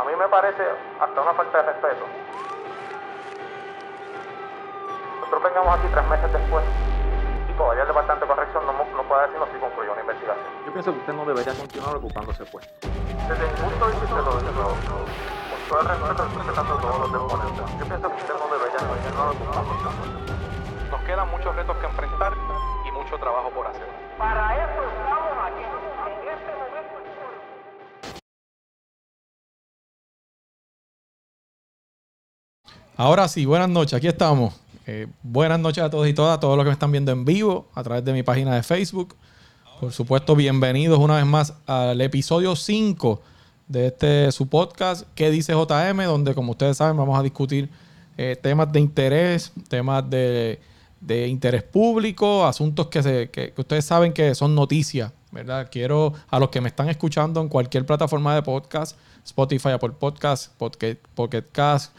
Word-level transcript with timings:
A 0.00 0.04
mí 0.04 0.16
me 0.16 0.26
parece 0.28 0.62
hasta 0.98 1.20
una 1.20 1.34
falta 1.34 1.58
de 1.60 1.72
respeto. 1.72 2.06
Nosotros 5.20 5.42
vengamos 5.42 5.78
aquí 5.78 5.88
tres 5.92 6.08
meses 6.08 6.32
después 6.32 6.64
y 7.50 7.52
todavía 7.52 7.82
el 7.82 7.88
Departamento 7.88 8.24
de 8.24 8.32
Corrección 8.32 8.64
no, 8.64 8.72
no 8.72 9.02
puede 9.04 9.26
decirnos 9.26 9.48
si 9.52 9.58
concluyó 9.60 9.92
una 9.92 10.00
investigación. 10.00 10.46
Yo 10.64 10.72
pienso 10.72 10.92
que 10.92 10.98
usted 11.00 11.12
no 11.12 11.24
debería 11.26 11.52
continuar 11.52 11.96
ocupándose 11.96 12.44
pues. 12.46 12.64
Desde 12.80 13.44
mi 13.44 13.52
punto 13.60 13.86
de 13.88 13.92
vista, 14.00 14.16
lo, 14.16 14.32
con 14.32 15.60
todo 15.68 15.80
el 15.84 15.88
respeto, 15.92 16.24
respetando 16.32 16.72
a 16.72 16.80
todos 16.80 16.98
los 17.00 17.12
deponentes, 17.12 17.64
yo 17.76 17.84
pienso 17.84 18.08
que 18.08 18.16
usted 18.16 18.34
no 18.40 18.46
debería 18.56 18.80
continuar 18.80 19.28
ocupándose. 19.36 19.84
Nos 20.90 21.00
quedan 21.04 21.28
muchos 21.28 21.56
retos 21.56 21.76
que 21.76 21.86
enfrentar 21.86 22.32
y 22.88 22.90
mucho 22.92 23.18
trabajo 23.18 23.50
por 23.50 23.66
hacer. 23.66 23.88
Para 24.16 24.64
eso 24.64 24.80
estamos 24.80 25.19
Ahora 33.00 33.28
sí, 33.28 33.46
buenas 33.46 33.70
noches, 33.70 33.94
aquí 33.94 34.08
estamos. 34.08 34.52
Eh, 34.86 35.06
buenas 35.22 35.58
noches 35.58 35.82
a 35.82 35.88
todos 35.88 36.06
y 36.06 36.12
todas, 36.12 36.36
a 36.36 36.40
todos 36.40 36.54
los 36.54 36.64
que 36.64 36.68
me 36.68 36.74
están 36.74 36.92
viendo 36.92 37.10
en 37.10 37.24
vivo 37.24 37.66
a 37.74 37.82
través 37.82 38.04
de 38.04 38.12
mi 38.12 38.22
página 38.22 38.54
de 38.54 38.62
Facebook. 38.62 39.16
Por 39.80 39.90
supuesto, 39.90 40.36
bienvenidos 40.36 40.98
una 40.98 41.16
vez 41.16 41.24
más 41.24 41.54
al 41.66 41.98
episodio 42.02 42.54
5 42.54 43.22
de 43.68 43.86
este 43.86 44.30
su 44.32 44.50
podcast, 44.50 45.06
¿Qué 45.14 45.30
dice 45.30 45.54
JM? 45.54 46.04
Donde, 46.04 46.34
como 46.34 46.50
ustedes 46.52 46.76
saben, 46.76 46.94
vamos 46.94 47.18
a 47.18 47.22
discutir 47.22 47.70
eh, 48.18 48.36
temas 48.36 48.70
de 48.70 48.80
interés, 48.80 49.50
temas 49.70 50.04
de, 50.10 50.60
interés 51.26 51.62
público, 51.62 52.44
asuntos 52.44 52.88
que, 52.88 53.02
se, 53.02 53.30
que, 53.30 53.54
que 53.54 53.60
ustedes 53.62 53.86
saben 53.86 54.12
que 54.12 54.34
son 54.34 54.54
noticias, 54.54 55.10
¿verdad? 55.30 55.68
Quiero 55.72 56.12
a 56.28 56.38
los 56.38 56.50
que 56.50 56.60
me 56.60 56.68
están 56.68 56.90
escuchando 56.90 57.40
en 57.40 57.48
cualquier 57.48 57.86
plataforma 57.86 58.34
de 58.34 58.42
podcast, 58.42 58.98
Spotify, 59.24 59.70
Apple 59.70 59.92
Podcast, 59.98 60.52
Pocket, 60.58 60.98
Pocket 61.14 61.44
Cast, 61.50 61.94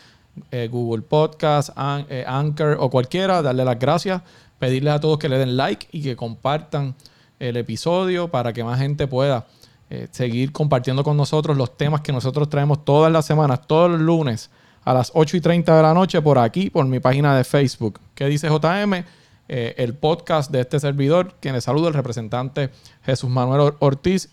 eh, 0.52 0.70
Google 0.72 1.02
Podcast, 1.04 1.70
eh, 2.10 2.24
Anchor 2.28 2.78
o 2.80 2.90
cualquiera, 2.90 3.42
darle 3.42 3.66
las 3.66 3.78
gracias, 3.80 4.22
pedirles 4.60 4.94
a 4.94 5.00
todos 5.00 5.18
que 5.18 5.30
le 5.30 5.38
den 5.38 5.58
like 5.58 5.88
y 5.92 6.02
que 6.02 6.16
compartan 6.16 6.96
el 7.40 7.58
episodio 7.58 8.30
para 8.30 8.54
que 8.54 8.64
más 8.64 8.80
gente 8.80 9.08
pueda 9.08 9.46
eh, 9.90 10.08
seguir 10.12 10.52
compartiendo 10.52 11.04
con 11.04 11.18
nosotros 11.18 11.58
los 11.58 11.76
temas 11.78 12.02
que 12.02 12.12
nosotros 12.14 12.50
traemos 12.50 12.86
todas 12.86 13.12
las 13.12 13.26
semanas, 13.26 13.62
todos 13.68 13.92
los 13.92 14.00
lunes 14.00 14.50
a 14.86 14.94
las 14.94 15.12
8 15.14 15.38
y 15.38 15.42
30 15.42 15.76
de 15.76 15.82
la 15.84 15.94
noche 15.94 16.22
por 16.22 16.38
aquí, 16.40 16.70
por 16.70 16.86
mi 16.86 17.00
página 17.00 17.36
de 17.36 17.44
Facebook. 17.44 18.00
¿Qué 18.16 18.26
dice 18.28 18.48
JM? 18.48 19.04
El 19.48 19.96
podcast 19.96 20.50
de 20.50 20.62
este 20.62 20.80
servidor, 20.80 21.36
quien 21.42 21.54
les 21.56 21.66
saluda, 21.66 21.90
el 21.90 21.94
representante 21.94 22.70
Jesús 23.04 23.30
Manuel 23.30 23.60
Or- 23.62 23.78
Ortiz. 23.80 24.30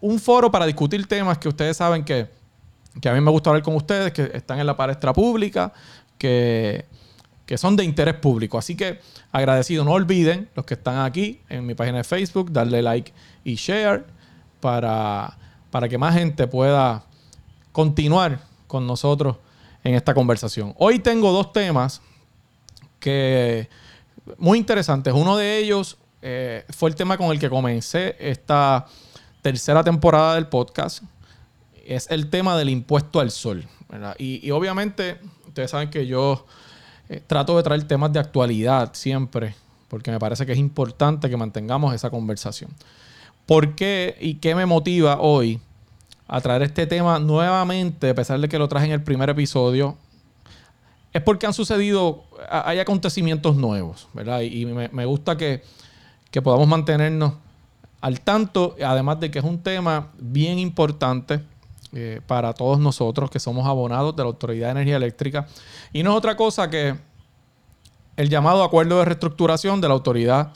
Un 0.00 0.18
foro 0.18 0.50
para 0.50 0.64
discutir 0.64 1.06
temas 1.06 1.36
que 1.38 1.48
ustedes 1.48 1.76
saben 1.76 2.02
que, 2.02 2.28
que 3.00 3.08
a 3.08 3.14
mí 3.14 3.20
me 3.20 3.30
gusta 3.30 3.50
hablar 3.50 3.62
con 3.62 3.74
ustedes, 3.74 4.12
que 4.12 4.30
están 4.34 4.58
en 4.58 4.66
la 4.66 4.76
palestra 4.76 5.12
pública, 5.12 5.72
que, 6.18 6.86
que 7.46 7.58
son 7.58 7.76
de 7.76 7.84
interés 7.84 8.14
público. 8.14 8.58
Así 8.58 8.76
que 8.76 9.00
agradecido, 9.30 9.84
no 9.84 9.92
olviden 9.92 10.48
los 10.54 10.66
que 10.66 10.74
están 10.74 10.98
aquí 10.98 11.40
en 11.48 11.66
mi 11.66 11.74
página 11.74 11.98
de 11.98 12.04
Facebook, 12.04 12.52
darle 12.52 12.82
like 12.82 13.12
y 13.44 13.54
share 13.54 14.04
para, 14.60 15.38
para 15.70 15.88
que 15.88 15.98
más 15.98 16.14
gente 16.14 16.46
pueda 16.46 17.04
continuar 17.72 18.40
con 18.66 18.86
nosotros 18.86 19.36
en 19.84 19.94
esta 19.94 20.14
conversación. 20.14 20.74
Hoy 20.78 20.98
tengo 20.98 21.32
dos 21.32 21.52
temas 21.52 22.02
que 23.00 23.68
muy 24.38 24.58
interesantes. 24.58 25.12
Uno 25.12 25.36
de 25.36 25.58
ellos 25.58 25.98
eh, 26.20 26.64
fue 26.70 26.88
el 26.90 26.94
tema 26.94 27.18
con 27.18 27.32
el 27.32 27.38
que 27.38 27.50
comencé 27.50 28.16
esta 28.20 28.86
tercera 29.42 29.82
temporada 29.82 30.36
del 30.36 30.46
podcast. 30.46 31.02
Es 31.84 32.10
el 32.10 32.30
tema 32.30 32.56
del 32.56 32.70
impuesto 32.70 33.20
al 33.20 33.30
sol. 33.30 33.66
Y, 34.18 34.50
obviamente, 34.50 35.18
ustedes 35.46 35.70
saben 35.70 35.90
que 35.90 36.06
yo 36.06 36.46
eh, 37.08 37.22
trato 37.26 37.56
de 37.56 37.62
traer 37.62 37.82
temas 37.84 38.12
de 38.12 38.20
actualidad 38.20 38.94
siempre, 38.94 39.54
porque 39.88 40.10
me 40.10 40.18
parece 40.18 40.46
que 40.46 40.52
es 40.52 40.58
importante 40.58 41.28
que 41.28 41.36
mantengamos 41.36 41.94
esa 41.94 42.08
conversación. 42.08 42.70
¿Por 43.44 43.74
qué 43.74 44.16
y 44.20 44.34
qué 44.34 44.54
me 44.54 44.64
motiva 44.64 45.20
hoy 45.20 45.60
a 46.26 46.40
traer 46.40 46.62
este 46.62 46.86
tema 46.86 47.18
nuevamente, 47.18 48.10
a 48.10 48.14
pesar 48.14 48.40
de 48.40 48.48
que 48.48 48.58
lo 48.58 48.68
traje 48.68 48.86
en 48.86 48.92
el 48.92 49.02
primer 49.02 49.28
episodio? 49.28 49.98
Es 51.12 51.20
porque 51.20 51.46
han 51.46 51.52
sucedido, 51.52 52.24
hay 52.48 52.78
acontecimientos 52.78 53.56
nuevos, 53.56 54.08
¿verdad? 54.14 54.40
Y, 54.40 54.62
y 54.62 54.64
me, 54.64 54.88
me 54.88 55.04
gusta 55.04 55.36
que, 55.36 55.62
que 56.30 56.40
podamos 56.40 56.66
mantenernos 56.66 57.34
al 58.00 58.20
tanto, 58.20 58.74
además 58.82 59.20
de 59.20 59.30
que 59.30 59.38
es 59.38 59.44
un 59.44 59.62
tema 59.62 60.08
bien 60.18 60.58
importante 60.58 61.40
eh, 61.94 62.20
para 62.26 62.52
todos 62.54 62.78
nosotros 62.78 63.30
que 63.30 63.38
somos 63.38 63.66
abonados 63.66 64.16
de 64.16 64.22
la 64.22 64.28
Autoridad 64.28 64.68
de 64.68 64.72
Energía 64.72 64.96
Eléctrica. 64.96 65.46
Y 65.92 66.02
no 66.02 66.12
es 66.12 66.16
otra 66.16 66.36
cosa 66.36 66.70
que 66.70 66.96
el 68.16 68.28
llamado 68.28 68.62
Acuerdo 68.62 68.98
de 68.98 69.04
Reestructuración 69.04 69.80
de 69.80 69.88
la 69.88 69.94
Autoridad 69.94 70.52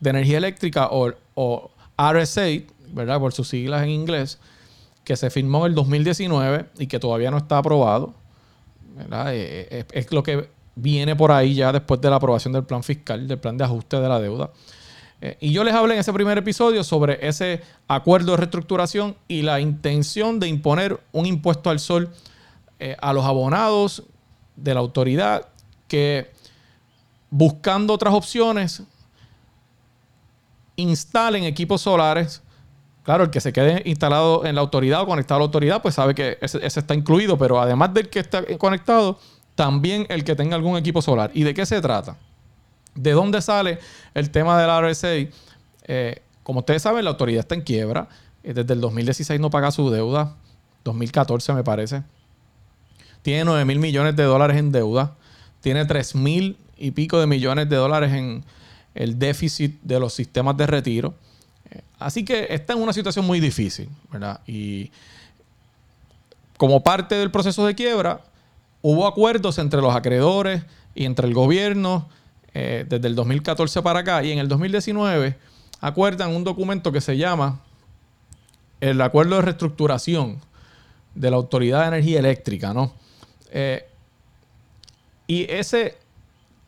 de 0.00 0.10
Energía 0.10 0.38
Eléctrica 0.38 0.88
o, 0.90 1.12
o 1.34 1.70
RSA, 1.96 2.42
¿verdad? 2.88 3.20
Por 3.20 3.32
sus 3.32 3.48
siglas 3.48 3.82
en 3.82 3.90
inglés, 3.90 4.38
que 5.04 5.16
se 5.16 5.30
firmó 5.30 5.66
en 5.66 5.70
el 5.70 5.74
2019 5.74 6.66
y 6.78 6.86
que 6.86 6.98
todavía 6.98 7.30
no 7.30 7.38
está 7.38 7.58
aprobado. 7.58 8.14
¿verdad? 8.96 9.34
Eh, 9.34 9.68
eh, 9.70 9.84
Es, 9.92 10.06
es 10.06 10.12
lo 10.12 10.22
que 10.22 10.50
viene 10.74 11.16
por 11.16 11.32
ahí 11.32 11.54
ya 11.54 11.72
después 11.72 12.00
de 12.00 12.10
la 12.10 12.16
aprobación 12.16 12.52
del 12.52 12.64
plan 12.64 12.82
fiscal, 12.82 13.26
del 13.28 13.38
plan 13.38 13.56
de 13.56 13.64
ajuste 13.64 14.00
de 14.00 14.08
la 14.08 14.20
deuda. 14.20 14.50
Eh, 15.22 15.36
y 15.40 15.52
yo 15.52 15.64
les 15.64 15.74
hablé 15.74 15.94
en 15.94 16.00
ese 16.00 16.12
primer 16.12 16.38
episodio 16.38 16.82
sobre 16.82 17.26
ese 17.26 17.60
acuerdo 17.88 18.32
de 18.32 18.38
reestructuración 18.38 19.16
y 19.28 19.42
la 19.42 19.60
intención 19.60 20.40
de 20.40 20.48
imponer 20.48 21.00
un 21.12 21.26
impuesto 21.26 21.68
al 21.68 21.78
sol 21.78 22.10
eh, 22.78 22.96
a 23.00 23.12
los 23.12 23.24
abonados 23.26 24.04
de 24.56 24.72
la 24.72 24.80
autoridad 24.80 25.46
que 25.88 26.30
buscando 27.28 27.92
otras 27.92 28.14
opciones 28.14 28.82
instalen 30.76 31.44
equipos 31.44 31.82
solares. 31.82 32.42
Claro, 33.02 33.24
el 33.24 33.30
que 33.30 33.40
se 33.40 33.52
quede 33.52 33.82
instalado 33.84 34.46
en 34.46 34.54
la 34.54 34.60
autoridad 34.62 35.02
o 35.02 35.06
conectado 35.06 35.36
a 35.36 35.40
la 35.40 35.46
autoridad, 35.46 35.82
pues 35.82 35.94
sabe 35.94 36.14
que 36.14 36.38
ese, 36.40 36.64
ese 36.64 36.80
está 36.80 36.94
incluido, 36.94 37.36
pero 37.36 37.60
además 37.60 37.92
del 37.92 38.08
que 38.08 38.20
está 38.20 38.44
conectado, 38.56 39.18
también 39.54 40.06
el 40.08 40.24
que 40.24 40.34
tenga 40.34 40.56
algún 40.56 40.76
equipo 40.78 41.02
solar. 41.02 41.30
¿Y 41.34 41.42
de 41.42 41.52
qué 41.52 41.66
se 41.66 41.80
trata? 41.80 42.16
¿De 42.94 43.12
dónde 43.12 43.40
sale 43.42 43.78
el 44.14 44.30
tema 44.30 44.60
del 44.60 44.90
RSA? 44.90 45.32
Eh, 45.84 46.22
como 46.42 46.60
ustedes 46.60 46.82
saben, 46.82 47.04
la 47.04 47.10
autoridad 47.10 47.40
está 47.40 47.54
en 47.54 47.62
quiebra. 47.62 48.08
Eh, 48.42 48.54
Desde 48.54 48.74
el 48.74 48.80
2016 48.80 49.40
no 49.40 49.50
paga 49.50 49.70
su 49.70 49.90
deuda. 49.90 50.36
2014 50.84 51.52
me 51.52 51.64
parece. 51.64 52.02
Tiene 53.22 53.44
9 53.44 53.64
mil 53.64 53.78
millones 53.78 54.16
de 54.16 54.24
dólares 54.24 54.56
en 54.56 54.72
deuda. 54.72 55.14
Tiene 55.60 55.84
3 55.84 56.14
mil 56.14 56.56
y 56.76 56.90
pico 56.92 57.20
de 57.20 57.26
millones 57.26 57.68
de 57.68 57.76
dólares 57.76 58.12
en 58.12 58.44
el 58.94 59.18
déficit 59.18 59.80
de 59.82 60.00
los 60.00 60.14
sistemas 60.14 60.56
de 60.56 60.66
retiro. 60.66 61.14
Eh, 61.70 61.82
Así 61.98 62.24
que 62.24 62.46
está 62.50 62.72
en 62.72 62.80
una 62.80 62.92
situación 62.92 63.26
muy 63.26 63.40
difícil, 63.40 63.88
¿verdad? 64.10 64.40
Y 64.46 64.90
como 66.56 66.82
parte 66.82 67.14
del 67.14 67.30
proceso 67.30 67.66
de 67.66 67.74
quiebra, 67.74 68.22
hubo 68.82 69.06
acuerdos 69.06 69.58
entre 69.58 69.80
los 69.80 69.94
acreedores 69.94 70.62
y 70.94 71.04
entre 71.04 71.26
el 71.26 71.34
gobierno 71.34 72.08
eh, 72.52 72.84
desde 72.88 73.06
el 73.06 73.14
2014 73.14 73.82
para 73.82 74.00
acá. 74.00 74.22
Y 74.24 74.32
en 74.32 74.38
el 74.38 74.48
2019 74.48 75.36
acuerdan 75.80 76.34
un 76.34 76.44
documento 76.44 76.92
que 76.92 77.00
se 77.00 77.16
llama 77.16 77.60
el 78.80 79.00
Acuerdo 79.00 79.36
de 79.36 79.42
Reestructuración 79.42 80.40
de 81.14 81.30
la 81.30 81.36
Autoridad 81.36 81.82
de 81.82 81.88
Energía 81.88 82.18
Eléctrica, 82.18 82.72
¿no? 82.72 82.92
Eh, 83.52 83.86
y 85.26 85.46
ese, 85.50 85.96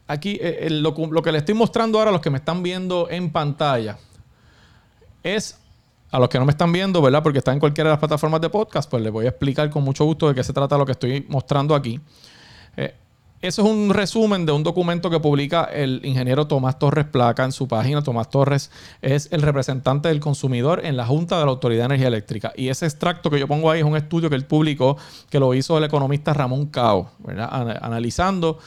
aquí, 0.06 0.38
eh, 0.40 0.68
lo, 0.70 0.94
que 0.94 1.32
le 1.32 1.38
estoy 1.38 1.54
mostrando 1.54 1.98
ahora 1.98 2.10
a 2.10 2.12
los 2.12 2.20
que 2.20 2.30
me 2.30 2.38
están 2.38 2.62
viendo 2.62 3.08
en 3.10 3.30
pantalla 3.30 3.98
es, 5.22 5.58
a 6.10 6.18
los 6.18 6.28
que 6.28 6.38
no 6.38 6.44
me 6.44 6.52
están 6.52 6.70
viendo, 6.72 7.00
¿verdad? 7.02 7.22
Porque 7.22 7.38
están 7.38 7.54
en 7.54 7.60
cualquiera 7.60 7.90
de 7.90 7.94
las 7.94 8.00
plataformas 8.00 8.40
de 8.40 8.50
podcast, 8.50 8.90
pues 8.90 9.02
les 9.02 9.12
voy 9.12 9.26
a 9.26 9.30
explicar 9.30 9.70
con 9.70 9.82
mucho 9.82 10.04
gusto 10.04 10.28
de 10.28 10.34
qué 10.34 10.44
se 10.44 10.52
trata 10.52 10.76
lo 10.76 10.86
que 10.86 10.92
estoy 10.92 11.26
mostrando 11.28 11.74
aquí. 11.74 12.00
Eso 13.42 13.62
es 13.62 13.68
un 13.68 13.90
resumen 13.90 14.46
de 14.46 14.52
un 14.52 14.62
documento 14.62 15.10
que 15.10 15.18
publica 15.18 15.64
el 15.64 16.00
ingeniero 16.04 16.46
Tomás 16.46 16.78
Torres 16.78 17.06
Placa 17.06 17.44
en 17.44 17.50
su 17.50 17.66
página. 17.66 18.00
Tomás 18.00 18.30
Torres 18.30 18.70
es 19.02 19.28
el 19.32 19.42
representante 19.42 20.08
del 20.08 20.20
consumidor 20.20 20.86
en 20.86 20.96
la 20.96 21.04
Junta 21.06 21.40
de 21.40 21.44
la 21.44 21.50
Autoridad 21.50 21.82
de 21.82 21.86
Energía 21.86 22.06
Eléctrica. 22.06 22.52
Y 22.56 22.68
ese 22.68 22.86
extracto 22.86 23.30
que 23.30 23.40
yo 23.40 23.48
pongo 23.48 23.68
ahí 23.68 23.80
es 23.80 23.84
un 23.84 23.96
estudio 23.96 24.30
que 24.30 24.36
él 24.36 24.44
publicó, 24.44 24.96
que 25.28 25.40
lo 25.40 25.54
hizo 25.54 25.76
el 25.76 25.82
economista 25.82 26.32
Ramón 26.32 26.66
Cao, 26.66 27.10
analizando 27.80 28.60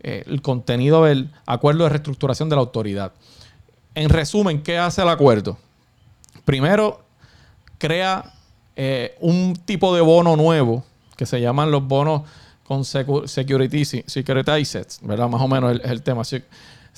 eh, 0.00 0.24
el 0.26 0.42
contenido 0.42 1.04
del 1.04 1.30
acuerdo 1.46 1.84
de 1.84 1.90
reestructuración 1.90 2.48
de 2.48 2.56
la 2.56 2.62
autoridad. 2.62 3.12
En 3.94 4.08
resumen, 4.08 4.60
¿qué 4.60 4.76
hace 4.76 5.02
el 5.02 5.08
acuerdo? 5.08 5.56
Primero, 6.44 7.00
crea 7.78 8.34
eh, 8.74 9.16
un 9.20 9.54
tipo 9.64 9.94
de 9.94 10.00
bono 10.00 10.34
nuevo 10.34 10.84
que 11.16 11.26
se 11.26 11.40
llaman 11.40 11.70
los 11.70 11.86
bonos 11.86 12.22
con 12.66 12.84
securitized, 12.84 14.86
¿verdad? 15.02 15.28
Más 15.28 15.40
o 15.40 15.48
menos 15.48 15.72
el- 15.72 15.80
el 15.84 16.02
tema. 16.02 16.24
Se- 16.24 16.44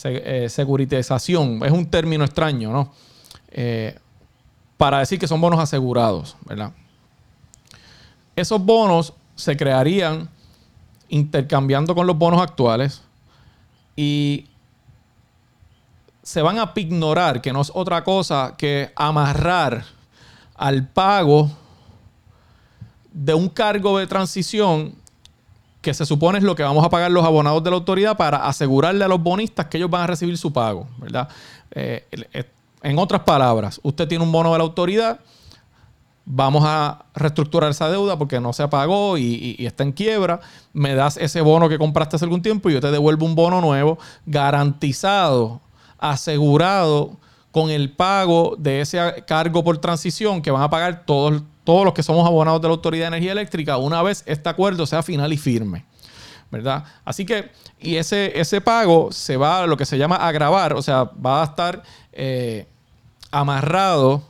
eh, 0.02 0.48
es 0.48 1.72
un 1.72 1.86
término 1.90 2.24
extraño, 2.24 2.72
¿no? 2.72 2.92
Eh, 3.50 3.98
para 4.76 5.00
decir 5.00 5.18
que 5.18 5.26
son 5.26 5.40
bonos 5.40 5.58
asegurados, 5.60 6.36
¿verdad? 6.46 6.72
Esos 8.36 8.64
bonos 8.64 9.12
se 9.34 9.56
crearían 9.56 10.28
intercambiando 11.08 11.94
con 11.94 12.06
los 12.06 12.16
bonos 12.16 12.40
actuales 12.40 13.02
y 13.96 14.46
se 16.22 16.42
van 16.42 16.58
a 16.58 16.72
ignorar, 16.76 17.40
que 17.40 17.52
no 17.52 17.60
es 17.62 17.72
otra 17.74 18.04
cosa 18.04 18.54
que 18.56 18.92
amarrar 18.94 19.84
al 20.54 20.86
pago 20.86 21.50
de 23.12 23.34
un 23.34 23.48
cargo 23.48 23.98
de 23.98 24.06
transición 24.06 24.94
que 25.88 25.94
se 25.94 26.04
supone 26.04 26.36
es 26.36 26.44
lo 26.44 26.54
que 26.54 26.62
vamos 26.62 26.84
a 26.84 26.90
pagar 26.90 27.10
los 27.10 27.24
abonados 27.24 27.64
de 27.64 27.70
la 27.70 27.76
autoridad 27.76 28.14
para 28.14 28.46
asegurarle 28.46 29.02
a 29.06 29.08
los 29.08 29.22
bonistas 29.22 29.68
que 29.68 29.78
ellos 29.78 29.88
van 29.88 30.02
a 30.02 30.06
recibir 30.06 30.36
su 30.36 30.52
pago, 30.52 30.86
¿verdad? 30.98 31.30
Eh, 31.70 32.04
en 32.82 32.98
otras 32.98 33.22
palabras, 33.22 33.80
usted 33.82 34.06
tiene 34.06 34.22
un 34.22 34.30
bono 34.30 34.52
de 34.52 34.58
la 34.58 34.64
autoridad, 34.64 35.20
vamos 36.26 36.62
a 36.66 37.06
reestructurar 37.14 37.70
esa 37.70 37.88
deuda 37.88 38.18
porque 38.18 38.38
no 38.38 38.52
se 38.52 38.68
pagó 38.68 39.16
y, 39.16 39.56
está 39.60 39.82
en 39.82 39.92
quiebra, 39.92 40.40
me 40.74 40.94
das 40.94 41.16
ese 41.16 41.40
bono 41.40 41.70
que 41.70 41.78
compraste 41.78 42.16
hace 42.16 42.26
algún 42.26 42.42
tiempo 42.42 42.68
y 42.68 42.74
yo 42.74 42.82
te 42.82 42.90
devuelvo 42.90 43.24
un 43.24 43.34
bono 43.34 43.62
nuevo 43.62 43.96
garantizado, 44.26 45.62
asegurado 45.96 47.12
con 47.50 47.70
el 47.70 47.92
pago 47.92 48.56
de 48.58 48.82
ese 48.82 49.24
cargo 49.26 49.64
por 49.64 49.78
transición 49.78 50.42
que 50.42 50.50
van 50.50 50.64
a 50.64 50.68
pagar 50.68 51.06
todos, 51.06 51.42
todos 51.68 51.84
los 51.84 51.92
que 51.92 52.02
somos 52.02 52.26
abonados 52.26 52.62
de 52.62 52.68
la 52.68 52.72
Autoridad 52.72 53.02
de 53.02 53.08
Energía 53.08 53.32
Eléctrica 53.32 53.76
una 53.76 54.02
vez 54.02 54.22
este 54.24 54.48
acuerdo 54.48 54.86
sea 54.86 55.02
final 55.02 55.30
y 55.34 55.36
firme. 55.36 55.84
¿Verdad? 56.50 56.82
Así 57.04 57.26
que, 57.26 57.50
y 57.78 57.96
ese, 57.96 58.40
ese 58.40 58.62
pago 58.62 59.12
se 59.12 59.36
va 59.36 59.64
a 59.64 59.66
lo 59.66 59.76
que 59.76 59.84
se 59.84 59.98
llama 59.98 60.16
agravar, 60.16 60.72
o 60.72 60.80
sea, 60.80 61.04
va 61.04 61.42
a 61.42 61.44
estar 61.44 61.82
eh, 62.10 62.66
amarrado 63.30 64.22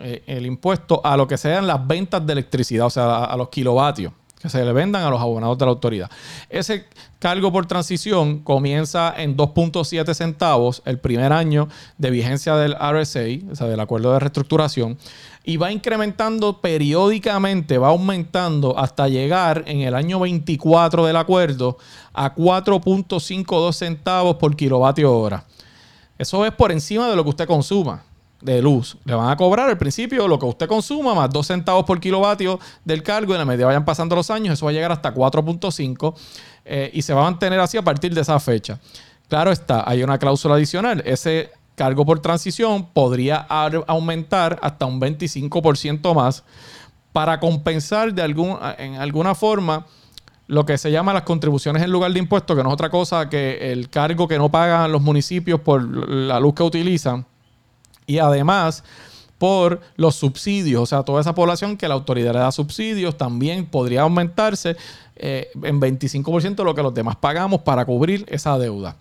eh, 0.00 0.22
el 0.26 0.46
impuesto 0.46 1.02
a 1.04 1.18
lo 1.18 1.28
que 1.28 1.36
sean 1.36 1.66
las 1.66 1.86
ventas 1.86 2.26
de 2.26 2.32
electricidad, 2.32 2.86
o 2.86 2.90
sea, 2.90 3.24
a, 3.24 3.36
los 3.36 3.50
kilovatios 3.50 4.14
que 4.40 4.48
se 4.48 4.64
le 4.64 4.72
vendan 4.72 5.02
a 5.02 5.10
los 5.10 5.20
abonados 5.20 5.58
de 5.58 5.66
la 5.66 5.72
autoridad. 5.72 6.10
Ese 6.48 6.86
cargo 7.18 7.52
por 7.52 7.66
transición 7.66 8.38
comienza 8.38 9.12
en 9.14 9.36
2.7 9.36 10.14
centavos 10.14 10.80
el 10.86 10.98
primer 10.98 11.34
año 11.34 11.68
de 11.98 12.10
vigencia 12.10 12.54
del 12.56 12.74
RSA, 12.74 13.50
o 13.52 13.54
sea, 13.54 13.66
del 13.66 13.80
acuerdo 13.80 14.14
de 14.14 14.18
reestructuración, 14.18 14.96
y 15.48 15.56
va 15.58 15.70
incrementando 15.70 16.60
periódicamente, 16.60 17.78
va 17.78 17.88
aumentando 17.88 18.76
hasta 18.76 19.08
llegar 19.08 19.62
en 19.66 19.80
el 19.80 19.94
año 19.94 20.18
24 20.18 21.06
del 21.06 21.14
acuerdo 21.14 21.78
a 22.12 22.34
4.52 22.34 23.72
centavos 23.72 24.36
por 24.36 24.56
kilovatio 24.56 25.16
hora. 25.16 25.44
Eso 26.18 26.44
es 26.44 26.52
por 26.52 26.72
encima 26.72 27.08
de 27.08 27.14
lo 27.14 27.22
que 27.22 27.30
usted 27.30 27.46
consuma 27.46 28.02
de 28.40 28.60
luz. 28.60 28.96
Le 29.04 29.14
van 29.14 29.30
a 29.30 29.36
cobrar 29.36 29.68
al 29.68 29.78
principio 29.78 30.26
lo 30.26 30.36
que 30.36 30.46
usted 30.46 30.66
consuma 30.66 31.14
más 31.14 31.30
2 31.30 31.46
centavos 31.46 31.84
por 31.84 32.00
kilovatio 32.00 32.58
del 32.84 33.04
cargo 33.04 33.32
en 33.32 33.38
la 33.38 33.44
medida 33.44 33.66
vayan 33.66 33.84
pasando 33.84 34.16
los 34.16 34.28
años, 34.30 34.54
eso 34.54 34.66
va 34.66 34.72
a 34.72 34.74
llegar 34.74 34.90
hasta 34.90 35.14
4.5 35.14 36.14
eh, 36.64 36.90
y 36.92 37.02
se 37.02 37.14
va 37.14 37.20
a 37.20 37.30
mantener 37.30 37.60
así 37.60 37.76
a 37.76 37.82
partir 37.82 38.12
de 38.12 38.22
esa 38.22 38.40
fecha. 38.40 38.80
Claro 39.28 39.52
está, 39.52 39.88
hay 39.88 40.02
una 40.02 40.18
cláusula 40.18 40.56
adicional. 40.56 41.02
Ese 41.04 41.50
cargo 41.76 42.04
por 42.04 42.18
transición 42.18 42.86
podría 42.92 43.36
aumentar 43.86 44.58
hasta 44.62 44.86
un 44.86 45.00
25% 45.00 46.14
más 46.14 46.42
para 47.12 47.38
compensar 47.38 48.12
de 48.12 48.22
algún, 48.22 48.58
en 48.78 48.96
alguna 48.96 49.34
forma 49.34 49.86
lo 50.48 50.64
que 50.64 50.78
se 50.78 50.90
llama 50.90 51.12
las 51.12 51.22
contribuciones 51.22 51.82
en 51.82 51.90
lugar 51.90 52.12
de 52.12 52.18
impuestos, 52.18 52.56
que 52.56 52.62
no 52.62 52.70
es 52.70 52.74
otra 52.74 52.90
cosa 52.90 53.28
que 53.28 53.72
el 53.72 53.90
cargo 53.90 54.26
que 54.26 54.38
no 54.38 54.50
pagan 54.50 54.90
los 54.90 55.02
municipios 55.02 55.60
por 55.60 55.82
la 56.08 56.40
luz 56.40 56.54
que 56.54 56.62
utilizan 56.62 57.26
y 58.06 58.18
además 58.18 58.84
por 59.38 59.80
los 59.96 60.14
subsidios, 60.14 60.82
o 60.82 60.86
sea, 60.86 61.02
toda 61.02 61.20
esa 61.20 61.34
población 61.34 61.76
que 61.76 61.88
la 61.88 61.94
autoridad 61.94 62.32
le 62.32 62.38
da 62.38 62.52
subsidios 62.52 63.18
también 63.18 63.66
podría 63.66 64.02
aumentarse 64.02 64.76
eh, 65.16 65.48
en 65.62 65.80
25% 65.80 66.54
de 66.54 66.64
lo 66.64 66.74
que 66.74 66.82
los 66.82 66.94
demás 66.94 67.16
pagamos 67.16 67.60
para 67.60 67.84
cubrir 67.84 68.24
esa 68.28 68.56
deuda. 68.58 68.96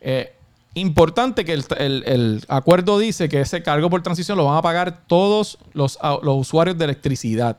Eh, 0.00 0.34
importante 0.80 1.44
que 1.44 1.52
el, 1.52 2.44
acuerdo 2.48 2.98
dice 2.98 3.28
que 3.28 3.40
ese 3.40 3.62
cargo 3.62 3.90
por 3.90 4.02
transición 4.02 4.38
lo 4.38 4.44
van 4.44 4.56
a 4.56 4.62
pagar 4.62 5.02
todos 5.06 5.58
los, 5.72 5.98
usuarios 6.22 6.76
de 6.78 6.84
electricidad 6.84 7.56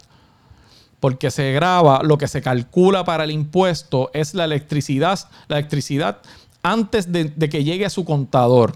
porque 0.99 1.31
se 1.31 1.53
graba, 1.53 2.01
lo 2.03 2.17
que 2.17 2.27
se 2.27 2.41
calcula 2.41 3.05
para 3.05 3.23
el 3.23 3.31
impuesto 3.31 4.11
es 4.13 4.33
la 4.33 4.43
electricidad, 4.43 5.17
la 5.47 5.57
electricidad 5.57 6.17
antes 6.61 7.11
de, 7.11 7.31
que 7.49 7.63
llegue 7.63 7.85
a 7.85 7.89
su 7.89 8.03
contador, 8.03 8.75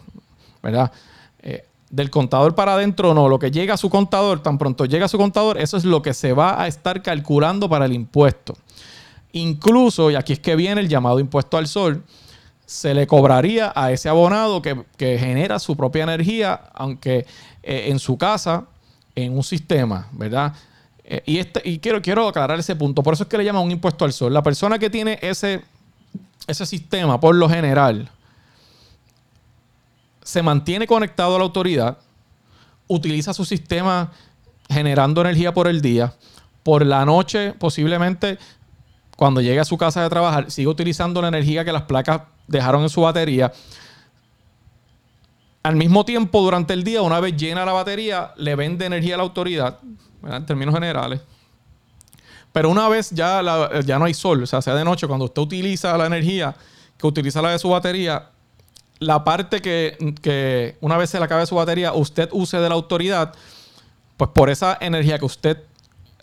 ¿verdad? 0.61 0.91
Eh, 1.41 1.65
del 1.89 2.09
contador 2.09 2.55
para 2.55 2.75
adentro 2.75 3.13
no, 3.13 3.27
lo 3.27 3.39
que 3.39 3.51
llega 3.51 3.73
a 3.73 3.77
su 3.77 3.89
contador, 3.89 4.41
tan 4.41 4.57
pronto 4.57 4.85
llega 4.85 5.05
a 5.05 5.09
su 5.09 5.17
contador, 5.17 5.59
eso 5.59 5.75
es 5.75 5.83
lo 5.83 6.01
que 6.01 6.13
se 6.13 6.33
va 6.33 6.61
a 6.61 6.67
estar 6.67 7.01
calculando 7.03 7.67
para 7.67 7.85
el 7.85 7.93
impuesto. 7.93 8.55
Incluso, 9.33 10.09
y 10.09 10.15
aquí 10.15 10.33
es 10.33 10.39
que 10.39 10.55
viene 10.55 10.79
el 10.79 10.87
llamado 10.87 11.19
impuesto 11.19 11.57
al 11.57 11.67
sol, 11.67 12.03
se 12.65 12.93
le 12.93 13.07
cobraría 13.07 13.71
a 13.75 13.91
ese 13.91 14.09
abonado 14.09 14.61
que, 14.61 14.85
genera 14.97 15.59
su 15.59 15.75
propia 15.75 16.03
energía, 16.03 16.61
aunque 16.73 17.25
eh, 17.61 17.85
en 17.87 17.99
su 17.99 18.17
casa, 18.17 18.65
en 19.15 19.35
un 19.35 19.43
sistema, 19.43 20.07
¿verdad? 20.11 20.53
Eh, 21.03 21.21
y 21.25 21.37
este, 21.37 21.61
y 21.65 21.79
quiero, 21.79 22.01
quiero 22.01 22.27
aclarar 22.27 22.59
ese 22.59 22.75
punto, 22.75 23.03
por 23.03 23.13
eso 23.13 23.23
es 23.23 23.29
que 23.29 23.37
le 23.37 23.45
llaman 23.45 23.63
un 23.63 23.71
impuesto 23.71 24.05
al 24.05 24.13
sol. 24.13 24.33
La 24.33 24.41
persona 24.41 24.79
que 24.79 24.89
tiene 24.89 25.19
ese, 25.21 25.61
ese 26.47 26.65
sistema, 26.65 27.19
por 27.19 27.35
lo 27.35 27.49
general, 27.49 28.09
se 30.23 30.41
mantiene 30.41 30.87
conectado 30.87 31.35
a 31.35 31.37
la 31.39 31.43
autoridad, 31.43 31.97
utiliza 32.87 33.33
su 33.33 33.43
sistema 33.43 34.11
generando 34.69 35.21
energía 35.21 35.53
por 35.53 35.67
el 35.67 35.81
día, 35.81 36.13
por 36.63 36.85
la 36.85 37.05
noche 37.05 37.53
posiblemente 37.53 38.39
cuando 39.15 39.41
llegue 39.41 39.59
a 39.59 39.65
su 39.65 39.77
casa 39.77 40.01
de 40.01 40.09
trabajar, 40.09 40.49
sigue 40.49 40.67
utilizando 40.67 41.21
la 41.21 41.27
energía 41.27 41.63
que 41.63 41.71
las 41.71 41.83
placas 41.83 42.21
dejaron 42.47 42.83
en 42.83 42.89
su 42.89 43.01
batería. 43.01 43.51
Al 45.63 45.75
mismo 45.75 46.03
tiempo, 46.03 46.41
durante 46.41 46.73
el 46.73 46.83
día, 46.83 47.01
una 47.01 47.19
vez 47.19 47.37
llena 47.37 47.65
la 47.65 47.71
batería, 47.71 48.33
le 48.37 48.55
vende 48.55 48.85
energía 48.85 49.15
a 49.15 49.17
la 49.17 49.23
autoridad, 49.23 49.79
en 50.23 50.45
términos 50.45 50.73
generales. 50.73 51.21
Pero 52.51 52.69
una 52.69 52.87
vez 52.89 53.09
ya, 53.11 53.41
ya 53.83 53.97
no 53.97 54.05
hay 54.05 54.13
sol, 54.13 54.43
o 54.43 54.45
sea, 54.45 54.61
sea 54.61 54.75
de 54.75 54.83
noche, 54.83 55.07
cuando 55.07 55.25
usted 55.25 55.41
utiliza 55.41 55.97
la 55.97 56.05
energía 56.05 56.55
que 56.97 57.07
utiliza 57.07 57.41
la 57.41 57.51
de 57.51 57.59
su 57.59 57.69
batería, 57.69 58.29
la 58.99 59.23
parte 59.23 59.61
que, 59.61 60.77
una 60.81 60.97
vez 60.97 61.09
se 61.09 61.17
le 61.17 61.25
acabe 61.25 61.45
su 61.45 61.55
batería, 61.55 61.93
usted 61.93 62.29
use 62.31 62.57
de 62.57 62.69
la 62.69 62.75
autoridad, 62.75 63.33
pues 64.17 64.29
por 64.31 64.49
esa 64.49 64.77
energía 64.79 65.17
que 65.19 65.25
usted 65.25 65.57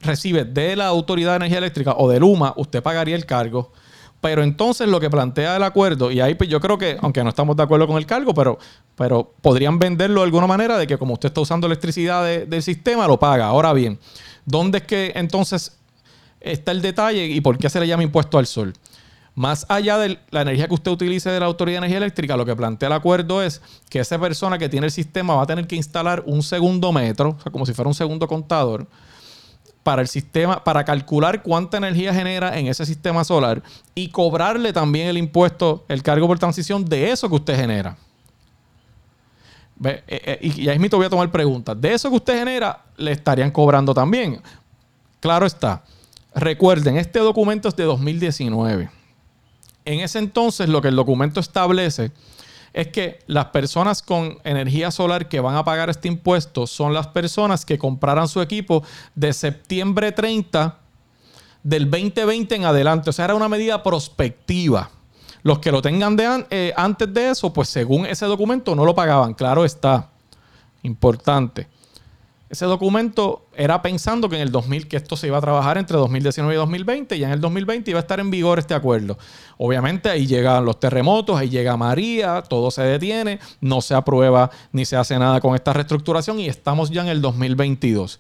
recibe 0.01 0.45
de 0.45 0.77
la 0.77 0.87
Autoridad 0.87 1.33
de 1.33 1.37
Energía 1.37 1.59
Eléctrica 1.59 1.95
o 1.97 2.09
de 2.09 2.21
Luma, 2.21 2.55
usted 2.57 2.83
pagaría 2.83 3.17
el 3.17 3.27
cargo. 3.27 3.73
Pero 4.21 4.43
entonces 4.43 4.87
lo 4.87 5.01
que 5.01 5.09
plantea 5.09 5.57
el 5.57 5.63
acuerdo, 5.63 6.11
y 6.11 6.21
ahí 6.21 6.35
pues 6.35 6.51
yo 6.51 6.61
creo 6.61 6.77
que, 6.77 6.99
aunque 7.01 7.23
no 7.25 7.31
estamos 7.31 7.57
de 7.57 7.63
acuerdo 7.63 7.87
con 7.87 7.97
el 7.97 8.05
cargo, 8.05 8.35
pero, 8.35 8.59
pero 8.95 9.33
podrían 9.41 9.79
venderlo 9.79 10.21
de 10.21 10.27
alguna 10.27 10.47
manera 10.47 10.77
de 10.77 10.87
que 10.87 10.99
como 10.99 11.15
usted 11.15 11.29
está 11.29 11.41
usando 11.41 11.67
electricidad 11.67 12.25
del 12.47 12.63
sistema, 12.63 13.07
lo 13.07 13.19
paga. 13.19 13.47
Ahora 13.47 13.73
bien, 13.73 13.99
¿dónde 14.45 14.79
es 14.79 14.85
que 14.85 15.13
entonces 15.15 15.79
está 16.41 16.73
el 16.73 16.83
detalle 16.83 17.27
y 17.27 17.41
por 17.41 17.57
qué 17.57 17.71
se 17.71 17.81
le 17.81 17.87
llama 17.87 18.03
impuesto 18.03 18.37
al 18.37 18.47
sol? 18.47 18.75
Más 19.35 19.65
allá 19.71 19.97
de 19.97 20.19
la 20.31 20.43
energía 20.43 20.69
que 20.69 20.75
usted 20.75 20.91
utilice 20.91 21.31
de 21.31 21.41
la 21.41 21.47
Autoridad 21.47 21.77
de 21.77 21.87
Energía 21.87 21.99
Eléctrica, 21.99 22.37
lo 22.37 22.45
que 22.45 22.55
plantea 22.55 22.89
el 22.89 22.93
acuerdo 22.93 23.43
es 23.43 23.63
que 23.89 24.01
esa 24.01 24.19
persona 24.19 24.59
que 24.59 24.69
tiene 24.69 24.87
el 24.87 24.93
sistema 24.93 25.35
va 25.35 25.43
a 25.45 25.47
tener 25.47 25.67
que 25.67 25.77
instalar 25.77 26.23
un 26.27 26.43
segundo 26.43 26.93
metro, 26.93 27.37
o 27.39 27.43
sea, 27.43 27.51
como 27.51 27.65
si 27.65 27.73
fuera 27.73 27.89
un 27.89 27.95
segundo 27.95 28.29
contador, 28.29 28.87
para 29.83 30.03
el 30.03 30.09
sistema, 30.09 30.63
para 30.63 30.85
calcular 30.85 31.43
cuánta 31.43 31.79
energía 31.79 32.13
genera 32.13 32.59
en 32.59 32.67
ese 32.67 32.85
sistema 32.85 33.25
solar 33.25 33.63
y 33.95 34.09
cobrarle 34.09 34.73
también 34.73 35.09
el 35.09 35.17
impuesto, 35.17 35.85
el 35.89 36.03
cargo 36.03 36.27
por 36.27 36.39
transición 36.39 36.85
de 36.85 37.11
eso 37.11 37.29
que 37.29 37.35
usted 37.37 37.57
genera. 37.57 37.97
Eh, 39.83 40.03
eh, 40.07 40.39
y 40.43 40.69
ahí 40.69 40.79
mismo 40.79 40.99
voy 40.99 41.07
a 41.07 41.11
tomar 41.11 41.31
preguntas. 41.31 41.81
De 41.81 41.95
eso 41.95 42.11
que 42.11 42.17
usted 42.17 42.39
genera, 42.39 42.85
le 42.97 43.13
estarían 43.13 43.51
cobrando 43.51 43.95
también. 43.95 44.43
Claro 45.21 45.47
está. 45.47 45.83
Recuerden, 46.35 46.99
este 46.99 47.19
documento 47.19 47.69
es 47.69 47.77
de 47.77 47.85
2019. 47.85 48.91
En 49.87 50.01
ese 50.01 50.19
entonces, 50.19 50.69
lo 50.69 50.83
que 50.83 50.89
el 50.89 50.97
documento 50.97 51.41
establece 51.41 52.13
es 52.73 52.89
que 52.89 53.19
las 53.27 53.47
personas 53.47 54.03
con 54.03 54.39
energía 54.45 54.91
solar 54.91 55.29
que 55.29 55.41
van 55.41 55.57
a 55.57 55.65
pagar 55.65 55.91
este 55.91 56.09
impuesto 56.09 56.67
son 56.67 56.95
las 56.95 57.09
personas 57.09 57.65
que 57.65 57.79
compraran 57.79 58.29
su 58.29 58.41
equipo 58.41 58.83
de 59.15 59.33
septiembre 59.33 60.13
30 60.13 60.79
del 61.63 61.91
2020 61.91 62.55
en 62.55 62.65
adelante. 62.65 63.11
O 63.11 63.13
sea, 63.13 63.27
era 63.27 63.35
una 63.35 63.49
medida 63.49 63.83
prospectiva. 63.83 64.91
Los 65.43 65.59
que 65.59 65.73
lo 65.73 65.83
tengan 65.83 66.17
eh, 66.51 66.73
antes 66.77 67.13
de 67.13 67.31
eso, 67.31 67.53
pues 67.53 67.69
según 67.69 68.07
ese 68.07 68.27
documento 68.27 68.75
no 68.75 68.85
lo 68.85 68.95
pagaban. 68.95 69.35
Claro 69.35 69.65
está. 69.65 70.09
Importante. 70.83 71.67
Ese 72.51 72.65
documento 72.65 73.47
era 73.55 73.81
pensando 73.81 74.29
que 74.29 74.35
en 74.35 74.43
el 74.43 74.51
2000, 74.51 74.89
que 74.89 74.97
esto 74.97 75.17
se 75.17 75.29
iba 75.29 75.39
a 75.39 75.41
trabajar 75.41 75.79
entre 75.79 75.97
2019 75.97 76.53
y 76.53 76.57
2020, 76.57 77.17
y 77.17 77.23
en 77.23 77.31
el 77.31 77.41
2020 77.41 77.93
iba 77.93 78.01
a 78.01 78.03
estar 78.03 78.19
en 78.19 78.29
vigor 78.29 78.59
este 78.59 78.75
acuerdo. 78.75 79.17
Obviamente 79.57 80.11
ahí 80.11 80.27
llegan 80.27 80.65
los 80.65 80.81
terremotos, 80.81 81.39
ahí 81.39 81.49
llega 81.49 81.77
María, 81.77 82.43
todo 82.43 82.73
se 82.73 82.83
detiene, 82.83 83.39
no 83.61 83.81
se 83.81 83.95
aprueba 83.95 84.51
ni 84.73 84.85
se 84.85 84.97
hace 84.97 85.17
nada 85.17 85.41
con 85.41 85.55
esta 85.55 85.73
reestructuración 85.73 86.41
y 86.41 86.49
estamos 86.49 86.91
ya 86.91 87.03
en 87.03 87.09
el 87.09 87.23
2022. 87.23 88.19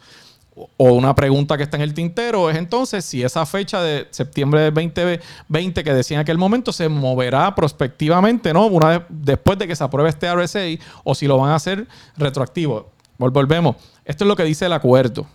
o 0.76 0.92
una 0.92 1.14
pregunta 1.14 1.56
que 1.56 1.64
está 1.64 1.76
en 1.76 1.82
el 1.82 1.94
tintero 1.94 2.50
es 2.50 2.56
entonces 2.56 3.04
si 3.04 3.22
esa 3.22 3.46
fecha 3.46 3.82
de 3.82 4.06
septiembre 4.10 4.60
del 4.60 4.74
2020 4.74 5.82
que 5.82 5.94
decía 5.94 6.18
en 6.18 6.20
aquel 6.20 6.38
momento 6.38 6.72
se 6.72 6.88
moverá 6.88 7.52
prospectivamente, 7.54 8.52
¿no? 8.52 8.66
Una 8.66 8.88
vez 8.90 9.02
después 9.08 9.58
de 9.58 9.66
que 9.66 9.74
se 9.74 9.82
apruebe 9.82 10.10
este 10.10 10.32
RSA 10.32 10.84
o 11.02 11.16
si 11.16 11.26
lo 11.26 11.36
van 11.38 11.50
a 11.50 11.56
hacer 11.56 11.88
retroactivo. 12.16 12.99
Vol- 13.20 13.32
Volvemos. 13.32 13.76
Esto 14.04 14.24
es 14.24 14.28
lo 14.28 14.34
que 14.34 14.44
dice 14.44 14.66
el 14.66 14.72
acuerdo. 14.72 15.26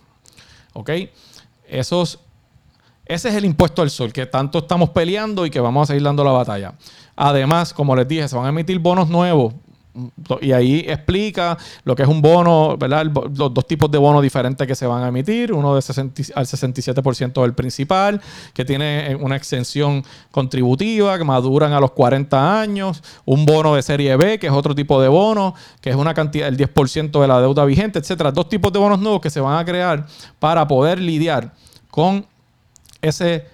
¿Ok? 0.74 0.90
Esos, 1.68 2.18
ese 3.06 3.28
es 3.30 3.34
el 3.36 3.44
impuesto 3.44 3.80
al 3.80 3.90
sol 3.90 4.12
que 4.12 4.26
tanto 4.26 4.58
estamos 4.58 4.90
peleando 4.90 5.46
y 5.46 5.50
que 5.50 5.60
vamos 5.60 5.84
a 5.84 5.86
seguir 5.92 6.02
dando 6.02 6.22
la 6.24 6.32
batalla. 6.32 6.74
Además, 7.14 7.72
como 7.72 7.96
les 7.96 8.06
dije, 8.06 8.28
se 8.28 8.36
van 8.36 8.46
a 8.46 8.48
emitir 8.50 8.78
bonos 8.78 9.08
nuevos. 9.08 9.54
Y 10.40 10.52
ahí 10.52 10.84
explica 10.86 11.56
lo 11.84 11.94
que 11.96 12.02
es 12.02 12.08
un 12.08 12.20
bono, 12.20 12.76
¿verdad? 12.76 13.06
Los 13.06 13.52
dos 13.54 13.66
tipos 13.66 13.90
de 13.90 13.98
bonos 13.98 14.22
diferentes 14.22 14.66
que 14.66 14.74
se 14.74 14.86
van 14.86 15.02
a 15.02 15.08
emitir. 15.08 15.52
Uno 15.52 15.74
de 15.74 15.82
60 15.82 16.22
al 16.34 16.46
67% 16.46 17.42
del 17.42 17.54
principal, 17.54 18.20
que 18.52 18.64
tiene 18.64 19.12
eh, 19.12 19.14
una 19.16 19.36
exención 19.36 20.04
contributiva, 20.30 21.16
que 21.18 21.24
maduran 21.24 21.72
a 21.72 21.80
los 21.80 21.92
40 21.92 22.60
años. 22.60 23.02
Un 23.24 23.46
bono 23.46 23.74
de 23.74 23.82
serie 23.82 24.16
B, 24.16 24.38
que 24.38 24.46
es 24.46 24.52
otro 24.52 24.74
tipo 24.74 25.00
de 25.00 25.08
bono, 25.08 25.54
que 25.80 25.90
es 25.90 25.96
una 25.96 26.14
cantidad, 26.14 26.48
el 26.48 26.56
10% 26.56 27.20
de 27.20 27.28
la 27.28 27.40
deuda 27.40 27.64
vigente, 27.64 27.98
etcétera. 27.98 28.32
Dos 28.32 28.48
tipos 28.48 28.72
de 28.72 28.78
bonos 28.78 29.00
nuevos 29.00 29.20
que 29.20 29.30
se 29.30 29.40
van 29.40 29.58
a 29.58 29.64
crear 29.64 30.06
para 30.38 30.66
poder 30.66 31.00
lidiar 31.00 31.52
con 31.90 32.26
ese, 33.00 33.46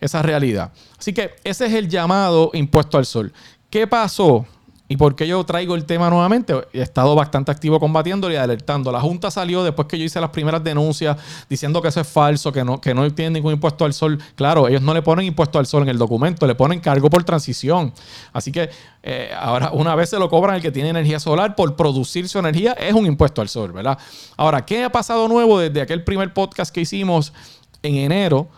esa 0.00 0.22
realidad. 0.22 0.72
Así 0.98 1.12
que 1.12 1.32
ese 1.44 1.66
es 1.66 1.72
el 1.72 1.88
llamado 1.88 2.50
impuesto 2.54 2.98
al 2.98 3.06
sol. 3.06 3.32
¿Qué 3.70 3.86
pasó? 3.86 4.46
¿Y 4.90 4.96
por 4.96 5.14
qué 5.14 5.26
yo 5.28 5.44
traigo 5.44 5.74
el 5.74 5.84
tema 5.84 6.08
nuevamente? 6.08 6.54
He 6.72 6.80
estado 6.80 7.14
bastante 7.14 7.50
activo 7.50 7.78
combatiéndolo 7.78 8.32
y 8.32 8.38
alertando. 8.38 8.90
La 8.90 9.00
Junta 9.00 9.30
salió 9.30 9.62
después 9.62 9.86
que 9.86 9.98
yo 9.98 10.04
hice 10.04 10.18
las 10.18 10.30
primeras 10.30 10.64
denuncias 10.64 11.18
diciendo 11.48 11.82
que 11.82 11.88
eso 11.88 12.00
es 12.00 12.08
falso, 12.08 12.50
que 12.50 12.64
no, 12.64 12.80
que 12.80 12.94
no 12.94 13.12
tiene 13.12 13.32
ningún 13.32 13.52
impuesto 13.52 13.84
al 13.84 13.92
sol. 13.92 14.18
Claro, 14.34 14.66
ellos 14.66 14.80
no 14.80 14.94
le 14.94 15.02
ponen 15.02 15.26
impuesto 15.26 15.58
al 15.58 15.66
sol 15.66 15.82
en 15.82 15.90
el 15.90 15.98
documento, 15.98 16.46
le 16.46 16.54
ponen 16.54 16.80
cargo 16.80 17.10
por 17.10 17.22
transición. 17.22 17.92
Así 18.32 18.50
que 18.50 18.70
eh, 19.02 19.30
ahora, 19.38 19.72
una 19.72 19.94
vez 19.94 20.08
se 20.08 20.18
lo 20.18 20.30
cobran 20.30 20.56
el 20.56 20.62
que 20.62 20.72
tiene 20.72 20.88
energía 20.88 21.20
solar 21.20 21.54
por 21.54 21.76
producir 21.76 22.26
su 22.26 22.38
energía, 22.38 22.72
es 22.72 22.94
un 22.94 23.04
impuesto 23.04 23.42
al 23.42 23.50
sol, 23.50 23.72
¿verdad? 23.72 23.98
Ahora, 24.38 24.64
¿qué 24.64 24.84
ha 24.84 24.90
pasado 24.90 25.28
nuevo 25.28 25.58
desde 25.58 25.82
aquel 25.82 26.02
primer 26.02 26.32
podcast 26.32 26.74
que 26.74 26.80
hicimos 26.80 27.34
en 27.82 27.96
enero 27.96 28.48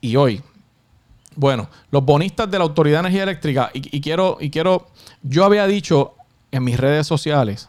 y 0.00 0.14
hoy? 0.14 0.42
Bueno, 1.36 1.68
los 1.90 2.04
bonistas 2.04 2.50
de 2.50 2.58
la 2.58 2.64
Autoridad 2.64 2.96
de 2.96 3.00
Energía 3.00 3.22
Eléctrica, 3.24 3.70
y, 3.74 4.00
quiero, 4.00 4.38
y 4.40 4.50
quiero, 4.50 4.88
yo 5.22 5.44
había 5.44 5.66
dicho 5.66 6.14
en 6.50 6.64
mis 6.64 6.78
redes 6.78 7.06
sociales 7.06 7.68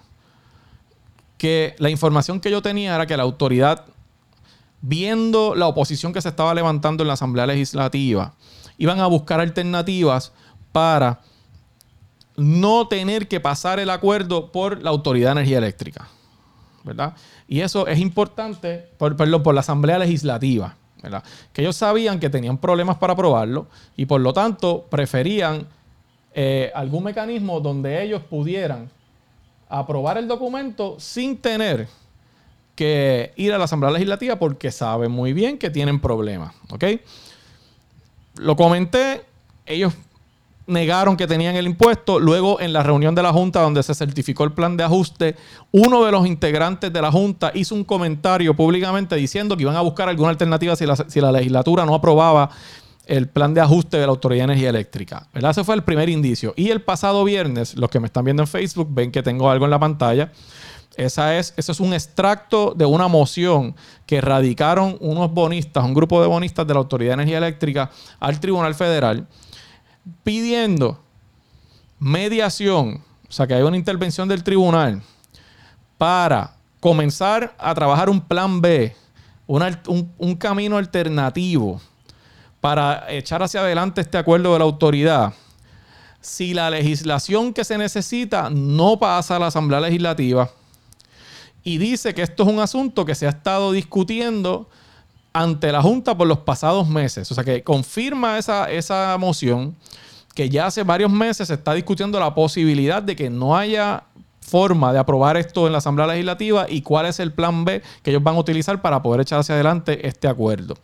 que 1.38 1.76
la 1.78 1.90
información 1.90 2.40
que 2.40 2.50
yo 2.50 2.62
tenía 2.62 2.96
era 2.96 3.06
que 3.06 3.18
la 3.18 3.24
autoridad, 3.24 3.86
viendo 4.82 5.54
la 5.54 5.68
oposición 5.68 6.14
que 6.14 6.22
se 6.22 6.30
estaba 6.30 6.54
levantando 6.54 7.04
en 7.04 7.08
la 7.08 7.14
Asamblea 7.14 7.46
Legislativa, 7.46 8.34
iban 8.78 9.00
a 9.00 9.08
buscar 9.08 9.40
alternativas 9.40 10.32
para 10.72 11.22
no 12.38 12.88
tener 12.88 13.28
que 13.28 13.40
pasar 13.40 13.80
el 13.80 13.90
acuerdo 13.90 14.52
por 14.52 14.82
la 14.82 14.92
Autoridad 14.92 15.30
de 15.30 15.42
Energía 15.42 15.58
Eléctrica. 15.58 16.08
¿verdad? 16.88 17.16
Y 17.48 17.60
eso 17.60 17.86
es 17.86 18.00
importante, 18.00 18.90
por, 18.98 19.16
perdón, 19.18 19.44
por 19.44 19.54
la 19.54 19.60
Asamblea 19.60 20.00
Legislativa, 20.00 20.78
Que 21.54 21.62
ellos 21.62 21.76
sabían 21.76 22.20
que 22.20 22.30
tenían 22.30 22.58
problemas 22.58 22.98
para 22.98 23.14
aprobarlo 23.14 23.68
y 23.96 24.06
por 24.06 24.22
lo 24.22 24.34
tanto 24.34 24.86
preferían 24.90 25.68
eh, 26.34 26.72
algún 26.76 27.04
mecanismo 27.04 27.60
donde 27.60 28.04
ellos 28.04 28.22
pudieran 28.24 28.90
aprobar 29.70 30.18
el 30.18 30.28
documento 30.28 31.00
sin 31.00 31.38
tener 31.38 31.88
que 32.76 33.34
ir 33.36 33.54
a 33.54 33.58
la 33.58 33.66
Asamblea 33.66 33.92
Legislativa 33.92 34.38
porque 34.38 34.72
saben 34.72 35.12
muy 35.12 35.34
bien 35.34 35.58
que 35.58 35.70
tienen 35.70 36.00
problemas, 36.00 36.54
¿ok? 36.70 36.84
Lo 38.36 38.56
comenté, 38.56 39.24
ellos 39.66 39.94
negaron 40.68 41.18
que 41.18 41.26
tenían 41.26 41.56
el 41.56 41.66
impuesto. 41.66 42.20
Luego, 42.20 42.60
en 42.62 42.74
la 42.74 42.84
reunión 42.84 43.16
de 43.16 43.24
la 43.24 43.34
Junta, 43.34 43.62
donde 43.62 43.82
se 43.82 43.96
certificó 43.96 44.44
el 44.44 44.52
plan 44.52 44.78
de 44.78 44.84
ajuste, 44.84 45.36
uno 45.72 46.06
de 46.06 46.12
los 46.12 46.28
integrantes 46.28 46.92
de 46.94 47.02
la 47.02 47.12
Junta 47.12 47.52
hizo 47.56 47.74
un 47.74 47.84
comentario 47.84 48.56
públicamente 48.56 49.16
diciendo 49.16 49.56
que 49.56 49.64
iban 49.64 49.76
a 49.76 49.82
buscar 49.82 50.10
alguna 50.10 50.30
alternativa 50.30 50.76
si 50.76 50.86
la, 50.86 50.96
si 50.96 51.22
la 51.22 51.32
legislatura 51.32 51.86
no 51.86 51.96
aprobaba 51.96 52.50
el 53.06 53.30
plan 53.30 53.54
de 53.54 53.62
ajuste 53.62 53.98
de 53.98 54.06
la 54.06 54.12
Autoridad 54.12 54.42
de 54.42 54.54
Energía 54.54 54.70
Eléctrica. 54.70 55.28
¿verdad? 55.34 55.52
Ese 55.52 55.64
fue 55.64 55.76
el 55.76 55.84
primer 55.84 56.10
indicio. 56.10 56.54
Y 56.58 56.70
el 56.70 56.82
pasado 56.82 57.24
viernes, 57.24 57.76
los 57.76 57.90
que 57.90 58.00
me 58.00 58.08
están 58.08 58.26
viendo 58.26 58.44
en 58.44 58.48
Facebook 58.48 58.90
ven 58.92 59.12
que 59.12 59.24
tengo 59.24 59.50
algo 59.50 59.66
en 59.66 59.72
la 59.72 59.80
pantalla. 59.80 60.32
Esa 60.98 61.38
es, 61.38 61.54
eso 61.58 61.72
es 61.72 61.80
un 61.80 61.94
extracto 61.94 62.74
de 62.76 62.86
una 62.86 63.08
moción 63.08 63.76
que 64.06 64.20
radicaron 64.20 64.98
unos 65.00 65.32
bonistas, 65.32 65.86
un 65.86 65.94
grupo 65.94 66.22
de 66.22 66.28
bonistas 66.28 66.68
de 66.68 66.74
la 66.74 66.80
Autoridad 66.80 67.12
de 67.12 67.14
Energía 67.14 67.38
Eléctrica 67.38 67.92
al 68.20 68.40
Tribunal 68.40 68.74
Federal 68.76 69.28
pidiendo 70.24 71.00
mediación, 72.00 73.04
o 73.28 73.32
sea, 73.32 73.48
que 73.48 73.54
haya 73.54 73.66
una 73.66 73.78
intervención 73.78 74.28
del 74.28 74.44
tribunal 74.44 75.02
para 75.98 76.56
comenzar 76.80 77.56
a 77.58 77.74
trabajar 77.74 78.10
un 78.10 78.22
plan 78.22 78.62
B, 78.62 78.96
un 79.48 80.36
camino 80.36 80.78
alternativo 80.78 81.82
para 82.62 83.06
echar 83.12 83.42
hacia 83.42 83.62
adelante 83.62 84.02
este 84.02 84.18
acuerdo 84.18 84.54
de 84.54 84.60
la 84.60 84.66
autoridad. 84.66 85.34
Si 86.20 86.54
la 86.54 86.70
legislación 86.70 87.54
que 87.54 87.64
se 87.64 87.78
necesita 87.78 88.50
no 88.50 89.00
pasa 89.00 89.36
a 89.36 89.40
la 89.40 89.48
Asamblea 89.48 89.80
Legislativa 89.80 90.50
y 91.64 91.78
dice 91.78 92.14
que 92.14 92.22
esto 92.22 92.44
es 92.44 92.50
un 92.50 92.60
asunto 92.60 93.06
que 93.06 93.16
se 93.16 93.26
ha 93.26 93.30
estado 93.30 93.72
discutiendo 93.72 94.70
ante 95.40 95.72
la 95.72 95.82
Junta 95.82 96.18
por 96.18 96.28
los 96.28 96.40
pasados 96.40 96.88
meses. 96.88 97.32
O 97.32 97.36
sea 97.36 97.44
que 97.44 97.64
confirma 97.64 98.38
esa, 98.38 98.70
esa 98.72 99.18
moción 99.20 99.76
que 100.34 100.50
ya 100.50 100.68
hace 100.68 100.84
varios 100.84 101.12
meses 101.12 101.48
se 101.48 101.54
está 101.54 101.74
discutiendo 101.74 102.20
la 102.20 102.34
posibilidad 102.34 103.02
de 103.04 103.16
que 103.16 103.30
no 103.30 103.56
haya 103.58 104.04
forma 104.42 104.94
de 104.94 105.00
aprobar 105.00 105.36
esto 105.36 105.66
en 105.68 105.74
la 105.74 105.80
Asamblea 105.80 106.08
Legislativa 106.08 106.68
y 106.70 106.82
cuál 106.82 107.06
es 107.06 107.20
el 107.20 107.34
plan 107.34 107.66
B 107.66 107.82
que 108.02 108.12
ellos 108.12 108.24
van 108.24 108.36
a 108.36 108.40
utilizar 108.40 108.82
para 108.82 109.02
poder 109.02 109.22
echar 109.22 109.40
hacia 109.40 109.56
adelante 109.56 110.08
este 110.08 110.28
acuerdo. 110.28 110.76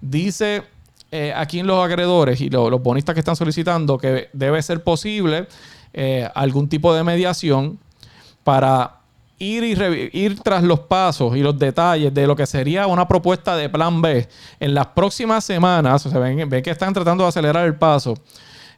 Dice 0.00 0.62
eh, 1.10 1.32
aquí 1.34 1.58
en 1.58 1.66
los 1.66 1.84
acreedores 1.84 2.40
y 2.40 2.50
lo- 2.50 2.70
los 2.70 2.80
bonistas 2.82 3.14
que 3.14 3.18
están 3.20 3.34
solicitando 3.36 3.98
que 3.98 4.28
debe 4.32 4.62
ser 4.62 4.82
posible 4.84 5.48
eh, 5.92 6.28
algún 6.34 6.68
tipo 6.68 6.94
de 6.94 7.02
mediación 7.02 7.78
para 8.44 8.99
ir, 9.40 10.10
y 10.12 10.18
ir 10.18 10.40
tras 10.40 10.62
los 10.62 10.80
pasos 10.80 11.34
y 11.36 11.40
los 11.40 11.58
detalles 11.58 12.12
de 12.14 12.26
lo 12.26 12.36
que 12.36 12.46
sería 12.46 12.86
una 12.86 13.08
propuesta 13.08 13.56
de 13.56 13.68
plan 13.68 14.00
B 14.00 14.28
en 14.60 14.74
las 14.74 14.86
próximas 14.88 15.44
semanas, 15.44 16.06
o 16.06 16.10
sea, 16.10 16.20
ven, 16.20 16.48
ven 16.48 16.62
que 16.62 16.70
están 16.70 16.92
tratando 16.92 17.24
de 17.24 17.30
acelerar 17.30 17.66
el 17.66 17.74
paso, 17.74 18.14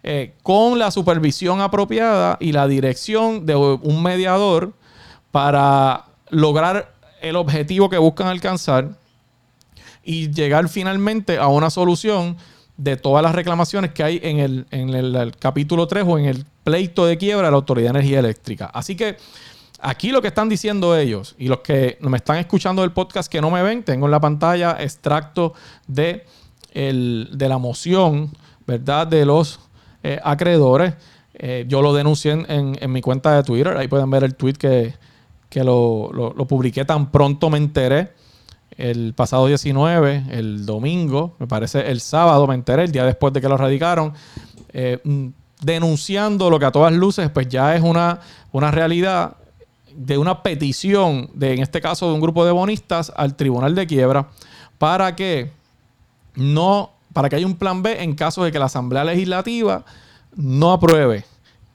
eh, 0.04 0.35
con 0.42 0.78
la 0.78 0.90
supervisión 0.90 1.61
apropiada 1.61 2.38
y 2.40 2.52
la 2.52 2.66
dirección 2.66 3.45
de 3.45 3.54
un 3.54 4.02
mediador 4.02 4.73
para 5.31 6.07
lograr 6.31 6.95
el 7.21 7.37
objetivo 7.37 7.90
que 7.90 7.99
buscan 7.99 8.28
alcanzar 8.28 8.90
y 10.04 10.31
llegar 10.33 10.69
finalmente 10.69 11.38
a 11.38 11.49
una 11.49 11.71
solución 11.71 12.37
de 12.76 12.97
todas 12.97 13.23
las 13.23 13.35
reclamaciones 13.35 13.92
que 13.92 14.02
hay 14.02 14.21
en 14.23 14.38
el, 14.38 14.66
en 14.71 14.90
el, 14.90 15.14
el 15.14 15.37
capítulo 15.37 15.87
3 15.87 16.04
o 16.07 16.19
en 16.19 16.25
el 16.25 16.47
pleito 16.64 17.07
de 17.07 17.19
quiebra 17.19 17.47
de 17.47 17.50
la 17.52 17.57
Autoridad 17.57 17.92
de 17.92 17.99
Energía 17.99 18.19
Eléctrica. 18.19 18.66
Así 18.66 18.97
que 18.97 19.16
aquí 19.82 20.10
lo 20.10 20.22
que 20.22 20.28
están 20.28 20.48
diciendo 20.48 20.96
ellos 20.96 21.34
y 21.38 21.48
los 21.48 21.58
que 21.58 21.98
me 22.00 22.16
están 22.16 22.36
escuchando 22.38 22.82
del 22.82 22.92
podcast 22.92 23.30
que 23.30 23.40
no 23.40 23.50
me 23.50 23.62
ven, 23.62 23.82
tengo 23.82 24.06
en 24.06 24.12
la 24.12 24.20
pantalla 24.20 24.76
extracto 24.80 25.52
de, 25.86 26.24
el- 26.72 27.28
de 27.32 27.48
la 27.48 27.58
moción, 27.58 28.30
¿verdad? 28.66 29.06
De 29.06 29.26
los 29.26 29.60
eh, 30.02 30.18
acreedores. 30.22 30.94
Eh, 31.34 31.64
yo 31.68 31.82
lo 31.82 31.92
denuncié 31.94 32.32
en, 32.32 32.76
en- 32.80 32.92
mi 32.92 33.00
cuenta 33.00 33.34
de 33.34 33.42
Twitter. 33.42 33.76
Ahí 33.76 33.88
pueden 33.88 34.10
ver 34.10 34.22
el 34.24 34.34
tweet 34.34 34.54
que, 34.54 34.94
que 35.48 35.64
lo, 35.64 36.10
lo- 36.12 36.32
lo 36.36 36.46
publiqué 36.46 36.84
tan 36.84 37.10
pronto 37.10 37.50
me 37.50 37.58
enteré. 37.58 38.12
El 38.76 39.12
pasado 39.14 39.46
19, 39.48 40.24
el 40.30 40.64
domingo, 40.64 41.36
me 41.38 41.46
parece 41.46 41.90
el 41.90 42.00
sábado 42.00 42.46
me 42.46 42.54
enteré, 42.54 42.84
el 42.84 42.92
día 42.92 43.04
después 43.04 43.32
de 43.34 43.40
que 43.42 43.48
lo 43.48 43.56
radicaron, 43.58 44.14
eh, 44.72 44.98
mm, 45.04 45.26
denunciando 45.60 46.48
lo 46.48 46.58
que 46.58 46.64
a 46.64 46.72
todas 46.72 46.92
luces 46.92 47.28
pues 47.30 47.48
ya 47.48 47.76
es 47.76 47.82
una, 47.82 48.20
una 48.50 48.70
realidad 48.70 49.36
de 49.96 50.18
una 50.18 50.42
petición, 50.42 51.30
de, 51.34 51.54
en 51.54 51.61
este 51.61 51.80
caso 51.80 52.08
de 52.08 52.14
un 52.14 52.20
grupo 52.20 52.44
de 52.44 52.52
bonistas, 52.52 53.12
al 53.16 53.37
Tribunal 53.37 53.75
de 53.75 53.87
Quiebra 53.87 54.28
para 54.78 55.14
que 55.14 55.52
no, 56.34 56.90
para 57.12 57.28
que 57.28 57.37
haya 57.37 57.46
un 57.46 57.56
plan 57.56 57.82
B 57.82 58.02
en 58.02 58.14
caso 58.14 58.42
de 58.42 58.50
que 58.50 58.58
la 58.58 58.64
Asamblea 58.64 59.04
Legislativa 59.04 59.84
no 60.34 60.72
apruebe 60.72 61.25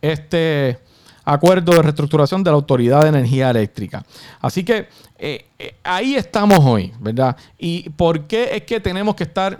este 0.01 0.79
acuerdo 1.23 1.73
de 1.73 1.81
reestructuración 1.81 2.43
de 2.43 2.51
la 2.51 2.55
Autoridad 2.55 3.03
de 3.03 3.09
Energía 3.09 3.49
Eléctrica. 3.49 4.05
Así 4.41 4.63
que 4.63 4.87
eh, 5.17 5.45
eh, 5.59 5.75
ahí 5.83 6.15
estamos 6.15 6.59
hoy, 6.61 6.93
¿verdad? 6.99 7.35
¿Y 7.57 7.89
por 7.91 8.27
qué 8.27 8.55
es 8.55 8.63
que 8.63 8.79
tenemos 8.79 9.15
que 9.15 9.23
estar 9.23 9.57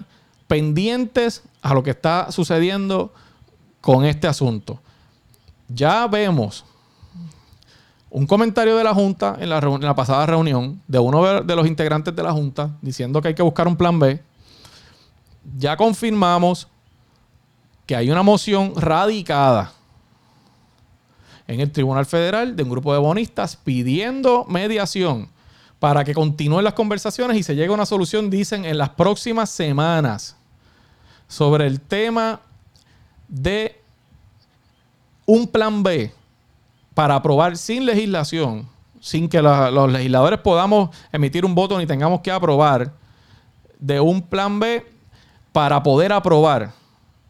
pendientes 0.47 1.43
a 1.61 1.73
lo 1.73 1.83
que 1.83 1.91
está 1.91 2.31
sucediendo 2.31 3.13
con 3.81 4.05
este 4.05 4.27
asunto? 4.27 4.79
Ya 5.67 6.07
vemos 6.07 6.65
un 8.09 8.25
comentario 8.25 8.77
de 8.77 8.83
la 8.83 8.93
Junta 8.93 9.37
en 9.39 9.49
la, 9.49 9.95
pasada 9.95 10.25
reunión 10.25 10.81
de 10.87 10.99
uno 10.99 11.43
de 11.43 11.55
los 11.55 11.67
integrantes 11.67 12.15
de 12.15 12.23
la 12.23 12.31
Junta 12.31 12.71
diciendo 12.81 13.21
que 13.21 13.29
hay 13.29 13.35
que 13.35 13.43
buscar 13.43 13.67
un 13.67 13.75
plan 13.75 13.99
B. 13.99 14.21
Ya 15.57 15.75
confirmamos 15.77 16.67
que 17.85 17.95
hay 17.95 18.09
una 18.09 18.23
moción 18.23 18.73
radicada 18.75 19.71
en 21.47 21.61
el 21.61 21.71
Tribunal 21.71 22.05
Federal 22.05 22.55
de 22.55 22.63
un 22.63 22.69
grupo 22.69 22.93
de 22.93 22.99
bonistas 22.99 23.55
pidiendo 23.55 24.45
mediación 24.45 25.29
para 25.79 26.03
que 26.03 26.13
continúen 26.13 26.63
las 26.63 26.73
conversaciones 26.73 27.37
y 27.37 27.43
se 27.43 27.55
llegue 27.55 27.69
a 27.69 27.73
una 27.73 27.85
solución, 27.85 28.29
dicen, 28.29 28.65
en 28.65 28.77
las 28.77 28.89
próximas 28.89 29.49
semanas 29.49 30.35
sobre 31.27 31.67
el 31.67 31.79
tema 31.79 32.41
de 33.27 33.79
un 35.25 35.47
plan 35.47 35.83
B 35.83 36.11
para 36.97 37.13
aprobar 37.13 37.57
sin 37.57 37.85
legislación, 37.85 38.67
sin 38.99 39.29
que 39.29 39.39
los 39.39 39.91
legisladores 39.91 40.39
podamos 40.39 40.89
emitir 41.11 41.45
un 41.45 41.53
voto 41.53 41.77
ni 41.77 41.85
tengamos 41.85 42.21
que 42.21 42.31
aprobar, 42.31 42.91
de 43.77 43.99
un 43.99 44.23
plan 44.23 44.59
B 44.59 44.83
para 45.51 45.83
poder 45.83 46.11
aprobar 46.11 46.71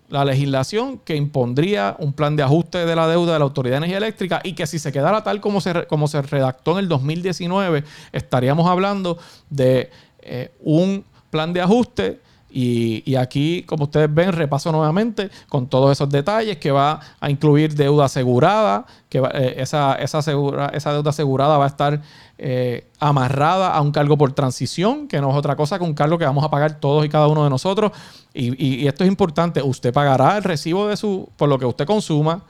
la 0.08 0.24
legislación 0.24 0.98
que 1.00 1.18
impondría 1.18 1.98
un 2.00 2.14
plan 2.14 2.38
de 2.38 2.44
ajuste 2.44 2.86
de 2.86 2.96
la 2.96 3.10
deuda 3.10 3.34
de 3.34 3.40
la 3.40 3.44
Autoridad 3.44 3.74
de 3.74 3.78
Energía 3.80 3.98
Eléctrica 3.98 4.40
y 4.42 4.54
que 4.54 4.66
si 4.68 4.80
se 4.80 4.94
quedara 4.94 5.22
tal 5.22 5.42
como 5.42 5.60
se, 5.60 5.86
como 5.88 6.08
se 6.08 6.22
redactó 6.22 6.72
en 6.72 6.78
el 6.78 6.88
2019, 6.88 7.84
estaríamos 8.14 8.70
hablando 8.70 9.18
de 9.50 9.92
eh, 10.22 10.54
un 10.62 11.04
plan 11.30 11.52
de 11.52 11.60
ajuste 11.60 12.22
y, 12.50 13.16
aquí, 13.16 13.64
como 13.64 13.84
ustedes 13.86 14.14
ven, 14.14 14.32
repaso 14.32 14.72
nuevamente 14.72 15.30
con 15.50 15.68
todos 15.68 15.92
esos 15.92 16.10
detalles 16.10 16.58
que 16.58 16.72
va 16.72 17.00
a 17.20 17.30
incluir 17.30 17.76
deuda 17.76 18.06
asegurada, 18.06 18.86
que 19.10 19.20
va- 19.20 19.32
eh, 19.34 19.56
esa, 19.58 19.98
deuda 19.98 21.10
asegurada 21.10 21.58
va 21.58 21.66
a 21.66 21.68
estar 21.68 22.02
eh, 22.38 22.88
amarrada 23.00 23.74
a 23.74 23.82
un 23.82 23.92
cargo 23.92 24.18
por 24.18 24.32
transición, 24.32 25.08
que 25.08 25.20
no 25.22 25.30
es 25.32 25.36
otra 25.36 25.56
cosa 25.56 25.78
que 25.78 25.84
un 25.84 25.94
cargo 25.94 26.18
que 26.18 26.26
vamos 26.26 26.44
a 26.44 26.50
pagar 26.50 26.80
todos 26.80 27.06
y 27.06 27.10
cada 27.10 27.28
uno 27.28 27.44
de 27.44 27.50
nosotros. 27.50 27.92
Y, 28.34 28.50
y- 28.64 28.76
y 28.84 28.88
esto 28.88 29.04
es 29.04 29.08
importante, 29.10 29.62
usted 29.62 29.92
pagará 29.94 30.38
el 30.38 30.44
recibo 30.44 30.88
de 30.88 30.96
su, 30.98 31.30
por 31.36 31.50
lo 31.50 31.58
que 31.60 31.66
usted 31.66 31.86
consuma, 31.86 32.44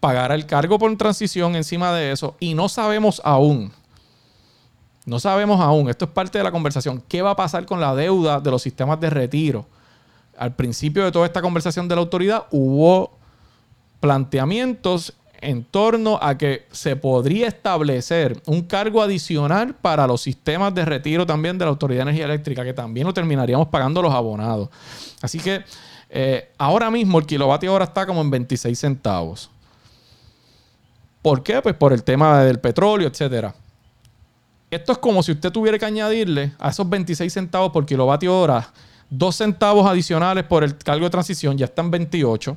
pagará 0.00 0.34
el 0.34 0.46
cargo 0.46 0.78
por 0.78 0.94
transición 0.96 1.56
encima 1.56 1.92
de 1.92 2.12
eso 2.12 2.36
y 2.40 2.54
no 2.54 2.68
sabemos 2.68 3.20
aún. 3.24 3.72
No 5.08 5.18
sabemos 5.18 5.58
aún, 5.58 5.88
esto 5.88 6.04
es 6.04 6.10
parte 6.10 6.36
de 6.36 6.44
la 6.44 6.52
conversación. 6.52 7.02
¿Qué 7.08 7.22
va 7.22 7.30
a 7.30 7.36
pasar 7.36 7.64
con 7.64 7.80
la 7.80 7.94
deuda 7.94 8.40
de 8.40 8.50
los 8.50 8.60
sistemas 8.60 9.00
de 9.00 9.08
retiro? 9.08 9.64
Al 10.36 10.54
principio 10.54 11.02
de 11.02 11.10
toda 11.10 11.24
esta 11.24 11.40
conversación 11.40 11.88
de 11.88 11.94
la 11.94 12.02
autoridad 12.02 12.44
hubo 12.50 13.16
planteamientos 14.00 15.14
en 15.40 15.64
torno 15.64 16.18
a 16.20 16.36
que 16.36 16.66
se 16.72 16.94
podría 16.94 17.48
establecer 17.48 18.42
un 18.44 18.60
cargo 18.60 19.00
adicional 19.00 19.74
para 19.74 20.06
los 20.06 20.20
sistemas 20.20 20.74
de 20.74 20.84
retiro 20.84 21.24
también 21.24 21.56
de 21.56 21.64
la 21.64 21.70
Autoridad 21.70 22.00
de 22.00 22.10
Energía 22.10 22.26
Eléctrica, 22.26 22.62
que 22.62 22.74
también 22.74 23.06
lo 23.06 23.14
terminaríamos 23.14 23.68
pagando 23.68 24.02
los 24.02 24.12
abonados. 24.12 24.68
Así 25.22 25.38
que 25.38 25.64
eh, 26.10 26.50
ahora 26.58 26.90
mismo 26.90 27.18
el 27.18 27.24
kilovatio 27.24 27.72
hora 27.72 27.86
está 27.86 28.04
como 28.04 28.20
en 28.20 28.28
26 28.28 28.78
centavos. 28.78 29.48
¿Por 31.22 31.42
qué? 31.42 31.62
Pues 31.62 31.76
por 31.76 31.94
el 31.94 32.04
tema 32.04 32.42
del 32.42 32.60
petróleo, 32.60 33.08
etcétera. 33.08 33.54
Esto 34.70 34.92
es 34.92 34.98
como 34.98 35.22
si 35.22 35.32
usted 35.32 35.50
tuviera 35.50 35.78
que 35.78 35.86
añadirle 35.86 36.52
a 36.58 36.70
esos 36.70 36.88
26 36.88 37.32
centavos 37.32 37.72
por 37.72 37.86
kilovatio 37.86 38.38
hora, 38.38 38.70
dos 39.08 39.36
centavos 39.36 39.86
adicionales 39.86 40.44
por 40.44 40.62
el 40.62 40.76
cargo 40.76 41.04
de 41.04 41.10
transición, 41.10 41.56
ya 41.56 41.64
están 41.64 41.90
28. 41.90 42.56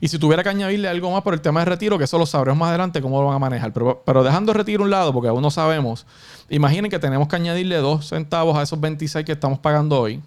Y 0.00 0.08
si 0.08 0.18
tuviera 0.18 0.42
que 0.42 0.48
añadirle 0.48 0.88
algo 0.88 1.10
más 1.10 1.22
por 1.22 1.34
el 1.34 1.40
tema 1.40 1.60
de 1.60 1.66
retiro, 1.66 1.98
que 1.98 2.04
eso 2.04 2.18
lo 2.18 2.26
sabremos 2.26 2.58
más 2.58 2.68
adelante 2.70 3.02
cómo 3.02 3.20
lo 3.20 3.26
van 3.26 3.36
a 3.36 3.38
manejar. 3.38 3.72
Pero, 3.72 4.22
dejando 4.22 4.52
el 4.52 4.58
retiro 4.58 4.82
a 4.82 4.84
un 4.84 4.90
lado, 4.90 5.12
porque 5.12 5.28
aún 5.28 5.42
no 5.42 5.50
sabemos, 5.50 6.06
imaginen 6.48 6.90
que 6.90 6.98
tenemos 6.98 7.28
que 7.28 7.36
añadirle 7.36 7.76
dos 7.76 8.08
centavos 8.08 8.56
a 8.56 8.62
esos 8.62 8.80
26 8.80 9.24
que 9.26 9.32
estamos 9.32 9.58
pagando 9.58 10.00
hoy. 10.00 10.22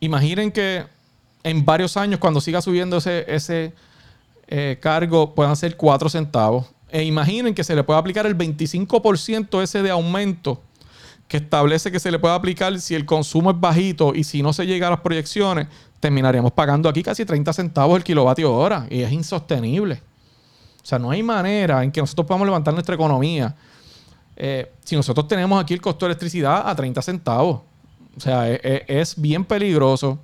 Imaginen 0.00 0.50
que 0.50 0.84
en 1.44 1.64
varios 1.64 1.96
años, 1.96 2.18
cuando 2.18 2.40
siga 2.40 2.60
subiendo 2.60 2.96
ese, 2.96 3.24
ese 3.32 3.72
eh, 4.48 4.78
cargo, 4.80 5.34
puedan 5.34 5.56
ser 5.56 5.76
4 5.76 6.08
centavos. 6.08 6.66
E 6.92 7.04
imaginen 7.04 7.54
que 7.54 7.64
se 7.64 7.74
le 7.74 7.82
puede 7.82 7.98
aplicar 7.98 8.26
el 8.26 8.36
25% 8.36 9.62
ese 9.62 9.82
de 9.82 9.90
aumento 9.90 10.60
que 11.26 11.38
establece 11.38 11.90
que 11.90 11.98
se 11.98 12.10
le 12.10 12.18
puede 12.18 12.34
aplicar 12.34 12.78
si 12.78 12.94
el 12.94 13.06
consumo 13.06 13.50
es 13.50 13.58
bajito 13.58 14.14
y 14.14 14.22
si 14.24 14.42
no 14.42 14.52
se 14.52 14.66
llega 14.66 14.88
a 14.88 14.90
las 14.90 15.00
proyecciones, 15.00 15.68
terminaríamos 15.98 16.52
pagando 16.52 16.90
aquí 16.90 17.02
casi 17.02 17.24
30 17.24 17.52
centavos 17.54 17.96
el 17.96 18.04
kilovatio 18.04 18.52
hora 18.52 18.86
y 18.90 19.00
es 19.00 19.10
insostenible. 19.10 20.02
O 20.82 20.86
sea, 20.86 20.98
no 20.98 21.10
hay 21.10 21.22
manera 21.22 21.82
en 21.82 21.90
que 21.90 22.00
nosotros 22.02 22.26
podamos 22.26 22.46
levantar 22.46 22.74
nuestra 22.74 22.94
economía 22.94 23.56
eh, 24.36 24.70
si 24.84 24.94
nosotros 24.94 25.26
tenemos 25.28 25.62
aquí 25.62 25.72
el 25.72 25.80
costo 25.80 26.04
de 26.04 26.10
electricidad 26.10 26.68
a 26.68 26.74
30 26.74 27.00
centavos. 27.00 27.60
O 28.16 28.20
sea, 28.20 28.50
e- 28.50 28.60
e- 28.62 28.84
es 29.00 29.18
bien 29.18 29.44
peligroso. 29.44 30.18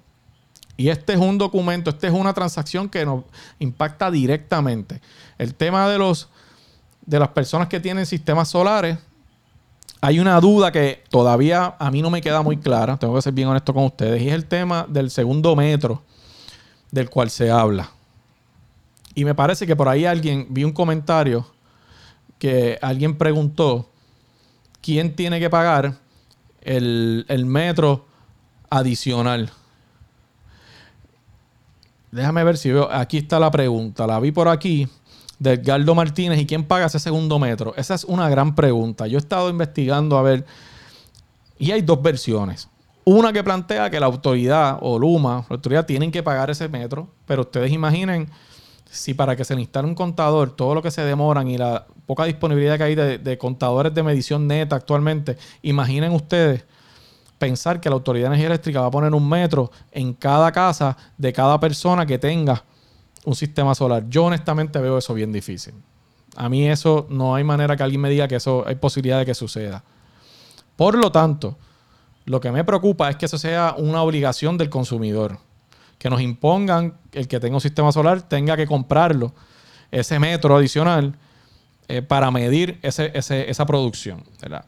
Y 0.76 0.90
este 0.90 1.14
es 1.14 1.18
un 1.18 1.38
documento, 1.38 1.90
esta 1.90 2.06
es 2.06 2.12
una 2.12 2.34
transacción 2.34 2.88
que 2.88 3.06
nos 3.06 3.24
impacta 3.58 4.10
directamente. 4.10 5.00
El 5.38 5.54
tema 5.54 5.88
de 5.88 5.98
los 5.98 6.28
de 7.08 7.18
las 7.18 7.28
personas 7.28 7.68
que 7.68 7.80
tienen 7.80 8.04
sistemas 8.04 8.50
solares, 8.50 8.98
hay 10.02 10.20
una 10.20 10.38
duda 10.40 10.70
que 10.70 11.02
todavía 11.08 11.74
a 11.78 11.90
mí 11.90 12.02
no 12.02 12.10
me 12.10 12.20
queda 12.20 12.42
muy 12.42 12.58
clara, 12.58 12.98
tengo 12.98 13.14
que 13.14 13.22
ser 13.22 13.32
bien 13.32 13.48
honesto 13.48 13.72
con 13.72 13.84
ustedes, 13.84 14.20
y 14.20 14.28
es 14.28 14.34
el 14.34 14.44
tema 14.44 14.84
del 14.86 15.10
segundo 15.10 15.56
metro 15.56 16.02
del 16.90 17.08
cual 17.08 17.30
se 17.30 17.50
habla. 17.50 17.90
Y 19.14 19.24
me 19.24 19.34
parece 19.34 19.66
que 19.66 19.74
por 19.74 19.88
ahí 19.88 20.04
alguien, 20.04 20.48
vi 20.50 20.64
un 20.64 20.72
comentario 20.72 21.46
que 22.38 22.78
alguien 22.82 23.16
preguntó 23.16 23.88
quién 24.82 25.16
tiene 25.16 25.40
que 25.40 25.48
pagar 25.48 25.94
el, 26.60 27.24
el 27.28 27.46
metro 27.46 28.04
adicional. 28.68 29.50
Déjame 32.10 32.44
ver 32.44 32.58
si 32.58 32.70
veo. 32.70 32.90
Aquí 32.92 33.16
está 33.16 33.40
la 33.40 33.50
pregunta. 33.50 34.06
La 34.06 34.20
vi 34.20 34.30
por 34.30 34.48
aquí 34.48 34.88
de 35.38 35.52
Edgardo 35.52 35.94
Martínez. 35.94 36.38
¿Y 36.40 36.46
quién 36.46 36.64
paga 36.64 36.86
ese 36.86 36.98
segundo 36.98 37.38
metro? 37.38 37.74
Esa 37.76 37.94
es 37.94 38.04
una 38.04 38.28
gran 38.28 38.54
pregunta. 38.54 39.06
Yo 39.06 39.18
he 39.18 39.20
estado 39.20 39.50
investigando 39.50 40.18
a 40.18 40.22
ver. 40.22 40.44
Y 41.58 41.70
hay 41.70 41.82
dos 41.82 42.00
versiones. 42.02 42.68
Una 43.04 43.32
que 43.32 43.42
plantea 43.42 43.90
que 43.90 43.98
la 43.98 44.06
autoridad 44.06 44.78
o 44.80 44.98
Luma, 44.98 45.46
la 45.48 45.56
autoridad, 45.56 45.86
tienen 45.86 46.10
que 46.10 46.22
pagar 46.22 46.50
ese 46.50 46.68
metro. 46.68 47.08
Pero 47.26 47.42
ustedes 47.42 47.72
imaginen 47.72 48.28
si 48.90 49.14
para 49.14 49.36
que 49.36 49.44
se 49.44 49.54
le 49.54 49.60
instale 49.60 49.88
un 49.88 49.94
contador, 49.94 50.50
todo 50.56 50.74
lo 50.74 50.82
que 50.82 50.90
se 50.90 51.02
demoran 51.02 51.48
y 51.48 51.58
la 51.58 51.86
poca 52.06 52.24
disponibilidad 52.24 52.78
que 52.78 52.84
hay 52.84 52.94
de, 52.94 53.18
de 53.18 53.36
contadores 53.36 53.92
de 53.92 54.02
medición 54.02 54.46
neta 54.46 54.76
actualmente, 54.76 55.36
imaginen 55.60 56.12
ustedes 56.12 56.64
pensar 57.38 57.80
que 57.80 57.88
la 57.88 57.94
Autoridad 57.94 58.24
de 58.24 58.28
Energía 58.28 58.46
Eléctrica 58.48 58.80
va 58.80 58.86
a 58.86 58.90
poner 58.90 59.14
un 59.14 59.28
metro 59.28 59.70
en 59.92 60.14
cada 60.14 60.50
casa 60.52 60.96
de 61.16 61.32
cada 61.32 61.60
persona 61.60 62.04
que 62.06 62.18
tenga 62.18 62.64
un 63.24 63.34
sistema 63.34 63.74
solar. 63.74 64.04
Yo 64.08 64.24
honestamente 64.24 64.78
veo 64.80 64.98
eso 64.98 65.14
bien 65.14 65.32
difícil. 65.32 65.74
A 66.36 66.48
mí 66.48 66.68
eso 66.68 67.06
no 67.10 67.34
hay 67.34 67.44
manera 67.44 67.76
que 67.76 67.82
alguien 67.82 68.00
me 68.00 68.10
diga 68.10 68.28
que 68.28 68.36
eso 68.36 68.64
hay 68.66 68.76
posibilidad 68.76 69.18
de 69.18 69.26
que 69.26 69.34
suceda. 69.34 69.82
Por 70.76 70.96
lo 70.96 71.10
tanto, 71.10 71.56
lo 72.26 72.40
que 72.40 72.52
me 72.52 72.62
preocupa 72.64 73.10
es 73.10 73.16
que 73.16 73.26
eso 73.26 73.38
sea 73.38 73.74
una 73.76 74.02
obligación 74.02 74.56
del 74.56 74.70
consumidor. 74.70 75.38
Que 75.98 76.08
nos 76.10 76.20
impongan 76.20 76.94
el 77.12 77.26
que 77.26 77.40
tenga 77.40 77.56
un 77.56 77.60
sistema 77.60 77.90
solar 77.90 78.22
tenga 78.22 78.56
que 78.56 78.66
comprarlo, 78.66 79.32
ese 79.90 80.18
metro 80.20 80.56
adicional, 80.56 81.16
eh, 81.88 82.02
para 82.02 82.30
medir 82.30 82.78
ese- 82.82 83.10
esa 83.14 83.66
producción. 83.66 84.22
¿verdad? 84.40 84.64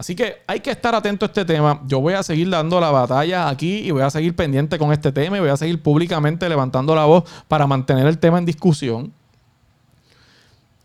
Así 0.00 0.16
que 0.16 0.38
hay 0.46 0.60
que 0.60 0.70
estar 0.70 0.94
atento 0.94 1.26
a 1.26 1.28
este 1.28 1.44
tema. 1.44 1.82
Yo 1.86 2.00
voy 2.00 2.14
a 2.14 2.22
seguir 2.22 2.48
dando 2.48 2.80
la 2.80 2.90
batalla 2.90 3.50
aquí 3.50 3.80
y 3.80 3.90
voy 3.90 4.00
a 4.00 4.08
seguir 4.08 4.34
pendiente 4.34 4.78
con 4.78 4.94
este 4.94 5.12
tema 5.12 5.36
y 5.36 5.40
voy 5.40 5.50
a 5.50 5.58
seguir 5.58 5.82
públicamente 5.82 6.48
levantando 6.48 6.94
la 6.94 7.04
voz 7.04 7.24
para 7.48 7.66
mantener 7.66 8.06
el 8.06 8.16
tema 8.16 8.38
en 8.38 8.46
discusión. 8.46 9.12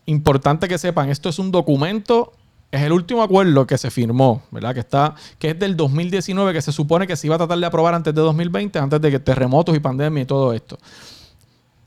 Importante 0.04 0.68
que 0.68 0.76
sepan, 0.76 1.08
esto 1.08 1.30
es 1.30 1.38
un 1.38 1.50
documento, 1.50 2.34
es 2.70 2.82
el 2.82 2.92
último 2.92 3.22
acuerdo 3.22 3.66
que 3.66 3.78
se 3.78 3.90
firmó, 3.90 4.42
¿verdad? 4.50 4.74
Que 4.74 4.80
está, 4.80 5.14
que 5.38 5.52
es 5.52 5.58
del 5.58 5.78
2019, 5.78 6.52
que 6.52 6.60
se 6.60 6.70
supone 6.70 7.06
que 7.06 7.16
se 7.16 7.26
iba 7.26 7.36
a 7.36 7.38
tratar 7.38 7.56
de 7.56 7.64
aprobar 7.64 7.94
antes 7.94 8.14
de 8.14 8.20
2020, 8.20 8.78
antes 8.78 9.00
de 9.00 9.10
que 9.10 9.18
terremotos 9.18 9.74
y 9.74 9.80
pandemia 9.80 10.24
y 10.24 10.26
todo 10.26 10.52
esto. 10.52 10.78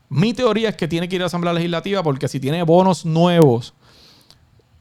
Mi 0.08 0.34
teoría 0.34 0.70
es 0.70 0.74
que 0.74 0.88
tiene 0.88 1.08
que 1.08 1.14
ir 1.14 1.22
a 1.22 1.22
la 1.22 1.26
Asamblea 1.28 1.52
Legislativa 1.52 2.02
porque 2.02 2.26
si 2.26 2.40
tiene 2.40 2.64
bonos 2.64 3.06
nuevos, 3.06 3.72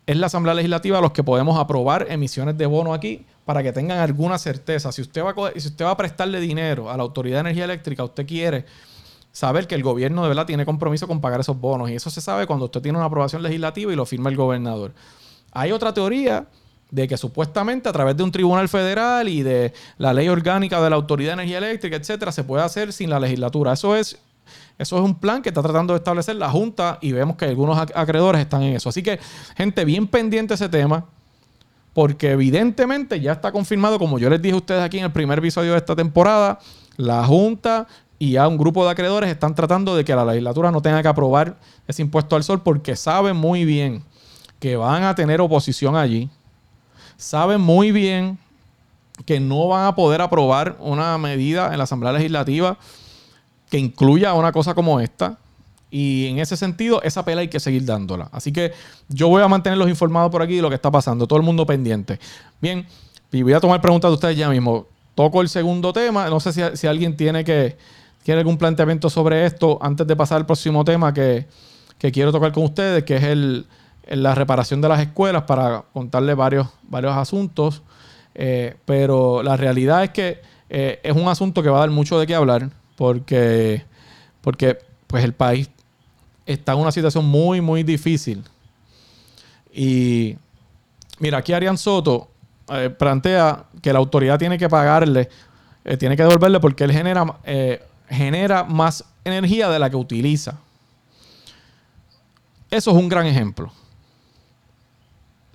es 0.10 0.18
la 0.18 0.26
Asamblea 0.26 0.56
Legislativa 0.56 1.00
los 1.02 1.12
que 1.12 1.24
podemos 1.24 1.60
aprobar 1.60 2.08
emisiones 2.10 2.58
de 2.58 2.66
bono 2.66 2.96
aquí 2.96 3.28
para 3.46 3.62
que 3.62 3.72
tengan 3.72 4.00
alguna 4.00 4.40
certeza. 4.40 4.92
Si 4.92 5.04
usted 5.04 5.24
va 5.24 5.30
a, 5.30 5.60
si 5.60 5.68
usted 5.68 5.86
va 5.86 5.92
a 5.92 5.98
prestarle 5.98 6.40
dinero 6.40 6.90
a 6.90 6.98
la 6.98 7.04
Autoridad 7.04 7.36
de 7.36 7.42
Energía 7.42 7.66
Eléctrica, 7.66 8.04
usted 8.04 8.26
quiere 8.26 8.66
saber 9.32 9.68
que 9.68 9.76
el 9.76 9.84
gobierno 9.84 10.24
de 10.24 10.30
verdad 10.30 10.48
tiene 10.48 10.66
compromiso 10.66 11.08
con 11.08 11.22
pagar 11.22 11.42
esos 11.42 11.62
bonos. 11.62 11.92
Y 11.92 11.94
eso 11.94 12.10
se 12.10 12.22
sabe 12.22 12.48
cuando 12.48 12.66
usted 12.66 12.82
tiene 12.82 12.98
una 12.98 13.06
aprobación 13.06 13.44
legislativa 13.44 13.94
y 13.94 13.96
lo 13.96 14.04
firma 14.04 14.32
el 14.32 14.36
gobernador. 14.36 14.96
Hay 15.52 15.72
otra 15.72 15.94
teoría 15.94 16.48
de 16.90 17.08
que 17.08 17.16
supuestamente 17.16 17.88
a 17.88 17.92
través 17.92 18.18
de 18.18 18.24
un 18.24 18.32
tribunal 18.32 18.68
federal 18.68 19.30
y 19.30 19.44
de 19.44 19.74
la 20.00 20.12
ley 20.12 20.28
orgánica 20.28 20.82
de 20.82 20.90
la 20.90 20.96
Autoridad 20.96 21.34
de 21.34 21.44
Energía 21.44 21.60
Eléctrica, 21.60 21.98
etcétera, 21.98 22.32
se 22.32 22.44
puede 22.44 22.64
hacer 22.64 22.94
sin 22.94 23.12
la 23.12 23.20
legislatura. 23.20 23.74
Eso 23.74 23.96
es 23.96 24.18
Eso 24.80 24.98
es 24.98 25.04
un 25.04 25.14
plan 25.14 25.44
que 25.44 25.50
está 25.50 25.62
tratando 25.62 25.94
de 25.94 25.98
establecer 25.98 26.36
la 26.38 26.50
Junta 26.50 26.98
y 27.02 27.12
vemos 27.12 27.36
que 27.36 27.46
algunos 27.46 27.78
ac- 27.78 27.92
acreedores 27.94 28.42
están 28.42 28.64
en 28.64 28.76
eso. 28.76 28.90
Así 28.90 29.04
que, 29.04 29.20
gente, 29.56 29.86
bien 29.86 30.08
pendiente 30.08 30.56
ese 30.56 30.70
tema, 30.70 31.06
porque 31.94 32.32
evidentemente 32.32 33.20
ya 33.20 33.34
está 33.34 33.52
confirmado, 33.52 34.00
como 34.00 34.18
yo 34.20 34.30
les 34.30 34.42
dije 34.42 34.54
a 34.56 34.58
ustedes 34.58 34.82
aquí 34.82 34.98
en 34.98 35.04
el 35.06 35.12
primer 35.12 35.38
episodio 35.40 35.74
de 35.74 35.78
esta 35.78 35.96
temporada, 35.96 36.60
la 36.96 37.26
Junta 37.26 37.88
y 38.18 38.32
ya 38.32 38.48
un 38.48 38.58
grupo 38.58 38.86
de 38.86 38.92
acreedores 38.92 39.30
están 39.30 39.54
tratando 39.54 39.96
de 39.96 40.06
que 40.06 40.16
la 40.16 40.26
legislatura 40.26 40.72
no 40.72 40.82
tenga 40.82 41.02
que 41.02 41.08
aprobar 41.08 41.58
ese 41.88 42.02
impuesto 42.02 42.36
al 42.36 42.44
sol 42.44 42.62
porque 42.62 42.96
saben 42.96 43.36
muy 43.36 43.66
bien 43.66 44.04
que 44.60 44.76
van 44.76 45.04
a 45.04 45.14
tener 45.16 45.42
oposición 45.42 45.96
allí. 45.96 46.30
Saben 47.18 47.60
muy 47.60 47.92
bien 47.92 48.38
que 49.26 49.40
no 49.42 49.68
van 49.68 49.86
a 49.88 49.96
poder 49.96 50.22
aprobar 50.22 50.78
una 50.80 51.18
medida 51.18 51.72
en 51.72 51.78
la 51.78 51.84
Asamblea 51.84 52.14
Legislativa 52.14 52.78
que 53.70 53.78
incluya 53.78 54.34
una 54.34 54.52
cosa 54.52 54.74
como 54.74 55.00
esta. 55.00 55.38
Y 55.92 56.28
en 56.28 56.38
ese 56.40 56.56
sentido, 56.56 57.02
esa 57.02 57.26
pela 57.26 57.42
hay 57.42 57.48
que 57.48 57.60
seguir 57.60 57.84
dándola. 57.84 58.30
Así 58.32 58.52
que 58.52 58.74
yo 59.08 59.28
voy 59.28 59.42
a 59.42 59.48
mantenerlos 59.48 59.90
informados 59.90 60.32
por 60.32 60.42
aquí 60.42 60.56
de 60.58 60.62
lo 60.62 60.70
que 60.70 60.76
está 60.76 60.92
pasando. 60.92 61.26
Todo 61.26 61.40
el 61.40 61.46
mundo 61.46 61.66
pendiente. 61.66 62.20
Bien, 62.62 62.86
y 63.32 63.42
voy 63.42 63.54
a 63.54 63.60
tomar 63.60 63.82
preguntas 63.82 64.10
de 64.12 64.14
ustedes 64.16 64.38
ya 64.38 64.50
mismo. 64.50 64.86
Toco 65.16 65.42
el 65.42 65.50
segundo 65.50 65.92
tema. 65.92 66.30
No 66.30 66.40
sé 66.40 66.54
si, 66.54 66.62
si 66.76 66.86
alguien 66.88 67.18
tiene 67.18 67.44
que 67.44 67.78
tiene 68.24 68.40
algún 68.42 68.58
planteamiento 68.58 69.10
sobre 69.10 69.46
esto 69.46 69.80
antes 69.82 70.06
de 70.06 70.16
pasar 70.16 70.38
al 70.38 70.46
próximo 70.46 70.84
tema 70.84 71.14
que, 71.14 71.48
que 71.98 72.12
quiero 72.12 72.32
tocar 72.32 72.52
con 72.52 72.66
ustedes, 72.66 73.04
que 73.04 73.16
es 73.16 73.24
el, 73.24 73.66
el- 74.06 74.22
la 74.24 74.36
reparación 74.36 74.82
de 74.82 74.90
las 74.90 75.00
escuelas 75.00 75.44
para 75.44 75.84
contarles 75.94 76.36
varios, 76.36 76.68
varios 76.84 77.16
asuntos. 77.16 77.82
Eh, 78.36 78.76
pero 78.86 79.42
la 79.42 79.58
realidad 79.58 80.04
es 80.04 80.12
que 80.12 80.42
eh, 80.70 81.00
es 81.02 81.16
un 81.16 81.28
asunto 81.28 81.64
que 81.64 81.70
va 81.70 81.78
a 81.78 81.80
dar 81.82 81.90
mucho 81.90 82.20
de 82.20 82.28
qué 82.28 82.36
hablar 82.36 82.70
porque, 83.00 83.86
porque 84.42 84.78
pues 85.08 85.24
el 85.24 85.32
país 85.32 85.70
está 86.46 86.74
en 86.74 86.80
una 86.80 86.92
situación 86.92 87.24
muy, 87.24 87.62
muy 87.62 87.82
difícil. 87.82 88.44
Y 89.74 90.36
mira, 91.18 91.38
aquí 91.38 91.54
Arián 91.54 91.78
Soto 91.78 92.28
eh, 92.68 92.90
plantea 92.90 93.64
que 93.82 93.94
la 93.94 94.00
autoridad 94.00 94.38
tiene 94.38 94.58
que 94.58 94.68
pagarle, 94.68 95.30
eh, 95.86 95.96
tiene 95.96 96.18
que 96.18 96.24
devolverle 96.24 96.60
porque 96.60 96.84
él 96.84 96.92
genera, 96.92 97.40
eh, 97.46 97.82
genera 98.10 98.66
más 98.66 99.06
energía 99.24 99.70
de 99.70 99.80
la 99.80 99.90
que 99.90 99.96
utiliza. 99.96 100.60
Eso 102.70 102.92
es 102.92 102.98
un 102.98 103.08
gran 103.08 103.28
ejemplo. 103.28 103.72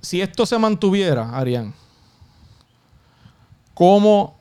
Si 0.00 0.22
esto 0.22 0.46
se 0.46 0.58
mantuviera, 0.58 1.36
Arián, 1.36 1.74
¿cómo 3.74 4.34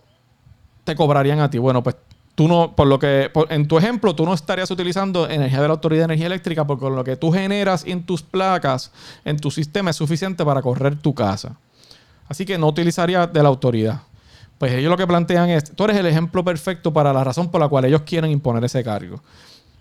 te 0.85 0.95
cobrarían 0.95 1.41
a 1.41 1.49
ti? 1.49 1.57
Bueno, 1.57 1.83
pues 1.83 1.97
tú 2.35 2.47
no, 2.47 2.75
por 2.75 2.87
lo 2.87 2.99
que, 2.99 3.31
en 3.49 3.67
tu 3.67 3.77
ejemplo, 3.77 4.15
tú 4.15 4.25
no 4.25 4.33
estarías 4.33 4.69
utilizando 4.71 5.29
energía 5.29 5.61
de 5.61 5.67
la 5.67 5.73
Autoridad 5.73 6.01
de 6.01 6.05
Energía 6.05 6.27
Eléctrica 6.27 6.65
porque 6.65 6.89
lo 6.89 7.03
que 7.03 7.15
tú 7.15 7.31
generas 7.31 7.83
en 7.85 8.03
tus 8.03 8.21
placas, 8.21 8.91
en 9.25 9.37
tu 9.37 9.51
sistema, 9.51 9.91
es 9.91 9.95
suficiente 9.95 10.43
para 10.43 10.61
correr 10.61 10.95
tu 10.95 11.13
casa. 11.13 11.55
Así 12.27 12.45
que 12.45 12.57
no 12.57 12.67
utilizaría 12.67 13.27
de 13.27 13.43
la 13.43 13.49
autoridad. 13.49 14.01
Pues 14.57 14.71
ellos 14.73 14.89
lo 14.89 14.97
que 14.97 15.07
plantean 15.07 15.49
es, 15.49 15.71
tú 15.75 15.83
eres 15.83 15.97
el 15.97 16.05
ejemplo 16.05 16.43
perfecto 16.43 16.93
para 16.93 17.11
la 17.11 17.23
razón 17.23 17.51
por 17.51 17.59
la 17.59 17.67
cual 17.67 17.85
ellos 17.85 18.01
quieren 18.01 18.31
imponer 18.31 18.63
ese 18.63 18.83
cargo. 18.83 19.21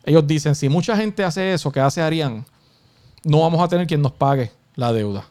Ellos 0.04 0.26
dicen, 0.26 0.54
si 0.54 0.68
mucha 0.68 0.96
gente 0.96 1.22
hace 1.22 1.54
eso 1.54 1.70
que 1.70 1.80
hace 1.80 2.02
Arián, 2.02 2.44
no 3.22 3.40
vamos 3.40 3.62
a 3.62 3.68
tener 3.68 3.86
quien 3.86 4.02
nos 4.02 4.12
pague 4.12 4.50
la 4.74 4.92
deuda. 4.92 5.24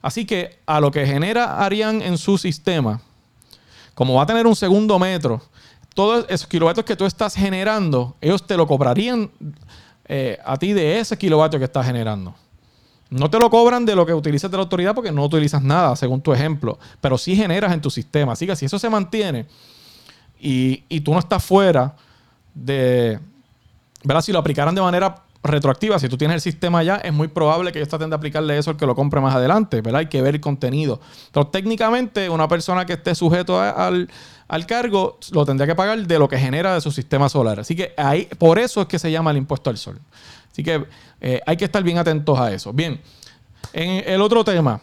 Así 0.00 0.24
que 0.24 0.58
a 0.66 0.80
lo 0.80 0.90
que 0.90 1.06
genera 1.06 1.64
Arián 1.64 2.02
en 2.02 2.18
su 2.18 2.38
sistema, 2.38 3.00
como 3.94 4.14
va 4.14 4.22
a 4.22 4.26
tener 4.26 4.46
un 4.46 4.56
segundo 4.56 4.98
metro, 4.98 5.42
todos 5.94 6.26
esos 6.28 6.46
kilovatios 6.46 6.84
que 6.84 6.96
tú 6.96 7.06
estás 7.06 7.34
generando, 7.34 8.16
ellos 8.20 8.46
te 8.46 8.56
lo 8.56 8.66
cobrarían 8.66 9.30
eh, 10.06 10.38
a 10.44 10.56
ti 10.56 10.72
de 10.72 10.98
ese 10.98 11.16
kilovatio 11.16 11.58
que 11.58 11.64
estás 11.64 11.86
generando. 11.86 12.34
No 13.10 13.30
te 13.30 13.38
lo 13.38 13.48
cobran 13.48 13.86
de 13.86 13.94
lo 13.94 14.04
que 14.04 14.12
utilizas 14.12 14.50
de 14.50 14.56
la 14.56 14.64
autoridad 14.64 14.94
porque 14.94 15.12
no 15.12 15.24
utilizas 15.24 15.62
nada, 15.62 15.94
según 15.94 16.20
tu 16.20 16.32
ejemplo, 16.32 16.78
pero 17.00 17.16
sí 17.16 17.36
generas 17.36 17.72
en 17.72 17.80
tu 17.80 17.90
sistema. 17.90 18.32
Así 18.32 18.46
que 18.46 18.56
si 18.56 18.66
eso 18.66 18.78
se 18.78 18.90
mantiene 18.90 19.46
y, 20.40 20.82
y 20.88 21.00
tú 21.00 21.12
no 21.12 21.20
estás 21.20 21.44
fuera 21.44 21.94
de, 22.52 23.20
¿verdad? 24.02 24.22
Si 24.22 24.32
lo 24.32 24.40
aplicaran 24.40 24.74
de 24.74 24.80
manera 24.80 25.23
retroactiva, 25.44 25.98
si 25.98 26.08
tú 26.08 26.16
tienes 26.16 26.36
el 26.36 26.40
sistema 26.40 26.82
ya, 26.82 26.96
es 26.96 27.12
muy 27.12 27.28
probable 27.28 27.70
que 27.70 27.78
ellos 27.78 27.88
traten 27.88 28.08
de 28.10 28.16
aplicarle 28.16 28.56
eso 28.56 28.70
al 28.70 28.76
que 28.76 28.86
lo 28.86 28.94
compre 28.94 29.20
más 29.20 29.34
adelante, 29.34 29.82
¿verdad? 29.82 30.00
Hay 30.00 30.06
que 30.06 30.22
ver 30.22 30.34
el 30.34 30.40
contenido. 30.40 31.00
Pero 31.32 31.46
técnicamente, 31.48 32.30
una 32.30 32.48
persona 32.48 32.86
que 32.86 32.94
esté 32.94 33.14
sujeto 33.14 33.60
al, 33.60 34.10
al 34.48 34.66
cargo 34.66 35.18
lo 35.32 35.44
tendría 35.44 35.66
que 35.66 35.74
pagar 35.74 35.98
de 36.06 36.18
lo 36.18 36.28
que 36.28 36.38
genera 36.38 36.74
de 36.74 36.80
su 36.80 36.90
sistema 36.90 37.28
solar. 37.28 37.60
Así 37.60 37.76
que 37.76 37.92
ahí, 37.96 38.26
por 38.38 38.58
eso 38.58 38.80
es 38.80 38.86
que 38.88 38.98
se 38.98 39.12
llama 39.12 39.30
el 39.30 39.36
impuesto 39.36 39.68
al 39.68 39.76
sol. 39.76 40.00
Así 40.50 40.64
que 40.64 40.86
eh, 41.20 41.40
hay 41.46 41.56
que 41.56 41.66
estar 41.66 41.82
bien 41.82 41.98
atentos 41.98 42.38
a 42.38 42.50
eso. 42.52 42.72
Bien, 42.72 43.00
en 43.74 44.02
el 44.10 44.22
otro 44.22 44.44
tema, 44.44 44.80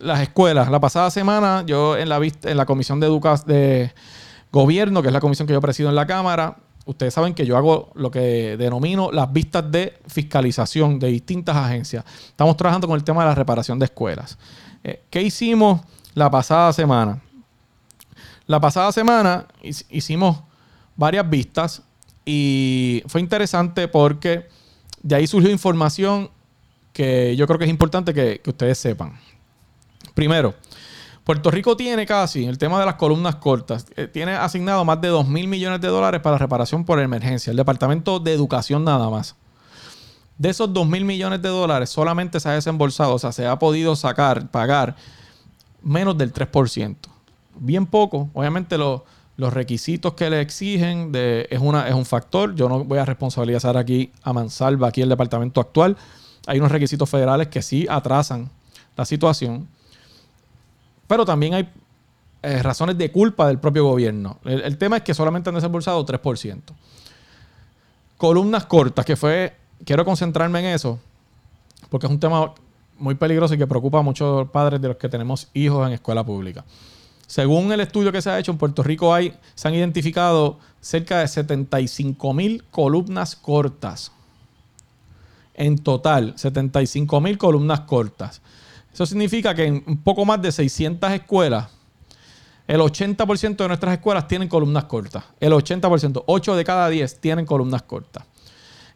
las 0.00 0.20
escuelas. 0.20 0.68
La 0.68 0.80
pasada 0.80 1.10
semana, 1.10 1.62
yo 1.64 1.96
en 1.96 2.08
la, 2.08 2.16
en 2.16 2.56
la 2.56 2.66
Comisión 2.66 2.98
de 2.98 3.06
Educación 3.06 3.48
de 3.48 3.92
Gobierno, 4.50 5.02
que 5.02 5.08
es 5.08 5.12
la 5.12 5.20
comisión 5.20 5.46
que 5.46 5.52
yo 5.52 5.60
presido 5.60 5.90
en 5.90 5.94
la 5.94 6.06
Cámara, 6.06 6.56
ustedes 6.86 7.12
saben 7.12 7.34
que 7.34 7.44
yo 7.44 7.56
hago 7.56 7.90
lo 7.94 8.10
que 8.10 8.56
denomino 8.56 9.12
las 9.12 9.32
vistas 9.32 9.70
de 9.70 9.98
fiscalización 10.06 10.98
de 10.98 11.08
distintas 11.08 11.56
agencias. 11.56 12.04
Estamos 12.28 12.56
trabajando 12.56 12.86
con 12.88 12.96
el 12.96 13.04
tema 13.04 13.22
de 13.22 13.28
la 13.28 13.34
reparación 13.34 13.78
de 13.78 13.84
escuelas. 13.84 14.38
Eh, 14.82 15.02
¿Qué 15.10 15.20
hicimos 15.20 15.80
la 16.14 16.30
pasada 16.30 16.72
semana? 16.72 17.20
La 18.46 18.60
pasada 18.60 18.92
semana 18.92 19.46
hic- 19.62 19.84
hicimos 19.90 20.38
varias 20.96 21.28
vistas 21.28 21.82
y 22.24 23.02
fue 23.06 23.20
interesante 23.20 23.88
porque 23.88 24.48
de 25.02 25.14
ahí 25.16 25.26
surgió 25.26 25.50
información 25.50 26.30
que 26.92 27.36
yo 27.36 27.46
creo 27.46 27.58
que 27.58 27.64
es 27.66 27.70
importante 27.70 28.14
que, 28.14 28.40
que 28.40 28.50
ustedes 28.50 28.78
sepan. 28.78 29.18
Primero, 30.14 30.54
Puerto 31.26 31.50
Rico 31.50 31.76
tiene 31.76 32.06
casi, 32.06 32.44
el 32.44 32.56
tema 32.56 32.78
de 32.78 32.86
las 32.86 32.94
columnas 32.94 33.34
cortas, 33.34 33.86
eh, 33.96 34.06
tiene 34.06 34.34
asignado 34.34 34.84
más 34.84 35.00
de 35.00 35.08
2 35.08 35.26
mil 35.26 35.48
millones 35.48 35.80
de 35.80 35.88
dólares 35.88 36.20
para 36.20 36.38
reparación 36.38 36.84
por 36.84 37.00
emergencia. 37.00 37.50
El 37.50 37.56
Departamento 37.56 38.20
de 38.20 38.32
Educación 38.32 38.84
nada 38.84 39.10
más. 39.10 39.34
De 40.38 40.50
esos 40.50 40.72
2 40.72 40.86
mil 40.86 41.04
millones 41.04 41.42
de 41.42 41.48
dólares 41.48 41.90
solamente 41.90 42.38
se 42.38 42.48
ha 42.48 42.52
desembolsado, 42.52 43.14
o 43.14 43.18
sea, 43.18 43.32
se 43.32 43.44
ha 43.44 43.58
podido 43.58 43.96
sacar, 43.96 44.48
pagar 44.52 44.94
menos 45.82 46.16
del 46.16 46.32
3%. 46.32 46.94
Bien 47.56 47.86
poco. 47.86 48.30
Obviamente 48.32 48.78
los, 48.78 49.02
requisitos 49.36 50.14
que 50.14 50.30
le 50.30 50.40
exigen 50.40 51.10
es, 51.12 51.48
es 51.50 51.58
un 51.60 52.04
factor. 52.06 52.54
Yo 52.54 52.68
no 52.68 52.84
voy 52.84 52.98
a 53.00 53.04
responsabilizar 53.04 53.76
aquí 53.76 54.12
a 54.22 54.32
Mansalva, 54.32 54.86
aquí 54.86 55.02
el 55.02 55.08
departamento 55.08 55.60
actual. 55.60 55.96
Hay 56.46 56.60
unos 56.60 56.70
requisitos 56.70 57.10
federales 57.10 57.48
que 57.48 57.62
sí 57.62 57.84
atrasan 57.90 58.48
la 58.96 59.04
situación. 59.04 59.66
Pero 61.06 61.24
también 61.24 61.54
hay 61.54 61.68
eh, 62.42 62.62
razones 62.62 62.96
de 62.98 63.10
culpa 63.10 63.48
del 63.48 63.58
propio 63.58 63.84
gobierno. 63.84 64.38
El, 64.44 64.78
tema 64.78 64.98
es 64.98 65.02
que 65.02 65.14
solamente 65.14 65.48
han 65.48 65.54
desembolsado 65.54 66.04
3%. 66.04 66.60
Columnas 68.16 68.66
cortas, 68.66 69.04
que 69.04 69.16
fue, 69.16 69.56
quiero 69.84 70.04
concentrarme 70.04 70.60
en 70.60 70.66
eso, 70.66 70.98
porque 71.90 72.06
es 72.06 72.12
un 72.12 72.20
tema 72.20 72.54
muy 72.98 73.14
peligroso 73.14 73.54
y 73.54 73.58
que 73.58 73.66
preocupa 73.66 73.98
a 73.98 74.02
muchos 74.02 74.48
padres 74.50 74.80
de 74.80 74.88
los 74.88 74.96
que 74.96 75.08
tenemos 75.08 75.48
hijos 75.54 75.86
en 75.86 75.94
escuela 75.94 76.24
pública. 76.24 76.64
Según 77.26 77.72
el 77.72 77.80
estudio 77.80 78.12
que 78.12 78.22
se 78.22 78.30
ha 78.30 78.38
hecho 78.38 78.52
en 78.52 78.58
Puerto 78.58 78.82
Rico, 78.82 79.12
hay, 79.12 79.36
se 79.54 79.66
han 79.66 79.74
identificado 79.74 80.58
cerca 80.80 81.18
de 81.18 81.28
75 81.28 82.32
mil 82.32 82.62
columnas 82.70 83.34
cortas. 83.34 84.12
En 85.54 85.78
total, 85.78 86.34
75 86.36 87.20
mil 87.20 87.38
columnas 87.38 87.80
cortas. 87.80 88.40
Eso 88.96 89.04
significa 89.04 89.54
que 89.54 89.66
en 89.66 89.84
un 89.86 89.98
poco 89.98 90.24
más 90.24 90.40
de 90.40 90.50
600 90.50 91.12
escuelas, 91.12 91.68
el 92.66 92.80
80% 92.80 93.56
de 93.56 93.68
nuestras 93.68 93.92
escuelas 93.92 94.26
tienen 94.26 94.48
columnas 94.48 94.84
cortas. 94.84 95.22
El 95.38 95.52
80%, 95.52 96.24
8 96.24 96.56
de 96.56 96.64
cada 96.64 96.88
10 96.88 97.20
tienen 97.20 97.44
columnas 97.44 97.82
cortas. 97.82 98.24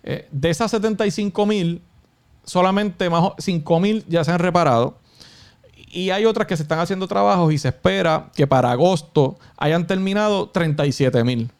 Eh, 0.02 0.26
de 0.32 0.48
esas 0.48 0.70
75 0.70 1.44
mil, 1.44 1.82
solamente 2.44 3.10
más 3.10 3.32
5 3.36 3.78
mil 3.78 4.02
ya 4.08 4.24
se 4.24 4.30
han 4.32 4.38
reparado. 4.38 4.96
Y 5.74 6.08
hay 6.08 6.24
otras 6.24 6.46
que 6.46 6.56
se 6.56 6.62
están 6.62 6.78
haciendo 6.78 7.06
trabajos 7.06 7.52
y 7.52 7.58
se 7.58 7.68
espera 7.68 8.30
que 8.34 8.46
para 8.46 8.70
agosto 8.70 9.38
hayan 9.58 9.86
terminado 9.86 10.48
37 10.48 11.24
mil. 11.24 11.52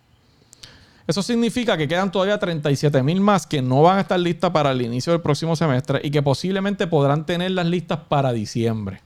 Eso 1.11 1.25
significa 1.25 1.77
que 1.77 1.88
quedan 1.88 2.12
todavía 2.12 2.38
37 2.38 3.03
mil 3.03 3.20
más 3.20 3.44
que 3.44 3.61
no 3.61 3.83
van 3.83 3.99
a 3.99 4.03
estar 4.03 4.20
listas 4.20 4.53
para 4.53 4.70
el 4.70 4.81
inicio 4.81 5.12
del 5.12 5.20
próximo 5.20 5.57
semestre 5.57 6.01
y 6.05 6.12
que 6.12 6.23
posiblemente 6.23 6.87
podrán 6.87 7.27
tenerlas 7.27 7.66
listas 7.66 7.99
para 8.09 8.33
diciembre. 8.33 9.03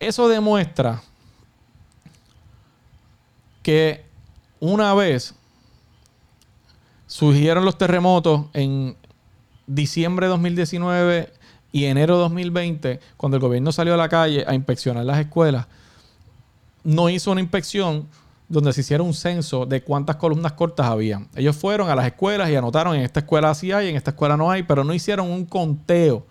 Eso 0.00 0.28
demuestra 0.28 1.02
que 3.62 4.04
una 4.58 4.92
vez 4.94 5.36
surgieron 7.06 7.64
los 7.64 7.78
terremotos 7.78 8.46
en 8.54 8.96
diciembre 9.68 10.26
de 10.26 10.30
2019 10.30 11.32
y 11.70 11.84
enero 11.84 12.16
de 12.16 12.22
2020, 12.22 13.00
cuando 13.16 13.36
el 13.36 13.40
gobierno 13.40 13.70
salió 13.70 13.94
a 13.94 13.96
la 13.96 14.08
calle 14.08 14.44
a 14.48 14.52
inspeccionar 14.52 15.04
las 15.04 15.20
escuelas, 15.20 15.68
no 16.82 17.08
hizo 17.08 17.30
una 17.30 17.40
inspección 17.40 18.08
donde 18.48 18.72
se 18.72 18.80
hiciera 18.80 19.02
un 19.02 19.14
censo 19.14 19.66
de 19.66 19.82
cuántas 19.82 20.16
columnas 20.16 20.52
cortas 20.52 20.86
había. 20.86 21.26
Ellos 21.34 21.56
fueron 21.56 21.90
a 21.90 21.96
las 21.96 22.06
escuelas 22.06 22.48
y 22.50 22.56
anotaron 22.56 22.94
en 22.94 23.02
esta 23.02 23.20
escuela 23.20 23.54
sí 23.54 23.72
hay, 23.72 23.88
en 23.88 23.96
esta 23.96 24.10
escuela 24.10 24.36
no 24.36 24.50
hay, 24.50 24.62
pero 24.62 24.84
no 24.84 24.94
hicieron 24.94 25.30
un 25.30 25.44
conteo 25.44 26.26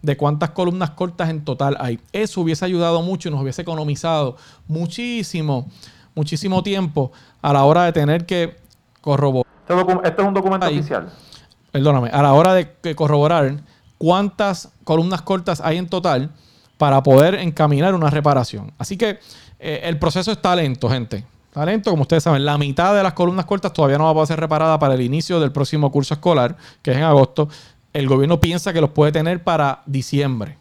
de 0.00 0.16
cuántas 0.16 0.50
columnas 0.50 0.90
cortas 0.90 1.28
en 1.28 1.44
total 1.44 1.76
hay. 1.80 2.00
Eso 2.12 2.40
hubiese 2.40 2.64
ayudado 2.64 3.02
mucho 3.02 3.28
y 3.28 3.32
nos 3.32 3.42
hubiese 3.42 3.62
economizado 3.62 4.36
muchísimo, 4.66 5.68
muchísimo 6.14 6.62
tiempo 6.62 7.12
a 7.42 7.52
la 7.52 7.64
hora 7.64 7.84
de 7.84 7.92
tener 7.92 8.24
que 8.24 8.56
corroborar. 9.00 9.46
Este, 9.68 10.08
este 10.08 10.22
es 10.22 10.28
un 10.28 10.34
documento 10.34 10.66
Ahí. 10.66 10.78
oficial. 10.78 11.12
Perdóname, 11.70 12.08
a 12.08 12.22
la 12.22 12.32
hora 12.32 12.54
de 12.54 12.94
corroborar 12.94 13.62
cuántas 13.98 14.70
columnas 14.84 15.20
cortas 15.22 15.60
hay 15.60 15.76
en 15.76 15.88
total 15.88 16.30
para 16.78 17.02
poder 17.02 17.34
encaminar 17.34 17.94
una 17.94 18.08
reparación. 18.08 18.72
Así 18.78 18.96
que 18.96 19.18
eh, 19.58 19.80
el 19.84 19.98
proceso 19.98 20.30
está 20.30 20.54
lento, 20.56 20.88
gente. 20.88 21.24
Está 21.48 21.64
lento, 21.64 21.90
como 21.90 22.02
ustedes 22.02 22.22
saben. 22.22 22.44
La 22.44 22.58
mitad 22.58 22.94
de 22.94 23.02
las 23.02 23.14
columnas 23.14 23.46
cortas 23.46 23.72
todavía 23.72 23.98
no 23.98 24.14
va 24.14 24.22
a 24.22 24.26
ser 24.26 24.38
reparada 24.38 24.78
para 24.78 24.94
el 24.94 25.00
inicio 25.00 25.40
del 25.40 25.50
próximo 25.50 25.90
curso 25.90 26.14
escolar, 26.14 26.56
que 26.82 26.90
es 26.90 26.96
en 26.96 27.02
agosto. 27.02 27.48
El 27.92 28.06
gobierno 28.06 28.38
piensa 28.38 28.72
que 28.72 28.80
los 28.80 28.90
puede 28.90 29.12
tener 29.12 29.42
para 29.42 29.82
diciembre. 29.86 30.58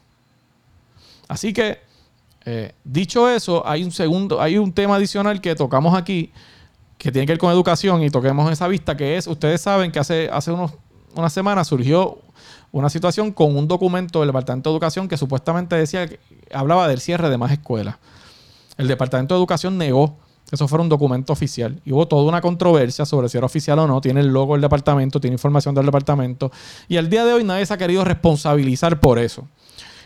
Así 1.28 1.52
que, 1.52 1.80
eh, 2.46 2.74
dicho 2.86 3.30
eso, 3.30 3.68
hay 3.68 3.84
un 3.84 3.92
segundo, 3.92 4.42
hay 4.42 4.58
un 4.58 4.72
tema 4.72 4.96
adicional 4.96 5.42
que 5.42 5.56
tocamos 5.56 5.94
aquí, 5.94 6.32
que 6.98 7.12
tiene 7.12 7.26
que 7.26 7.34
ver 7.34 7.40
con 7.40 7.52
educación 7.52 8.02
y 8.02 8.10
toquemos 8.10 8.50
esa 8.50 8.68
vista, 8.70 8.96
que 8.96 9.18
es, 9.18 9.28
ustedes 9.28 9.60
saben 9.60 9.92
que 9.92 10.00
hace, 10.00 10.30
hace 10.32 10.52
unos, 10.52 10.72
unas 11.16 11.34
semanas 11.34 11.68
surgió 11.68 12.20
una 12.72 12.90
situación 12.90 13.32
con 13.32 13.58
un 13.58 13.68
documento 13.68 14.20
del 14.20 14.30
Departamento 14.30 14.70
de 14.70 14.76
Educación 14.76 15.08
que 15.10 15.18
supuestamente 15.18 15.76
decía 15.76 16.08
que 16.08 16.20
hablaba 16.54 16.88
del 16.88 17.02
cierre 17.02 17.30
de 17.30 17.38
más 17.38 17.52
escuelas. 17.52 17.98
El 18.78 18.88
Departamento 18.88 19.36
de 19.36 19.40
Educación 19.40 19.78
negó 19.78 20.18
eso 20.52 20.68
fuera 20.68 20.82
un 20.82 20.90
documento 20.90 21.34
oficial. 21.34 21.82
Y 21.86 21.92
hubo 21.92 22.08
toda 22.08 22.24
una 22.24 22.42
controversia 22.42 23.06
sobre 23.06 23.28
si 23.28 23.38
era 23.38 23.46
oficial 23.46 23.80
o 23.80 23.88
no. 23.88 24.00
Tiene 24.00 24.22
el 24.22 24.28
logo 24.28 24.54
del 24.54 24.62
departamento, 24.62 25.20
tiene 25.20 25.36
información 25.36 25.76
del 25.76 25.86
departamento. 25.86 26.52
Y 26.88 26.98
al 26.98 27.10
día 27.10 27.26
de 27.26 27.34
hoy 27.34 27.44
nadie 27.44 27.66
se 27.66 27.74
ha 27.74 27.78
querido 27.78 28.04
responsabilizar 28.04 29.00
por 29.00 29.20
eso. 29.20 29.48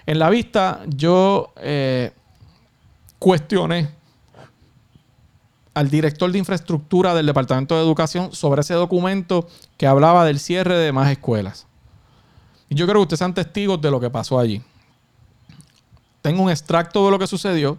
En 0.05 0.17
la 0.17 0.29
vista 0.29 0.81
yo 0.87 1.53
eh, 1.57 2.11
cuestioné 3.19 3.89
al 5.73 5.89
director 5.89 6.31
de 6.31 6.39
infraestructura 6.39 7.13
del 7.13 7.25
Departamento 7.25 7.75
de 7.75 7.81
Educación 7.81 8.33
sobre 8.33 8.61
ese 8.61 8.73
documento 8.73 9.47
que 9.77 9.87
hablaba 9.87 10.25
del 10.25 10.39
cierre 10.39 10.75
de 10.75 10.91
más 10.91 11.09
escuelas. 11.11 11.67
Y 12.67 12.75
yo 12.75 12.85
creo 12.85 12.97
que 12.97 13.03
ustedes 13.03 13.19
sean 13.19 13.33
testigos 13.33 13.79
de 13.79 13.91
lo 13.91 13.99
que 13.99 14.09
pasó 14.09 14.39
allí. 14.39 14.61
Tengo 16.21 16.43
un 16.43 16.49
extracto 16.49 17.05
de 17.05 17.11
lo 17.11 17.19
que 17.19 17.27
sucedió, 17.27 17.77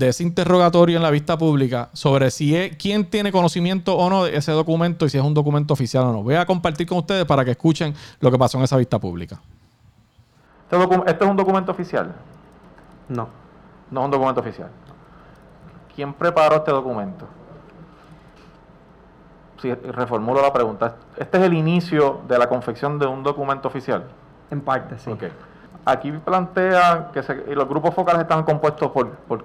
de 0.00 0.08
ese 0.08 0.22
interrogatorio 0.22 0.96
en 0.96 1.02
la 1.02 1.10
vista 1.10 1.36
pública, 1.36 1.90
sobre 1.92 2.30
si 2.30 2.56
es, 2.56 2.74
quién 2.76 3.04
tiene 3.10 3.30
conocimiento 3.30 3.96
o 3.96 4.08
no 4.08 4.24
de 4.24 4.34
ese 4.34 4.50
documento 4.50 5.04
y 5.04 5.10
si 5.10 5.18
es 5.18 5.22
un 5.24 5.34
documento 5.34 5.74
oficial 5.74 6.04
o 6.04 6.12
no. 6.12 6.22
Voy 6.22 6.34
a 6.36 6.46
compartir 6.46 6.86
con 6.86 6.98
ustedes 6.98 7.26
para 7.26 7.44
que 7.44 7.50
escuchen 7.50 7.94
lo 8.18 8.30
que 8.30 8.38
pasó 8.38 8.56
en 8.56 8.64
esa 8.64 8.78
vista 8.78 8.98
pública. 8.98 9.38
Este, 10.64 10.76
docu- 10.78 11.04
este 11.06 11.22
es 11.24 11.30
un 11.30 11.36
documento 11.36 11.70
oficial. 11.70 12.14
No. 13.08 13.28
No 13.90 14.00
es 14.00 14.04
un 14.06 14.10
documento 14.10 14.40
oficial. 14.40 14.70
¿Quién 15.94 16.14
preparó 16.14 16.56
este 16.56 16.70
documento? 16.70 17.26
Sí, 19.60 19.70
reformulo 19.74 20.40
la 20.40 20.52
pregunta. 20.52 20.96
Este 21.18 21.36
es 21.36 21.44
el 21.44 21.52
inicio 21.52 22.22
de 22.26 22.38
la 22.38 22.48
confección 22.48 22.98
de 22.98 23.06
un 23.06 23.22
documento 23.22 23.68
oficial. 23.68 24.04
En 24.50 24.62
parte, 24.62 24.98
sí. 24.98 25.10
Aquí 25.84 26.10
plantea 26.12 27.10
que 27.12 27.22
se- 27.22 27.44
y 27.50 27.54
los 27.54 27.68
grupos 27.68 27.94
focales 27.94 28.22
están 28.22 28.44
compuestos 28.44 28.90
por, 28.90 29.10
por 29.10 29.44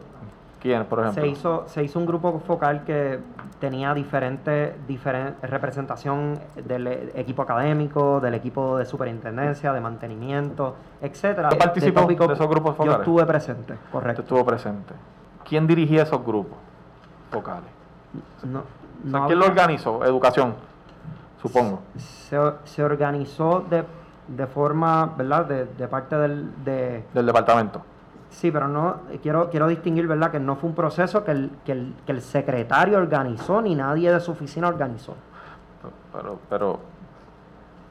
quién, 0.66 0.84
por 0.86 1.00
ejemplo. 1.02 1.22
Se 1.22 1.28
hizo, 1.30 1.64
se 1.68 1.84
hizo 1.84 2.00
un 2.00 2.08
grupo 2.08 2.40
focal 2.40 2.84
que 2.86 3.20
tenía 3.60 3.94
diferente, 3.94 4.76
diferen- 4.88 5.36
representación 5.44 6.40
del 6.56 6.88
equipo 7.14 7.44
académico, 7.44 8.20
del 8.20 8.34
equipo 8.34 8.76
de 8.80 8.86
superintendencia, 8.88 9.72
de 9.72 9.80
mantenimiento, 9.80 10.76
etcétera. 11.02 11.50
¿Usted 11.50 11.60
participó 11.60 12.02
de 12.08 12.34
esos 12.34 12.48
grupos 12.50 12.72
Yo 12.72 12.78
focales? 12.78 13.00
estuve 13.02 13.26
presente, 13.28 13.76
correcto. 13.92 14.22
estuvo 14.24 14.44
presente. 14.44 14.94
¿Quién 15.48 15.68
dirigía 15.68 16.02
esos 16.02 16.26
grupos 16.26 16.58
focales? 17.30 17.70
No, 18.44 18.60
O 18.60 18.64
sea, 19.12 19.20
no 19.20 19.28
¿Quién 19.28 19.38
lo 19.40 19.46
organizó? 19.46 20.04
Educación, 20.04 20.56
supongo. 21.42 21.82
se, 21.98 22.40
se 22.64 22.84
organizó 22.84 23.64
de, 23.70 23.84
de 24.30 24.48
forma, 24.48 25.14
¿verdad? 25.16 25.46
De, 25.46 25.66
de 25.66 25.88
parte 25.88 26.16
del, 26.18 26.64
de, 26.66 27.04
Del 27.14 27.26
departamento. 27.28 27.84
Sí, 28.30 28.52
pero 28.52 28.68
no, 28.68 28.98
quiero, 29.22 29.50
quiero 29.50 29.68
distinguir, 29.68 30.08
¿verdad? 30.08 30.30
Que 30.32 30.40
no 30.40 30.56
fue 30.58 30.70
un 30.70 30.76
proceso 30.76 31.24
que 31.24 31.32
el, 31.32 31.52
que, 31.66 31.72
el, 31.72 31.94
que 32.06 32.12
el 32.12 32.22
secretario 32.22 32.98
organizó 32.98 33.62
ni 33.62 33.76
nadie 33.76 34.12
de 34.12 34.20
su 34.20 34.32
oficina 34.32 34.68
organizó. 34.68 35.16
Pero, 36.14 36.40
pero 36.50 36.80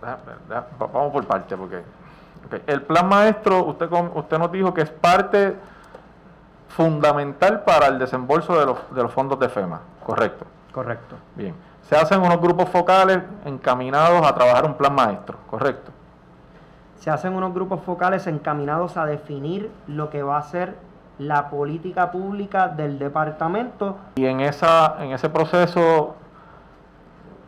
deja- 0.03 0.19
deja- 0.49 0.67
va- 0.81 0.87
vamos 0.93 1.13
por 1.13 1.25
parte, 1.27 1.57
porque 1.57 1.83
el 2.67 2.83
plan 2.83 3.09
maestro, 3.09 3.65
usted, 3.65 3.89
com- 3.89 4.11
usted 4.15 4.39
nos 4.39 4.53
dijo 4.53 4.75
que 4.75 4.83
es 4.83 4.91
parte 4.91 5.57
fundamental 6.69 7.63
para 7.65 7.87
el 7.87 7.99
desembolso 7.99 8.59
de 8.59 8.67
los, 8.67 8.79
de 8.95 9.03
los 9.03 9.13
fondos 9.13 9.39
de 9.39 9.49
FEMA, 9.49 9.81
correcto. 10.05 10.45
Correcto. 10.73 11.17
Bien. 11.37 11.55
Se 11.83 11.97
hacen 11.97 12.21
unos 12.21 12.41
grupos 12.41 12.69
focales 12.69 13.19
encaminados 13.45 14.27
a 14.27 14.35
trabajar 14.35 14.65
un 14.65 14.75
plan 14.75 14.95
maestro, 14.95 15.39
correcto. 15.49 15.93
Se 17.05 17.11
hacen 17.11 17.35
unos 17.35 17.53
grupos 17.53 17.83
focales 17.83 18.27
encaminados 18.27 18.97
a 18.97 19.05
definir 19.05 19.71
lo 19.87 20.09
que 20.09 20.23
va 20.23 20.39
a 20.39 20.43
ser 20.43 20.75
la 21.19 21.51
política 21.51 22.11
pública 22.11 22.69
del 22.69 22.99
departamento. 22.99 23.99
Y 24.15 24.25
en, 24.25 24.41
esa, 24.41 24.97
en 25.01 25.13
ese 25.13 25.29
proceso 25.29 26.15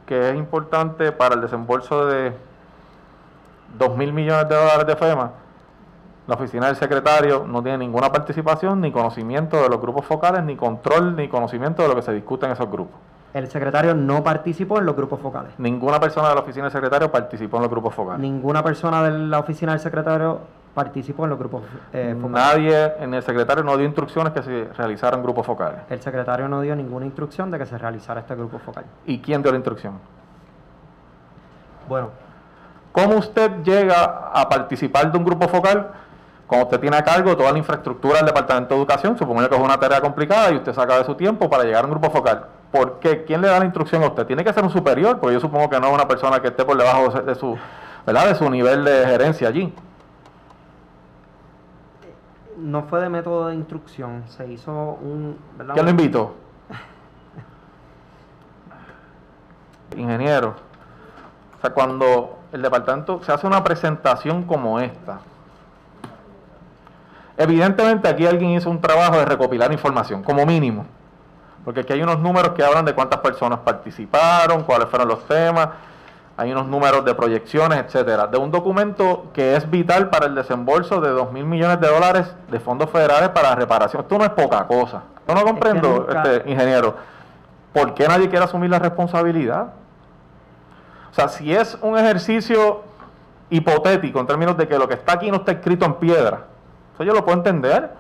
que 0.04 0.28
es 0.28 0.36
importante 0.36 1.10
para 1.10 1.36
el 1.36 1.40
desembolso 1.40 2.04
de 2.04 2.34
2 3.78 3.96
mil 3.96 4.12
millones 4.12 4.46
de 4.46 4.56
dólares 4.56 4.86
de 4.86 4.94
FEMA, 4.94 5.30
la 6.26 6.34
oficina 6.34 6.66
del 6.66 6.76
secretario 6.76 7.46
no 7.48 7.62
tiene 7.62 7.78
ninguna 7.78 8.12
participación, 8.12 8.82
ni 8.82 8.92
conocimiento 8.92 9.62
de 9.62 9.70
los 9.70 9.80
grupos 9.80 10.04
focales, 10.04 10.42
ni 10.44 10.56
control, 10.56 11.16
ni 11.16 11.28
conocimiento 11.28 11.80
de 11.80 11.88
lo 11.88 11.94
que 11.94 12.02
se 12.02 12.12
discute 12.12 12.44
en 12.44 12.52
esos 12.52 12.70
grupos. 12.70 13.00
El 13.37 13.51
secretario 13.51 13.94
no 13.94 14.25
participó 14.25 14.79
en 14.79 14.87
los 14.87 14.96
grupos 14.96 15.20
focales. 15.20 15.53
Ninguna 15.59 16.01
persona 16.01 16.31
de 16.31 16.35
la 16.37 16.40
oficina 16.40 16.64
del 16.64 16.72
secretario 16.72 17.12
participó 17.12 17.59
en 17.59 17.64
los 17.64 17.70
grupos 17.70 17.94
focales. 17.94 18.18
Ninguna 18.18 18.64
persona 18.64 19.03
de 19.03 19.11
la 19.11 19.38
oficina 19.38 19.72
del 19.72 19.81
secretario 19.81 20.40
participó 20.72 21.25
en 21.25 21.31
los 21.31 21.38
grupos 21.38 21.64
eh, 21.92 22.16
focales. 22.18 22.46
Nadie 22.46 22.94
en 22.99 23.12
el 23.12 23.22
secretario 23.22 23.62
no 23.62 23.77
dio 23.77 23.85
instrucciones 23.85 24.33
que 24.33 24.42
se 24.42 24.64
realizaran 24.72 25.22
grupos 25.22 25.44
focales. 25.44 25.81
El 25.90 26.01
secretario 26.01 26.49
no 26.49 26.62
dio 26.62 26.75
ninguna 26.75 27.05
instrucción 27.05 27.51
de 27.51 27.59
que 27.59 27.66
se 27.66 27.77
realizara 27.77 28.20
este 28.20 28.35
grupo 28.35 28.59
focal. 28.59 28.87
¿Y 29.05 29.18
quién 29.18 29.42
dio 29.42 29.53
la 29.53 29.59
instrucción? 29.59 29.99
Bueno, 31.87 32.09
¿Cómo 32.90 33.16
usted 33.16 33.62
llega 33.62 34.31
a 34.33 34.49
participar 34.49 35.12
de 35.12 35.18
un 35.18 35.25
grupo 35.27 35.46
focal 35.49 35.90
cuando 36.46 36.64
usted 36.64 36.81
tiene 36.81 36.96
a 36.96 37.05
cargo 37.05 37.37
toda 37.37 37.53
la 37.53 37.59
infraestructura 37.59 38.16
del 38.16 38.25
Departamento 38.29 38.72
de 38.72 38.81
Educación? 38.81 39.18
Supongo 39.18 39.46
que 39.46 39.55
es 39.55 39.61
una 39.61 39.79
tarea 39.79 40.01
complicada 40.01 40.51
y 40.53 40.57
usted 40.57 40.72
saca 40.72 40.96
de 40.96 41.05
su 41.05 41.14
tiempo 41.14 41.51
para 41.51 41.64
llegar 41.64 41.85
a 41.85 41.87
un 41.87 41.90
grupo 41.90 42.09
focal. 42.09 42.55
¿Por 42.72 42.98
qué? 42.98 43.24
¿Quién 43.24 43.40
le 43.40 43.48
da 43.48 43.59
la 43.59 43.64
instrucción 43.64 44.02
a 44.02 44.09
usted? 44.09 44.26
Tiene 44.26 44.44
que 44.44 44.52
ser 44.52 44.64
un 44.64 44.70
superior, 44.70 45.18
porque 45.20 45.35
yo 45.35 45.40
supongo 45.40 45.70
que 45.70 45.81
no 45.81 45.88
es 45.88 45.94
una 45.94 46.09
persona 46.09 46.40
que 46.40 46.48
esté 46.48 46.64
por 46.64 46.76
debajo 46.76 47.11
de 47.20 47.35
su, 47.35 47.57
¿verdad? 48.05 48.29
de 48.29 48.35
su 48.35 48.50
nivel 48.50 48.85
de 48.85 49.07
gerencia 49.07 49.48
allí. 49.48 49.72
no 52.57 52.83
fue 52.85 53.00
de 53.00 53.09
método 53.09 53.48
de 53.48 53.55
instrucción, 53.55 54.24
se 54.29 54.50
hizo 54.50 54.72
un... 54.72 55.38
¿verdad? 55.57 55.74
¿Quién 55.74 55.87
lo 55.87 55.90
invitó? 55.90 56.35
Ingeniero. 59.96 60.55
O 61.59 61.61
sea, 61.61 61.70
cuando 61.70 62.38
el 62.52 62.62
departamento 62.62 63.22
se 63.22 63.33
hace 63.33 63.46
una 63.46 63.62
presentación 63.62 64.42
como 64.44 64.81
esta, 64.81 65.20
evidentemente 67.37 68.09
aquí 68.09 68.26
alguien 68.26 68.50
hizo 68.50 68.70
un 68.70 68.81
trabajo 68.81 69.16
de 69.18 69.24
recopilar 69.24 69.72
información, 69.72 70.22
como 70.22 70.44
mínimo. 70.44 70.87
Porque 71.66 71.81
aquí 71.81 71.94
hay 71.94 72.02
unos 72.02 72.20
números 72.20 72.52
que 72.52 72.62
hablan 72.62 72.85
de 72.85 72.94
cuántas 72.94 73.18
personas 73.18 73.59
participaron, 73.59 74.62
cuáles 74.62 74.88
fueron 74.88 75.09
los 75.09 75.26
temas, 75.26 75.70
hay 76.37 76.52
unos 76.52 76.68
números 76.68 77.05
de 77.05 77.12
proyecciones, 77.12 77.81
etcétera, 77.81 78.29
de 78.29 78.38
un 78.38 78.52
documento 78.52 79.31
que 79.33 79.57
es 79.57 79.68
vital 79.68 80.09
para 80.09 80.26
el 80.26 80.37
desembolso 80.37 81.00
de 81.00 81.09
2 81.09 81.33
mil 81.33 81.44
millones 81.44 81.81
de 81.81 81.88
dólares 81.88 82.33
de 82.52 82.61
fondos 82.61 82.88
federales 82.88 83.31
para 83.31 83.52
reparación. 83.57 84.02
Esto 84.02 84.16
no 84.16 84.22
es 84.22 84.31
poca 84.31 84.64
cosa. 84.68 85.02
Yo 85.26 85.35
no 85.35 85.42
comprendo, 85.42 86.07
este, 86.09 86.48
ingeniero, 86.48 86.94
¿por 87.72 87.94
qué 87.94 88.07
nadie 88.07 88.29
quiere 88.29 88.44
asumir 88.44 88.70
la 88.70 88.79
responsabilidad? 88.79 89.72
O 91.11 91.14
sea, 91.14 91.26
si 91.26 91.52
es 91.52 91.76
un 91.83 91.98
ejercicio 91.98 92.83
hipotético 93.50 94.20
en 94.20 94.26
términos 94.29 94.57
de 94.57 94.68
que 94.68 94.79
lo 94.79 94.87
que 94.87 94.94
está 94.94 95.14
aquí 95.14 95.33
no 95.33 95.38
está 95.38 95.50
escrito 95.50 95.85
en 95.85 95.94
piedra, 95.94 96.44
eso 96.94 97.02
yo 97.02 97.12
lo 97.12 97.24
puedo 97.24 97.38
entender. 97.38 97.90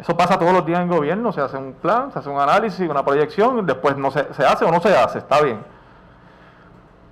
Eso 0.00 0.16
pasa 0.16 0.38
todos 0.38 0.52
los 0.52 0.64
días 0.64 0.80
en 0.80 0.88
gobierno, 0.88 1.30
se 1.32 1.42
hace 1.42 1.58
un 1.58 1.74
plan, 1.74 2.10
se 2.10 2.18
hace 2.18 2.30
un 2.30 2.40
análisis, 2.40 2.88
una 2.88 3.04
proyección, 3.04 3.66
después 3.66 3.96
no 3.98 4.10
se, 4.10 4.32
se 4.32 4.44
hace 4.44 4.64
o 4.64 4.70
no 4.70 4.80
se 4.80 4.96
hace, 4.96 5.18
está 5.18 5.42
bien. 5.42 5.62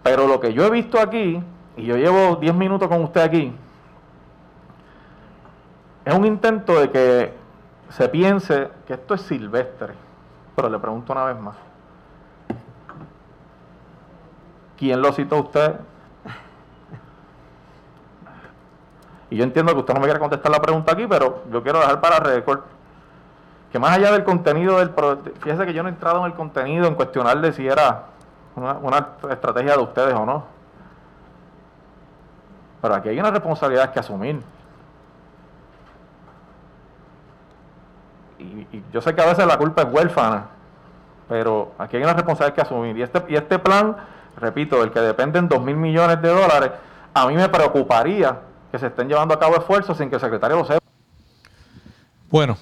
Pero 0.02 0.26
lo 0.26 0.40
que 0.40 0.54
yo 0.54 0.64
he 0.64 0.70
visto 0.70 0.98
aquí, 0.98 1.42
y 1.76 1.84
yo 1.84 1.96
llevo 1.96 2.36
10 2.36 2.54
minutos 2.54 2.88
con 2.88 3.02
usted 3.02 3.20
aquí, 3.20 3.54
es 6.06 6.14
un 6.14 6.24
intento 6.24 6.80
de 6.80 6.90
que 6.90 7.34
se 7.90 8.08
piense 8.08 8.70
que 8.86 8.94
esto 8.94 9.14
es 9.14 9.20
silvestre. 9.20 9.92
Pero 10.56 10.70
le 10.70 10.78
pregunto 10.78 11.12
una 11.12 11.24
vez 11.24 11.38
más. 11.38 11.56
¿Quién 14.78 15.02
lo 15.02 15.12
citó 15.12 15.36
usted? 15.36 15.74
Y 19.30 19.36
yo 19.36 19.44
entiendo 19.44 19.74
que 19.74 19.80
usted 19.80 19.92
no 19.92 20.00
me 20.00 20.06
quiere 20.06 20.20
contestar 20.20 20.50
la 20.50 20.62
pregunta 20.62 20.92
aquí, 20.92 21.06
pero 21.06 21.42
yo 21.52 21.62
quiero 21.62 21.80
dejar 21.80 22.00
para 22.00 22.20
récord 22.20 22.60
que 23.72 23.78
más 23.78 23.96
allá 23.96 24.12
del 24.12 24.24
contenido 24.24 24.78
del 24.78 24.90
fíjese 25.40 25.66
que 25.66 25.74
yo 25.74 25.82
no 25.82 25.88
he 25.88 25.92
entrado 25.92 26.20
en 26.20 26.26
el 26.26 26.34
contenido 26.34 26.86
en 26.86 26.94
cuestionarle 26.94 27.52
si 27.52 27.66
era 27.66 28.04
una, 28.56 28.72
una 28.74 29.08
estrategia 29.30 29.76
de 29.76 29.82
ustedes 29.82 30.14
o 30.14 30.24
no. 30.24 30.44
Pero 32.80 32.94
aquí 32.94 33.08
hay 33.08 33.20
una 33.20 33.30
responsabilidad 33.30 33.92
que 33.92 34.00
asumir. 34.00 34.40
Y, 38.38 38.82
yo 38.92 39.00
sé 39.00 39.14
que 39.14 39.20
a 39.20 39.26
veces 39.26 39.46
la 39.46 39.58
culpa 39.58 39.82
es 39.82 39.92
huérfana, 39.92 40.46
pero 41.28 41.72
aquí 41.78 41.96
hay 41.96 42.02
una 42.04 42.14
responsabilidad 42.14 42.54
que 42.54 42.62
asumir. 42.62 42.96
Y 42.96 43.02
este, 43.02 43.24
y 43.28 43.34
este 43.34 43.58
plan, 43.58 43.96
repito, 44.36 44.80
del 44.80 44.92
que 44.92 45.00
dependen 45.00 45.48
dos 45.48 45.60
mil 45.60 45.76
millones 45.76 46.22
de 46.22 46.28
dólares, 46.28 46.70
a 47.14 47.26
mí 47.26 47.34
me 47.34 47.48
preocuparía 47.48 48.38
que 48.70 48.78
se 48.78 48.86
estén 48.86 49.08
llevando 49.08 49.34
a 49.34 49.38
cabo 49.38 49.56
esfuerzos 49.56 49.96
sin 49.96 50.08
que 50.08 50.16
el 50.16 50.20
secretario 50.20 50.56
lo 50.56 50.64
sepa. 50.64 50.87
Bueno, 52.30 52.58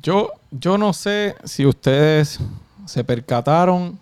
yo, 0.00 0.30
yo 0.52 0.78
no 0.78 0.92
sé 0.92 1.34
si 1.42 1.66
ustedes 1.66 2.38
se 2.86 3.02
percataron 3.02 3.98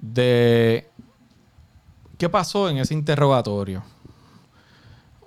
de 0.00 0.88
qué 2.18 2.28
pasó 2.28 2.68
en 2.68 2.78
ese 2.78 2.92
interrogatorio. 2.92 3.84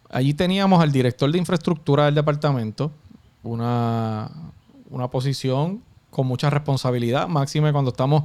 Allí 0.09 0.33
teníamos 0.33 0.81
al 0.83 0.91
director 0.91 1.31
de 1.31 1.37
infraestructura 1.37 2.05
del 2.05 2.15
departamento, 2.15 2.91
una, 3.41 4.29
una 4.89 5.07
posición 5.07 5.81
con 6.09 6.27
mucha 6.27 6.49
responsabilidad, 6.49 7.29
máxime 7.29 7.71
cuando 7.71 7.91
estamos 7.91 8.23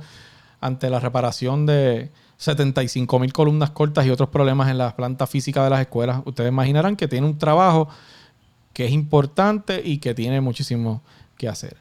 ante 0.60 0.90
la 0.90 0.98
reparación 0.98 1.66
de 1.66 2.10
75 2.38 3.18
mil 3.20 3.32
columnas 3.32 3.70
cortas 3.70 4.06
y 4.06 4.10
otros 4.10 4.30
problemas 4.30 4.70
en 4.70 4.78
la 4.78 4.96
planta 4.96 5.28
física 5.28 5.62
de 5.62 5.70
las 5.70 5.82
escuelas. 5.82 6.22
Ustedes 6.24 6.50
imaginarán 6.50 6.96
que 6.96 7.06
tiene 7.06 7.26
un 7.28 7.38
trabajo 7.38 7.88
que 8.74 8.84
es 8.84 8.90
importante 8.90 9.80
y 9.82 9.98
que 9.98 10.14
tiene 10.14 10.40
muchísimo 10.40 11.00
que 11.38 11.48
hacer. 11.48 11.76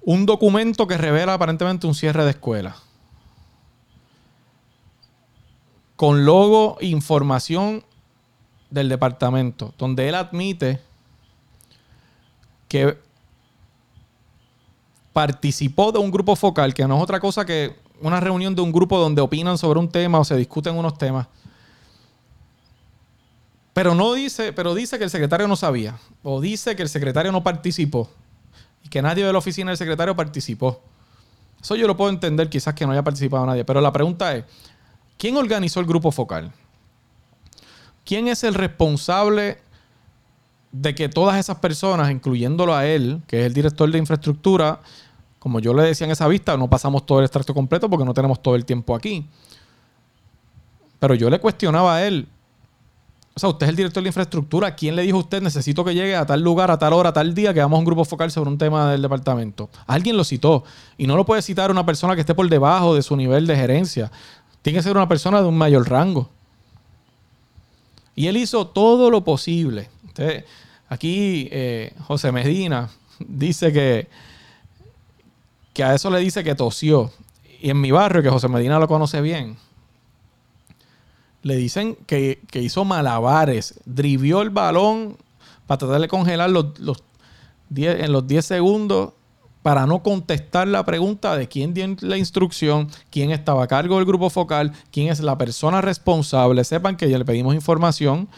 Un 0.00 0.26
documento 0.26 0.86
que 0.86 0.98
revela 0.98 1.34
aparentemente 1.34 1.86
un 1.86 1.94
cierre 1.94 2.24
de 2.24 2.30
escuela. 2.30 2.76
Con 5.96 6.24
logo 6.24 6.78
información 6.80 7.84
del 8.70 8.88
departamento, 8.88 9.72
donde 9.78 10.08
él 10.08 10.16
admite 10.16 10.80
que 12.68 12.98
participó 15.12 15.92
de 15.92 16.00
un 16.00 16.10
grupo 16.10 16.34
focal, 16.34 16.74
que 16.74 16.86
no 16.88 16.96
es 16.96 17.02
otra 17.02 17.20
cosa 17.20 17.44
que 17.44 17.76
una 18.00 18.18
reunión 18.18 18.54
de 18.54 18.62
un 18.62 18.72
grupo 18.72 18.98
donde 18.98 19.22
opinan 19.22 19.56
sobre 19.56 19.78
un 19.78 19.88
tema 19.88 20.18
o 20.18 20.24
se 20.24 20.36
discuten 20.36 20.76
unos 20.76 20.98
temas. 20.98 21.28
Pero 23.74 23.94
no 23.94 24.14
dice, 24.14 24.52
pero 24.52 24.74
dice 24.74 24.96
que 24.98 25.04
el 25.04 25.10
secretario 25.10 25.46
no 25.46 25.56
sabía. 25.56 25.98
O 26.22 26.40
dice 26.40 26.74
que 26.76 26.82
el 26.82 26.88
secretario 26.88 27.32
no 27.32 27.42
participó. 27.42 28.08
Y 28.84 28.88
que 28.88 29.02
nadie 29.02 29.26
de 29.26 29.32
la 29.32 29.38
oficina 29.38 29.70
del 29.70 29.76
secretario 29.76 30.16
participó. 30.16 30.80
Eso 31.60 31.76
yo 31.76 31.86
lo 31.86 31.96
puedo 31.96 32.10
entender, 32.10 32.48
quizás 32.48 32.74
que 32.74 32.86
no 32.86 32.92
haya 32.92 33.02
participado 33.02 33.44
nadie. 33.44 33.64
Pero 33.64 33.80
la 33.80 33.92
pregunta 33.92 34.34
es: 34.34 34.44
¿quién 35.18 35.36
organizó 35.36 35.80
el 35.80 35.86
grupo 35.86 36.12
focal? 36.12 36.52
¿Quién 38.04 38.28
es 38.28 38.44
el 38.44 38.54
responsable 38.54 39.58
de 40.70 40.94
que 40.94 41.08
todas 41.08 41.38
esas 41.38 41.58
personas, 41.58 42.10
incluyéndolo 42.10 42.74
a 42.74 42.86
él, 42.86 43.22
que 43.26 43.40
es 43.40 43.46
el 43.46 43.54
director 43.54 43.90
de 43.90 43.98
infraestructura, 43.98 44.80
como 45.38 45.58
yo 45.60 45.74
le 45.74 45.82
decía 45.82 46.06
en 46.06 46.10
esa 46.10 46.28
vista, 46.28 46.56
no 46.56 46.68
pasamos 46.68 47.06
todo 47.06 47.18
el 47.20 47.24
extracto 47.24 47.54
completo 47.54 47.88
porque 47.90 48.04
no 48.04 48.14
tenemos 48.14 48.42
todo 48.42 48.56
el 48.56 48.64
tiempo 48.64 48.94
aquí. 48.94 49.26
Pero 50.98 51.14
yo 51.14 51.28
le 51.30 51.38
cuestionaba 51.38 51.96
a 51.96 52.06
él, 52.06 52.28
o 53.36 53.40
sea, 53.40 53.48
usted 53.48 53.66
es 53.66 53.70
el 53.70 53.76
director 53.76 54.00
de 54.00 54.08
infraestructura. 54.08 54.76
¿Quién 54.76 54.94
le 54.94 55.02
dijo 55.02 55.16
a 55.16 55.20
usted 55.20 55.42
necesito 55.42 55.84
que 55.84 55.92
llegue 55.92 56.14
a 56.14 56.24
tal 56.24 56.40
lugar, 56.40 56.70
a 56.70 56.78
tal 56.78 56.92
hora, 56.92 57.08
a 57.08 57.12
tal 57.12 57.34
día 57.34 57.52
que 57.52 57.58
vamos 57.58 57.76
a 57.76 57.80
un 57.80 57.84
grupo 57.84 58.04
focal 58.04 58.30
sobre 58.30 58.48
un 58.48 58.58
tema 58.58 58.92
del 58.92 59.02
departamento? 59.02 59.70
Alguien 59.88 60.16
lo 60.16 60.22
citó. 60.22 60.62
Y 60.96 61.08
no 61.08 61.16
lo 61.16 61.26
puede 61.26 61.42
citar 61.42 61.72
una 61.72 61.84
persona 61.84 62.14
que 62.14 62.20
esté 62.20 62.32
por 62.32 62.48
debajo 62.48 62.94
de 62.94 63.02
su 63.02 63.16
nivel 63.16 63.48
de 63.48 63.56
gerencia. 63.56 64.12
Tiene 64.62 64.78
que 64.78 64.84
ser 64.84 64.96
una 64.96 65.08
persona 65.08 65.42
de 65.42 65.48
un 65.48 65.58
mayor 65.58 65.88
rango. 65.90 66.30
Y 68.14 68.28
él 68.28 68.36
hizo 68.36 68.68
todo 68.68 69.10
lo 69.10 69.24
posible. 69.24 69.88
Aquí 70.88 71.48
eh, 71.50 71.92
José 72.06 72.30
Medina 72.30 72.88
dice 73.18 73.72
que, 73.72 74.06
que 75.72 75.82
a 75.82 75.92
eso 75.92 76.08
le 76.08 76.20
dice 76.20 76.44
que 76.44 76.54
tosió. 76.54 77.10
Y 77.60 77.70
en 77.70 77.80
mi 77.80 77.90
barrio, 77.90 78.22
que 78.22 78.30
José 78.30 78.46
Medina 78.46 78.78
lo 78.78 78.86
conoce 78.86 79.20
bien, 79.20 79.56
le 81.44 81.56
dicen 81.56 81.96
que, 82.06 82.40
que 82.50 82.60
hizo 82.60 82.84
malabares, 82.84 83.80
drivió 83.84 84.42
el 84.42 84.50
balón 84.50 85.16
para 85.66 85.78
tratar 85.78 86.00
de 86.00 86.08
congelar 86.08 86.50
los, 86.50 86.78
los 86.80 87.04
10 87.68 88.00
en 88.00 88.12
los 88.12 88.26
10 88.26 88.44
segundos 88.44 89.12
para 89.62 89.86
no 89.86 90.02
contestar 90.02 90.68
la 90.68 90.84
pregunta 90.84 91.36
de 91.36 91.48
quién 91.48 91.72
dio 91.72 91.86
la 92.00 92.18
instrucción, 92.18 92.88
quién 93.10 93.30
estaba 93.30 93.64
a 93.64 93.66
cargo 93.66 93.96
del 93.96 94.04
grupo 94.04 94.28
focal, 94.28 94.72
quién 94.90 95.08
es 95.08 95.20
la 95.20 95.38
persona 95.38 95.80
responsable. 95.80 96.64
Sepan 96.64 96.96
que 96.96 97.08
ya 97.08 97.18
le 97.18 97.24
pedimos 97.24 97.54
información 97.54 98.28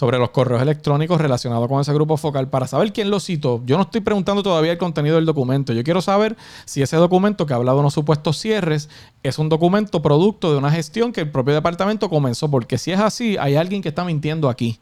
sobre 0.00 0.16
los 0.16 0.30
correos 0.30 0.62
electrónicos 0.62 1.20
relacionados 1.20 1.68
con 1.68 1.78
ese 1.78 1.92
grupo 1.92 2.16
focal 2.16 2.48
para 2.48 2.66
saber 2.66 2.90
quién 2.90 3.10
lo 3.10 3.20
citó. 3.20 3.60
Yo 3.66 3.76
no 3.76 3.82
estoy 3.82 4.00
preguntando 4.00 4.42
todavía 4.42 4.72
el 4.72 4.78
contenido 4.78 5.16
del 5.16 5.26
documento. 5.26 5.74
Yo 5.74 5.84
quiero 5.84 6.00
saber 6.00 6.38
si 6.64 6.80
ese 6.80 6.96
documento 6.96 7.44
que 7.44 7.52
habla 7.52 7.74
de 7.74 7.80
unos 7.80 7.92
supuestos 7.92 8.38
cierres 8.38 8.88
es 9.22 9.38
un 9.38 9.50
documento 9.50 10.00
producto 10.00 10.52
de 10.52 10.56
una 10.56 10.70
gestión 10.70 11.12
que 11.12 11.20
el 11.20 11.30
propio 11.30 11.52
departamento 11.52 12.08
comenzó. 12.08 12.50
Porque 12.50 12.78
si 12.78 12.92
es 12.92 12.98
así, 12.98 13.36
hay 13.36 13.56
alguien 13.56 13.82
que 13.82 13.90
está 13.90 14.02
mintiendo 14.02 14.48
aquí. 14.48 14.78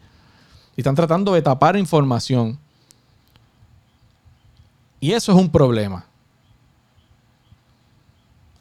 Y 0.76 0.82
están 0.82 0.94
tratando 0.94 1.32
de 1.32 1.42
tapar 1.42 1.76
información. 1.76 2.56
Y 5.00 5.14
eso 5.14 5.32
es 5.32 5.38
un 5.38 5.50
problema. 5.50 6.06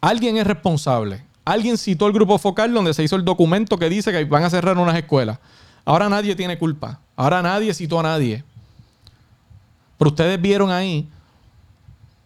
Alguien 0.02 0.38
es 0.38 0.48
responsable. 0.48 1.24
Alguien 1.46 1.78
citó 1.78 2.08
el 2.08 2.14
grupo 2.14 2.40
focal 2.40 2.74
donde 2.74 2.96
se 2.96 3.04
hizo 3.04 3.16
el 3.16 3.24
documento 3.24 3.78
que 3.78 3.90
dice 3.90 4.12
que 4.12 4.26
van 4.26 4.44
a 4.44 4.50
cerrar 4.50 4.76
unas 4.80 4.98
escuelas. 4.98 5.38
Ahora 5.88 6.10
nadie 6.10 6.36
tiene 6.36 6.58
culpa. 6.58 7.00
Ahora 7.16 7.42
nadie 7.42 7.74
citó 7.74 7.98
a 8.02 8.04
nadie. 8.04 8.44
Pero 9.98 10.10
ustedes 10.10 10.40
vieron 10.42 10.70
ahí 10.70 11.08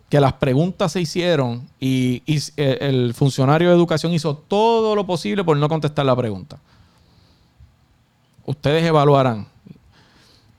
que 0.10 0.20
las 0.20 0.34
preguntas 0.34 0.92
se 0.92 1.00
hicieron 1.00 1.70
y, 1.80 2.24
eh, 2.58 2.78
el 2.82 3.14
funcionario 3.14 3.70
de 3.70 3.76
educación 3.76 4.14
hizo 4.14 4.36
todo 4.36 4.96
lo 4.96 5.06
posible 5.06 5.44
por 5.44 5.56
no 5.58 5.70
contestar 5.70 6.08
la 6.08 6.16
pregunta. 6.16 6.58
Ustedes 8.48 8.84
evaluarán. 8.84 9.46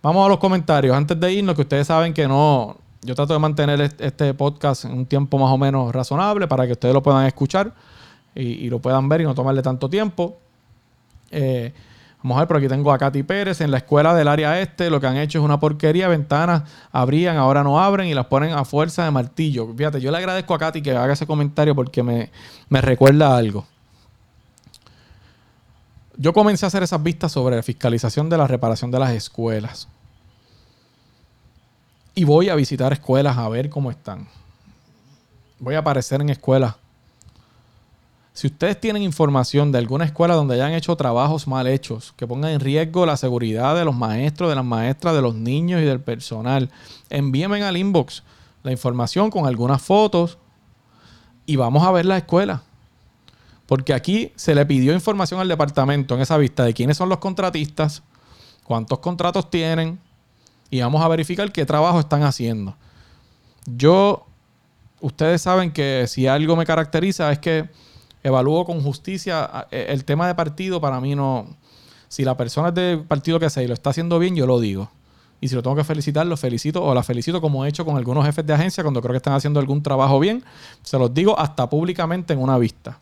Vamos 0.00 0.24
a 0.24 0.28
los 0.28 0.38
comentarios. 0.38 0.96
Antes 0.96 1.18
de 1.18 1.32
irnos, 1.32 1.56
que 1.56 1.62
ustedes 1.62 1.88
saben 1.88 2.14
que 2.14 2.28
no. 2.28 2.76
Yo 3.02 3.16
trato 3.16 3.32
de 3.32 3.40
mantener 3.40 3.80
est- 3.80 4.00
este 4.00 4.32
podcast 4.32 4.84
en 4.84 4.92
un 4.92 5.06
tiempo 5.06 5.38
más 5.38 5.50
o 5.50 5.58
menos 5.58 5.92
razonable 5.92 6.46
para 6.46 6.66
que 6.66 6.72
ustedes 6.72 6.94
lo 6.94 7.02
puedan 7.02 7.26
escuchar 7.26 7.74
y, 8.36 8.42
y 8.44 8.70
lo 8.70 8.78
puedan 8.78 9.08
ver 9.08 9.22
y 9.22 9.24
no 9.24 9.34
tomarle 9.34 9.60
tanto 9.60 9.88
tiempo. 9.90 10.38
Eh, 11.32 11.72
vamos 12.22 12.38
a 12.38 12.44
ver, 12.44 12.56
aquí 12.56 12.68
tengo 12.68 12.92
a 12.92 12.98
Katy 12.98 13.22
Pérez. 13.22 13.60
En 13.60 13.70
la 13.70 13.78
escuela 13.78 14.14
del 14.14 14.28
área 14.28 14.60
este 14.60 14.90
lo 14.90 15.00
que 15.00 15.06
han 15.06 15.16
hecho 15.16 15.38
es 15.38 15.44
una 15.44 15.58
porquería. 15.58 16.08
Ventanas 16.08 16.62
abrían, 16.90 17.36
ahora 17.36 17.62
no 17.62 17.80
abren 17.80 18.08
y 18.08 18.14
las 18.14 18.26
ponen 18.26 18.52
a 18.52 18.64
fuerza 18.64 19.04
de 19.04 19.10
martillo. 19.10 19.72
Fíjate, 19.76 20.00
yo 20.00 20.10
le 20.10 20.18
agradezco 20.18 20.54
a 20.54 20.58
Katy 20.58 20.82
que 20.82 20.92
haga 20.92 21.12
ese 21.12 21.26
comentario 21.26 21.74
porque 21.74 22.02
me, 22.02 22.30
me 22.68 22.80
recuerda 22.80 23.36
algo. 23.36 23.66
Yo 26.16 26.32
comencé 26.32 26.66
a 26.66 26.68
hacer 26.68 26.82
esas 26.82 27.02
vistas 27.02 27.32
sobre 27.32 27.56
la 27.56 27.62
fiscalización 27.62 28.28
de 28.28 28.36
la 28.36 28.46
reparación 28.46 28.90
de 28.90 28.98
las 28.98 29.10
escuelas. 29.12 29.88
Y 32.14 32.24
voy 32.24 32.50
a 32.50 32.54
visitar 32.54 32.92
escuelas 32.92 33.38
a 33.38 33.48
ver 33.48 33.70
cómo 33.70 33.90
están. 33.90 34.28
Voy 35.58 35.74
a 35.74 35.78
aparecer 35.78 36.20
en 36.20 36.28
escuelas. 36.28 36.74
Si 38.34 38.46
ustedes 38.46 38.80
tienen 38.80 39.02
información 39.02 39.72
de 39.72 39.78
alguna 39.78 40.06
escuela 40.06 40.34
donde 40.34 40.54
hayan 40.54 40.72
hecho 40.72 40.96
trabajos 40.96 41.46
mal 41.46 41.66
hechos, 41.66 42.14
que 42.16 42.26
pongan 42.26 42.52
en 42.52 42.60
riesgo 42.60 43.04
la 43.04 43.18
seguridad 43.18 43.76
de 43.76 43.84
los 43.84 43.94
maestros, 43.94 44.48
de 44.48 44.56
las 44.56 44.64
maestras, 44.64 45.14
de 45.14 45.20
los 45.20 45.34
niños 45.34 45.82
y 45.82 45.84
del 45.84 46.00
personal, 46.00 46.70
envíenme 47.10 47.62
al 47.62 47.76
inbox 47.76 48.22
la 48.62 48.72
información 48.72 49.30
con 49.30 49.46
algunas 49.46 49.82
fotos 49.82 50.38
y 51.44 51.56
vamos 51.56 51.86
a 51.86 51.90
ver 51.90 52.06
la 52.06 52.16
escuela. 52.16 52.62
Porque 53.66 53.92
aquí 53.92 54.32
se 54.36 54.54
le 54.54 54.64
pidió 54.64 54.94
información 54.94 55.40
al 55.40 55.48
departamento 55.48 56.14
en 56.14 56.22
esa 56.22 56.38
vista 56.38 56.64
de 56.64 56.72
quiénes 56.72 56.96
son 56.96 57.10
los 57.10 57.18
contratistas, 57.18 58.02
cuántos 58.64 59.00
contratos 59.00 59.50
tienen 59.50 59.98
y 60.70 60.80
vamos 60.80 61.02
a 61.02 61.08
verificar 61.08 61.52
qué 61.52 61.66
trabajo 61.66 62.00
están 62.00 62.22
haciendo. 62.22 62.76
Yo, 63.66 64.26
ustedes 65.02 65.42
saben 65.42 65.70
que 65.70 66.06
si 66.08 66.26
algo 66.26 66.56
me 66.56 66.64
caracteriza 66.64 67.30
es 67.30 67.38
que 67.38 67.68
evalúo 68.22 68.64
con 68.64 68.82
justicia 68.82 69.66
eh, 69.70 69.86
el 69.88 70.04
tema 70.04 70.26
de 70.26 70.34
partido. 70.34 70.80
Para 70.80 71.00
mí 71.00 71.14
no, 71.14 71.46
si 72.08 72.24
la 72.24 72.36
persona 72.36 72.68
es 72.68 72.74
del 72.74 73.00
partido 73.04 73.40
que 73.40 73.50
sea 73.50 73.62
y 73.62 73.66
lo 73.66 73.74
está 73.74 73.90
haciendo 73.90 74.18
bien, 74.18 74.36
yo 74.36 74.46
lo 74.46 74.60
digo. 74.60 74.90
Y 75.40 75.48
si 75.48 75.56
lo 75.56 75.62
tengo 75.62 75.74
que 75.74 75.82
felicitar, 75.82 76.24
lo 76.24 76.36
felicito 76.36 76.84
o 76.84 76.94
la 76.94 77.02
felicito 77.02 77.40
como 77.40 77.64
he 77.64 77.68
hecho 77.68 77.84
con 77.84 77.96
algunos 77.96 78.24
jefes 78.24 78.46
de 78.46 78.52
agencia 78.52 78.84
cuando 78.84 79.00
creo 79.00 79.12
que 79.12 79.16
están 79.16 79.34
haciendo 79.34 79.58
algún 79.58 79.82
trabajo 79.82 80.20
bien. 80.20 80.44
Se 80.82 80.96
los 80.98 81.12
digo 81.12 81.36
hasta 81.38 81.68
públicamente 81.68 82.32
en 82.32 82.38
una 82.38 82.58
vista. 82.58 83.00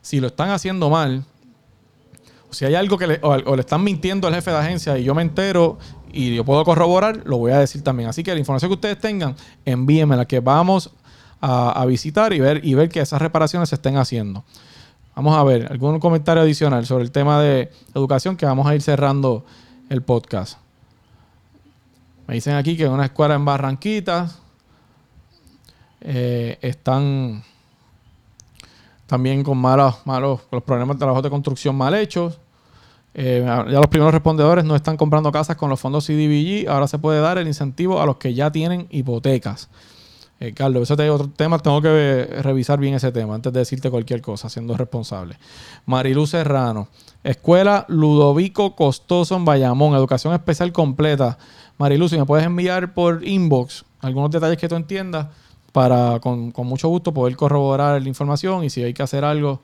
Si 0.00 0.18
lo 0.18 0.28
están 0.28 0.50
haciendo 0.50 0.88
mal, 0.88 1.24
o 2.50 2.54
si 2.54 2.64
hay 2.64 2.74
algo 2.76 2.96
que 2.96 3.06
le, 3.06 3.20
o, 3.22 3.28
o 3.30 3.56
le 3.56 3.60
están 3.60 3.84
mintiendo 3.84 4.26
al 4.26 4.34
jefe 4.34 4.50
de 4.50 4.56
agencia 4.56 4.98
y 4.98 5.04
yo 5.04 5.14
me 5.14 5.20
entero 5.20 5.78
y 6.10 6.34
yo 6.34 6.44
puedo 6.46 6.64
corroborar, 6.64 7.22
lo 7.26 7.36
voy 7.36 7.52
a 7.52 7.58
decir 7.58 7.82
también. 7.82 8.08
Así 8.08 8.22
que 8.22 8.32
la 8.32 8.40
información 8.40 8.70
que 8.70 8.74
ustedes 8.74 8.98
tengan, 8.98 9.36
envíenmela, 9.66 10.24
que 10.24 10.40
vamos 10.40 10.92
a, 11.42 11.84
visitar 11.86 12.32
y 12.32 12.40
ver, 12.40 12.64
y 12.64 12.74
ver 12.74 12.88
que 12.88 13.00
esas 13.00 13.20
reparaciones 13.20 13.68
se 13.68 13.74
estén 13.74 13.96
haciendo. 13.96 14.44
Vamos 15.16 15.36
a 15.36 15.42
ver, 15.42 15.70
algún 15.70 15.98
comentario 15.98 16.42
adicional 16.42 16.86
sobre 16.86 17.04
el 17.04 17.10
tema 17.10 17.40
de 17.40 17.70
educación 17.94 18.36
que 18.36 18.46
vamos 18.46 18.66
a 18.66 18.74
ir 18.74 18.80
cerrando 18.80 19.44
el 19.90 20.02
podcast. 20.02 20.58
Me 22.28 22.34
dicen 22.34 22.54
aquí 22.54 22.76
que 22.76 22.88
una 22.88 23.06
escuela 23.06 23.34
en 23.34 23.44
Barranquitas 23.44 24.38
eh, 26.00 26.58
están 26.62 27.42
también 29.06 29.42
con 29.42 29.58
malos, 29.58 29.96
malos, 30.04 30.40
los 30.50 30.62
problemas 30.62 30.96
de 30.96 31.00
trabajos 31.00 31.24
de 31.24 31.30
construcción 31.30 31.76
mal 31.76 31.94
hechos. 31.94 32.38
Eh, 33.14 33.42
ya 33.44 33.78
los 33.78 33.88
primeros 33.88 34.14
respondedores 34.14 34.64
no 34.64 34.74
están 34.74 34.96
comprando 34.96 35.30
casas 35.32 35.56
con 35.56 35.68
los 35.68 35.80
fondos 35.80 36.06
CDBG. 36.06 36.68
Ahora 36.68 36.86
se 36.86 36.98
puede 36.98 37.20
dar 37.20 37.36
el 37.36 37.48
incentivo 37.48 38.00
a 38.00 38.06
los 38.06 38.16
que 38.16 38.32
ya 38.32 38.50
tienen 38.52 38.86
hipotecas. 38.90 39.68
Eh, 40.42 40.54
Carlos, 40.54 40.90
ese 40.90 41.04
es 41.04 41.10
otro 41.10 41.28
tema. 41.28 41.60
Tengo 41.60 41.80
que 41.80 42.26
revisar 42.42 42.80
bien 42.80 42.94
ese 42.94 43.12
tema 43.12 43.36
antes 43.36 43.52
de 43.52 43.60
decirte 43.60 43.90
cualquier 43.90 44.20
cosa, 44.20 44.48
siendo 44.48 44.76
responsable. 44.76 45.38
Marilu 45.86 46.26
Serrano. 46.26 46.88
Escuela 47.22 47.86
Ludovico 47.86 48.74
Costoso 48.74 49.36
en 49.36 49.44
Bayamón. 49.44 49.94
Educación 49.94 50.34
especial 50.34 50.72
completa. 50.72 51.38
Marilu, 51.78 52.08
si 52.08 52.18
me 52.18 52.26
puedes 52.26 52.44
enviar 52.44 52.92
por 52.92 53.24
inbox 53.24 53.84
algunos 54.00 54.32
detalles 54.32 54.58
que 54.58 54.68
tú 54.68 54.74
entiendas 54.74 55.28
para 55.70 56.18
con, 56.18 56.52
mucho 56.56 56.88
gusto 56.88 57.14
poder 57.14 57.36
corroborar 57.36 58.02
la 58.02 58.08
información 58.08 58.64
y 58.64 58.70
si 58.70 58.82
hay 58.82 58.92
que 58.92 59.04
hacer 59.04 59.24
algo, 59.24 59.60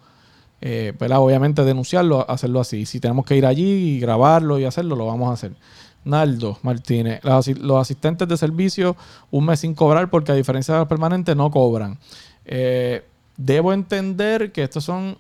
eh, 0.61 0.93
obviamente 0.97 1.65
denunciarlo, 1.65 2.25
hacerlo 2.31 2.61
así. 2.61 2.87
Si 2.87 3.01
tenemos 3.01 3.27
que 3.27 3.35
ir 3.35 3.47
allí 3.47 3.97
y 3.97 3.99
grabarlo 3.99 4.61
y 4.61 4.65
hacerlo, 4.65 4.95
lo 4.95 5.07
vamos 5.07 5.29
a 5.31 5.33
hacer. 5.33 5.57
Naldo 6.05 6.59
Martínez, 6.63 7.21
los, 7.23 7.35
asi- 7.35 7.55
los 7.55 7.81
asistentes 7.81 8.27
de 8.29 8.37
servicio 8.37 8.97
un 9.31 9.47
mes 9.47 9.61
sin 9.61 9.75
cobrar 9.75 10.09
porque 10.11 10.33
a 10.33 10.35
diferencia 10.35 10.75
de 10.75 10.81
los 10.81 10.89
permanentes 10.89 11.37
no 11.37 11.51
cobran. 11.51 11.99
Eh, 12.45 13.05
debo 13.37 13.73
entender 13.73 14.53
que 14.53 14.63
estos 14.63 14.85
son 14.85 15.19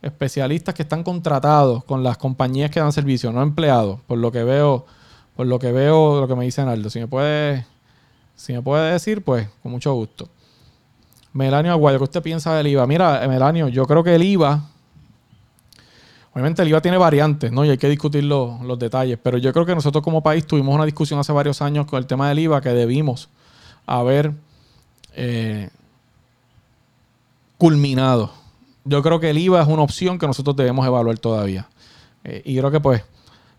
especialistas 0.00 0.74
que 0.74 0.82
están 0.82 1.02
contratados 1.02 1.82
con 1.84 2.04
las 2.04 2.16
compañías 2.18 2.70
que 2.70 2.78
dan 2.80 2.92
servicio, 2.92 3.32
no 3.32 3.42
empleados, 3.42 3.98
por 4.06 4.18
lo 4.18 4.30
que 4.30 4.44
veo, 4.44 4.86
por 5.34 5.46
lo 5.46 5.58
que 5.58 5.72
veo, 5.72 6.20
lo 6.20 6.28
que 6.28 6.36
me 6.36 6.44
dice 6.44 6.64
Naldo. 6.64 6.88
Si 6.88 7.00
me 7.00 7.08
puede, 7.08 7.66
si 8.36 8.52
me 8.52 8.62
puede 8.62 8.92
decir, 8.92 9.22
pues 9.24 9.48
con 9.62 9.72
mucho 9.72 9.92
gusto. 9.94 10.28
Melanio 11.32 11.72
Aguayo, 11.72 11.98
¿qué 11.98 12.04
usted 12.04 12.22
piensa 12.22 12.54
del 12.54 12.68
IVA? 12.68 12.86
Mira, 12.86 13.24
eh, 13.24 13.28
Melanio, 13.28 13.68
yo 13.68 13.86
creo 13.86 14.02
que 14.04 14.14
el 14.14 14.22
IVA, 14.22 14.62
obviamente 16.38 16.62
el 16.62 16.68
IVA 16.68 16.80
tiene 16.80 16.96
variantes, 16.98 17.50
¿no? 17.50 17.64
Y 17.64 17.70
hay 17.70 17.78
que 17.78 17.88
discutir 17.88 18.22
lo- 18.24 18.60
los 18.62 18.78
detalles, 18.78 19.18
pero 19.20 19.38
yo 19.38 19.52
creo 19.52 19.66
que 19.66 19.74
nosotros 19.74 20.04
como 20.04 20.22
país 20.22 20.46
tuvimos 20.46 20.72
una 20.74 20.84
discusión 20.84 21.18
hace 21.18 21.32
varios 21.32 21.60
años 21.62 21.86
con 21.86 21.98
el 21.98 22.06
tema 22.06 22.28
del 22.28 22.38
IVA 22.38 22.60
que 22.60 22.68
debimos 22.70 23.28
haber 23.86 24.32
eh, 25.14 25.68
culminado. 27.56 28.30
Yo 28.84 29.02
creo 29.02 29.20
que 29.20 29.30
el 29.30 29.38
IVA 29.38 29.62
es 29.62 29.68
una 29.68 29.82
opción 29.82 30.18
que 30.18 30.26
nosotros 30.26 30.54
debemos 30.56 30.86
evaluar 30.86 31.18
todavía. 31.18 31.68
Eh, 32.24 32.42
y 32.44 32.56
creo 32.56 32.70
que 32.70 32.80
pues 32.80 33.02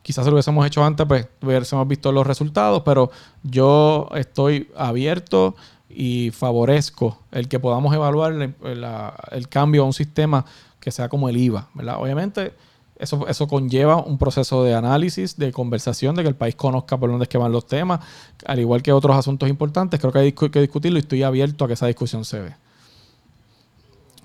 quizás 0.02 0.26
lo 0.26 0.34
hubiésemos 0.34 0.66
hecho 0.66 0.84
antes, 0.84 1.06
pues 1.06 1.28
hubiésemos 1.42 1.88
visto 1.88 2.12
los 2.12 2.26
resultados, 2.26 2.82
pero 2.84 3.12
yo 3.44 4.08
estoy 4.16 4.70
abierto 4.76 5.56
y 5.90 6.32
favorezco 6.32 7.20
el 7.32 7.48
que 7.48 7.60
podamos 7.60 7.94
evaluar 7.94 8.34
la- 8.62 9.16
el 9.32 9.50
cambio 9.50 9.84
a 9.84 9.86
un 9.86 9.94
sistema 9.94 10.46
que 10.80 10.92
sea 10.92 11.10
como 11.10 11.28
el 11.30 11.36
IVA, 11.38 11.68
¿verdad? 11.74 11.98
Obviamente 12.02 12.54
eso, 13.00 13.26
eso 13.28 13.48
conlleva 13.48 13.98
un 13.98 14.18
proceso 14.18 14.64
de 14.64 14.76
análisis, 14.76 15.38
de 15.38 15.54
conversación, 15.54 16.16
de 16.16 16.24
que 16.24 16.30
el 16.30 16.36
país 16.36 16.56
conozca 16.56 16.98
por 16.98 17.10
dónde 17.10 17.24
es 17.24 17.30
que 17.30 17.38
van 17.38 17.52
los 17.52 17.66
temas, 17.66 18.02
al 18.46 18.60
igual 18.60 18.84
que 18.84 18.92
otros 18.92 19.16
asuntos 19.16 19.50
importantes, 19.50 20.00
creo 20.00 20.12
que 20.12 20.20
hay 20.20 20.32
que 20.34 20.60
discutirlo 20.60 21.00
y 21.00 21.02
estoy 21.02 21.24
abierto 21.24 21.64
a 21.64 21.68
que 21.68 21.74
esa 21.74 21.88
discusión 21.88 22.26
se 22.26 22.40
ve. 22.40 22.56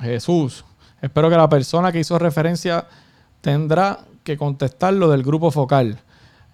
Jesús, 0.01 0.65
espero 1.01 1.31
que 1.31 1.37
la 1.37 1.49
persona 1.49 1.93
que 1.93 2.01
hizo 2.01 2.19
referencia 2.19 2.87
tendrá 3.41 4.01
que 4.25 4.37
contestar 4.37 4.93
lo 4.93 5.09
del 5.09 5.23
grupo 5.23 5.53
focal. 5.53 6.01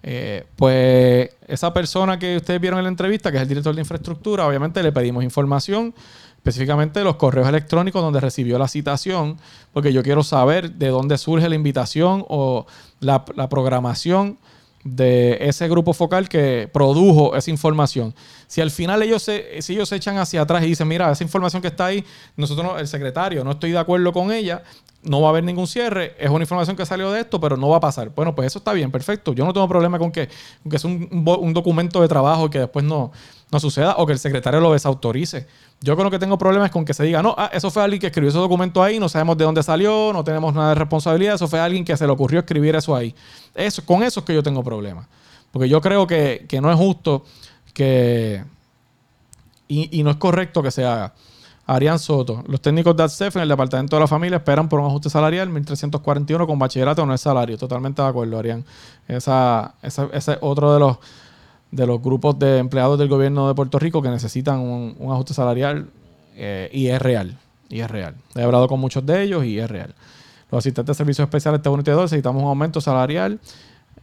Eh, 0.03 0.45
pues 0.55 1.29
esa 1.47 1.73
persona 1.73 2.17
que 2.19 2.37
ustedes 2.37 2.59
vieron 2.61 2.79
en 2.79 2.83
la 2.83 2.89
entrevista, 2.89 3.31
que 3.31 3.37
es 3.37 3.43
el 3.43 3.49
director 3.49 3.73
de 3.73 3.81
infraestructura, 3.81 4.47
obviamente 4.47 4.81
le 4.83 4.91
pedimos 4.91 5.23
información, 5.23 5.93
específicamente 6.41 7.03
los 7.03 7.17
correos 7.17 7.47
electrónicos 7.47 8.01
donde 8.01 8.19
recibió 8.19 8.57
la 8.57 8.67
citación, 8.67 9.37
porque 9.73 9.93
yo 9.93 10.01
quiero 10.01 10.23
saber 10.23 10.71
de 10.71 10.87
dónde 10.87 11.19
surge 11.19 11.47
la 11.47 11.53
invitación 11.53 12.25
o 12.29 12.65
la, 12.99 13.23
programación 13.23 14.39
de 14.83 15.37
ese 15.41 15.69
grupo 15.69 15.93
focal 15.93 16.27
que 16.27 16.67
produjo 16.73 17.35
esa 17.35 17.51
información. 17.51 18.15
Si 18.47 18.59
al 18.59 18.71
final 18.71 19.03
ellos 19.03 19.21
se, 19.21 19.61
si 19.61 19.73
ellos 19.73 19.87
se 19.89 19.97
echan 19.97 20.17
hacia 20.17 20.41
atrás 20.41 20.63
y 20.63 20.65
dicen, 20.65 20.87
mira, 20.87 21.11
esa 21.11 21.23
información 21.23 21.61
que 21.61 21.67
está 21.67 21.85
ahí, 21.85 22.03
nosotros, 22.35 22.65
no- 22.65 22.79
el 22.79 22.87
secretario, 22.87 23.43
no 23.43 23.51
estoy 23.51 23.69
de 23.69 23.77
acuerdo 23.77 24.11
con 24.11 24.31
ella, 24.31 24.63
no 25.03 25.21
va 25.21 25.27
a 25.27 25.29
haber 25.29 25.43
ningún 25.43 25.67
cierre, 25.67 26.15
es 26.17 26.31
una 26.31 26.41
información 26.43 26.75
que 26.75 26.87
salió 26.87 27.11
de 27.11 27.21
esto, 27.21 27.39
pero 27.39 27.55
no 27.55 27.69
va 27.69 27.77
a 27.77 27.79
pasar. 27.79 28.09
Bueno, 28.15 28.33
pues 28.33 28.47
eso 28.47 28.57
está 28.57 28.73
bien, 28.73 28.91
perfecto. 28.91 29.33
Yo 29.33 29.45
no 29.45 29.53
tengo 29.53 29.67
problema 29.67 29.99
con 29.99 30.11
que, 30.11 30.27
que 30.67 30.75
es 30.75 30.83
un, 30.83 31.07
un 31.11 31.53
documento 31.53 32.01
de 32.01 32.07
trabajo 32.07 32.47
y 32.47 32.49
que 32.49 32.59
después 32.59 32.83
no, 32.83 33.11
no 33.51 33.59
suceda 33.59 33.95
o 33.97 34.05
que 34.05 34.13
el 34.13 34.19
secretario 34.19 34.59
lo 34.59 34.71
desautorice. 34.73 35.45
Yo 35.81 35.95
con 35.95 36.05
lo 36.05 36.11
que 36.11 36.19
tengo 36.19 36.37
problemas 36.37 36.67
es 36.67 36.71
con 36.71 36.85
que 36.85 36.93
se 36.93 37.03
diga, 37.03 37.21
no, 37.21 37.35
ah, 37.37 37.49
eso 37.53 37.69
fue 37.71 37.83
alguien 37.83 37.99
que 37.99 38.07
escribió 38.07 38.29
ese 38.29 38.37
documento 38.39 38.81
ahí, 38.81 38.99
no 38.99 39.09
sabemos 39.09 39.37
de 39.37 39.43
dónde 39.45 39.61
salió, 39.63 40.11
no 40.13 40.23
tenemos 40.23 40.53
nada 40.53 40.69
de 40.69 40.75
responsabilidad, 40.75 41.35
eso 41.35 41.47
fue 41.47 41.59
alguien 41.59 41.83
que 41.83 41.97
se 41.97 42.05
le 42.05 42.11
ocurrió 42.13 42.39
escribir 42.39 42.75
eso 42.75 42.95
ahí. 42.95 43.13
Eso, 43.53 43.83
con 43.85 44.03
eso 44.03 44.21
es 44.21 44.25
que 44.25 44.33
yo 44.33 44.41
tengo 44.43 44.63
problemas. 44.63 45.07
Porque 45.51 45.67
yo 45.67 45.81
creo 45.81 46.07
que, 46.07 46.45
que 46.47 46.61
no 46.61 46.71
es 46.71 46.77
justo 46.77 47.25
que... 47.73 48.43
Y, 49.67 49.99
y 49.99 50.03
no 50.03 50.11
es 50.11 50.17
correcto 50.17 50.61
que 50.61 50.71
se 50.71 50.85
haga. 50.85 51.13
Arián 51.65 51.99
Soto. 51.99 52.43
Los 52.47 52.59
técnicos 52.61 52.95
de 52.97 53.03
ADCEF 53.03 53.37
en 53.37 53.43
el 53.43 53.49
Departamento 53.49 53.95
de 53.95 53.99
la 54.01 54.07
Familia 54.07 54.37
esperan 54.37 54.67
por 54.67 54.79
un 54.81 54.87
ajuste 54.87 55.09
salarial 55.09 55.49
1.341 55.49 56.45
con 56.45 56.59
bachillerato 56.59 57.05
no 57.05 57.13
es 57.13 57.21
salario. 57.21 57.57
Totalmente 57.57 58.01
de 58.01 58.07
acuerdo, 58.07 58.37
Arián. 58.37 58.65
Esa, 59.07 59.73
esa- 59.81 60.09
ese 60.11 60.33
es 60.33 60.37
otro 60.41 60.73
de 60.73 60.79
los, 60.81 60.97
de 61.71 61.87
los 61.87 62.01
grupos 62.01 62.37
de 62.37 62.57
empleados 62.57 62.99
del 62.99 63.07
gobierno 63.07 63.47
de 63.47 63.55
Puerto 63.55 63.79
Rico 63.79 64.01
que 64.01 64.09
necesitan 64.09 64.59
un, 64.59 64.95
ajuste 65.11 65.33
salarial 65.33 65.89
eh, 66.35 66.69
y 66.71 66.87
es 66.87 67.01
real. 67.01 67.37
Y 67.69 67.79
es 67.79 67.89
real. 67.89 68.15
He 68.35 68.43
hablado 68.43 68.67
con 68.67 68.79
muchos 68.79 69.05
de 69.05 69.23
ellos 69.23 69.45
y 69.45 69.57
es 69.57 69.69
real. 69.69 69.95
Los 70.51 70.59
asistentes 70.59 70.97
de 70.97 70.97
servicios 70.97 71.25
especiales 71.25 71.61
T1 71.61 71.79
y 71.79 71.83
T2 71.83 72.01
necesitamos 72.01 72.43
un 72.43 72.49
aumento 72.49 72.81
salarial 72.81 73.39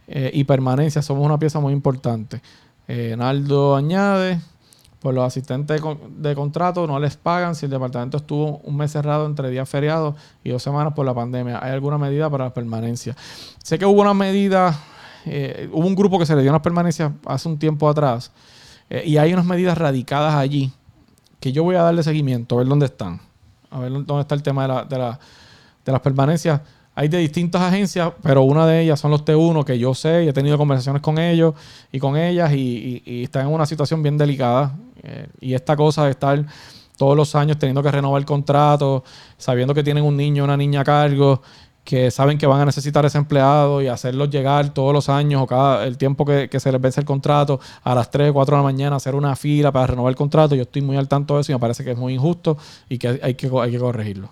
eh, 0.07 0.31
y 0.33 0.43
permanencia. 0.43 1.03
Somos 1.03 1.23
una 1.23 1.37
pieza 1.37 1.59
muy 1.59 1.71
importante. 1.71 2.41
Eh, 2.87 3.13
Naldo 3.15 3.75
añade, 3.75 4.41
pues 4.99 5.13
los 5.13 5.23
asistentes 5.23 5.79
de, 5.79 5.97
de 6.17 6.33
contrato 6.33 6.87
no 6.87 6.99
les 6.99 7.15
pagan 7.15 7.53
si 7.53 7.65
el 7.65 7.71
departamento 7.71 8.17
estuvo 8.17 8.57
un 8.63 8.75
mes 8.75 8.91
cerrado 8.91 9.27
entre 9.27 9.51
días 9.51 9.69
feriados 9.69 10.15
y 10.43 10.49
dos 10.49 10.63
semanas 10.63 10.93
por 10.95 11.05
la 11.05 11.13
pandemia. 11.13 11.63
¿Hay 11.63 11.71
alguna 11.71 11.99
medida 11.99 12.27
para 12.31 12.45
la 12.45 12.53
permanencia? 12.55 13.15
Sé 13.63 13.77
que 13.77 13.85
hubo 13.85 14.01
una 14.01 14.15
medida, 14.15 14.75
eh, 15.25 15.69
hubo 15.71 15.85
un 15.85 15.95
grupo 15.95 16.17
que 16.19 16.25
se 16.25 16.35
le 16.35 16.41
dio 16.41 16.51
unas 16.51 16.61
permanencias 16.61 17.11
hace 17.25 17.47
un 17.49 17.57
tiempo 17.59 17.89
atrás 17.89 18.31
eh, 18.89 19.03
y 19.05 19.17
hay 19.17 19.33
unas 19.33 19.45
medidas 19.45 19.77
radicadas 19.77 20.35
allí 20.35 20.71
que 21.39 21.51
yo 21.51 21.63
voy 21.63 21.75
a 21.75 21.83
darle 21.83 22.03
seguimiento, 22.03 22.55
a 22.55 22.57
ver 22.59 22.67
dónde 22.67 22.85
están, 22.87 23.19
a 23.71 23.79
ver 23.79 23.91
dónde 23.91 24.21
está 24.21 24.35
el 24.35 24.43
tema 24.43 24.63
de, 24.63 24.67
la- 24.67 24.83
de 24.85 24.97
la- 24.97 25.19
de 25.85 25.91
las 25.91 26.01
permanencias. 26.01 26.61
Hay 26.95 27.07
de 27.07 27.17
distintas 27.19 27.61
agencias, 27.61 28.11
pero 28.21 28.41
una 28.43 28.67
de 28.67 28.81
ellas 28.81 28.99
son 28.99 29.09
los 29.11 29.23
T1, 29.23 29.63
que 29.63 29.79
yo 29.79 29.93
sé 29.93 30.25
y 30.25 30.27
he 30.27 30.33
tenido 30.33 30.57
conversaciones 30.57 31.01
con 31.01 31.17
ellos 31.17 31.53
y 31.93 31.99
con 31.99 32.17
ellas 32.17 32.51
y, 32.53 33.01
están 33.23 33.47
en 33.47 33.53
una 33.53 33.65
situación 33.65 34.03
bien 34.03 34.17
delicada. 34.17 34.75
Eh, 35.01 35.27
y 35.39 35.53
esta 35.53 35.77
cosa 35.77 36.03
de 36.03 36.11
estar 36.11 36.45
todos 36.97 37.15
los 37.15 37.33
años 37.35 37.57
teniendo 37.57 37.81
que 37.81 37.89
renovar 37.89 38.19
el 38.19 38.25
contrato, 38.25 39.05
sabiendo 39.37 39.73
que 39.73 39.81
tienen 39.83 40.03
un 40.03 40.17
niño 40.17 40.43
una 40.43 40.57
niña 40.57 40.81
a 40.81 40.83
cargo, 40.83 41.41
que 41.89 42.11
saben 42.11 42.37
que 42.37 42.45
van 42.45 42.61
a 42.61 42.65
necesitar 42.65 43.03
ese 43.07 43.17
empleado 43.17 43.81
y 43.81 43.87
hacerlos 43.87 44.29
llegar 44.29 44.71
todos 44.75 44.93
los 44.93 45.09
años 45.09 45.41
o 45.41 45.47
cada 45.47 45.87
el 45.87 45.97
tiempo 45.97 46.23
que, 46.23 46.47
que 46.47 46.59
se 46.59 46.71
les 46.71 46.79
vence 46.79 46.99
el 46.99 47.05
contrato 47.07 47.59
a 47.83 47.95
las 47.95 48.11
3 48.11 48.29
o 48.29 48.33
4 48.33 48.55
de 48.55 48.59
la 48.59 48.63
mañana, 48.63 48.95
hacer 48.95 49.15
una 49.15 49.35
fila 49.35 49.71
para 49.71 49.87
renovar 49.87 50.11
el 50.11 50.15
contrato. 50.15 50.53
Yo 50.53 50.61
estoy 50.61 50.83
muy 50.83 50.97
al 50.97 51.07
tanto 51.07 51.33
de 51.33 51.41
eso 51.41 51.51
y 51.51 51.55
me 51.55 51.59
parece 51.59 51.83
que 51.83 51.89
es 51.89 51.97
muy 51.97 52.13
injusto 52.13 52.59
y 52.89 52.99
que 52.99 53.19
hay 53.23 53.33
que, 53.33 53.49
hay 53.59 53.71
que 53.71 53.79
corregirlo. 53.79 54.29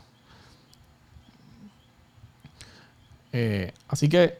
Eh, 3.33 3.73
así 3.87 4.07
que 4.07 4.37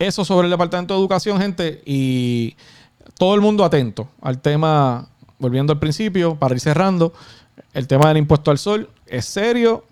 eso 0.00 0.24
sobre 0.24 0.46
el 0.46 0.50
Departamento 0.50 0.94
de 0.94 0.98
Educación, 0.98 1.40
gente, 1.40 1.80
y 1.86 2.56
todo 3.16 3.36
el 3.36 3.40
mundo 3.40 3.64
atento 3.64 4.08
al 4.20 4.40
tema, 4.40 5.08
volviendo 5.38 5.72
al 5.72 5.78
principio, 5.78 6.34
para 6.34 6.56
ir 6.56 6.60
cerrando, 6.60 7.12
el 7.72 7.86
tema 7.86 8.08
del 8.08 8.16
impuesto 8.16 8.50
al 8.50 8.58
sol 8.58 8.90
es 9.06 9.26
serio, 9.26 9.84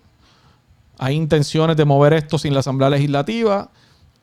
hay 0.99 1.15
intenciones 1.15 1.75
de 1.77 1.85
mover 1.85 2.13
esto 2.13 2.37
sin 2.37 2.53
la 2.53 2.59
Asamblea 2.59 2.89
Legislativa, 2.89 3.71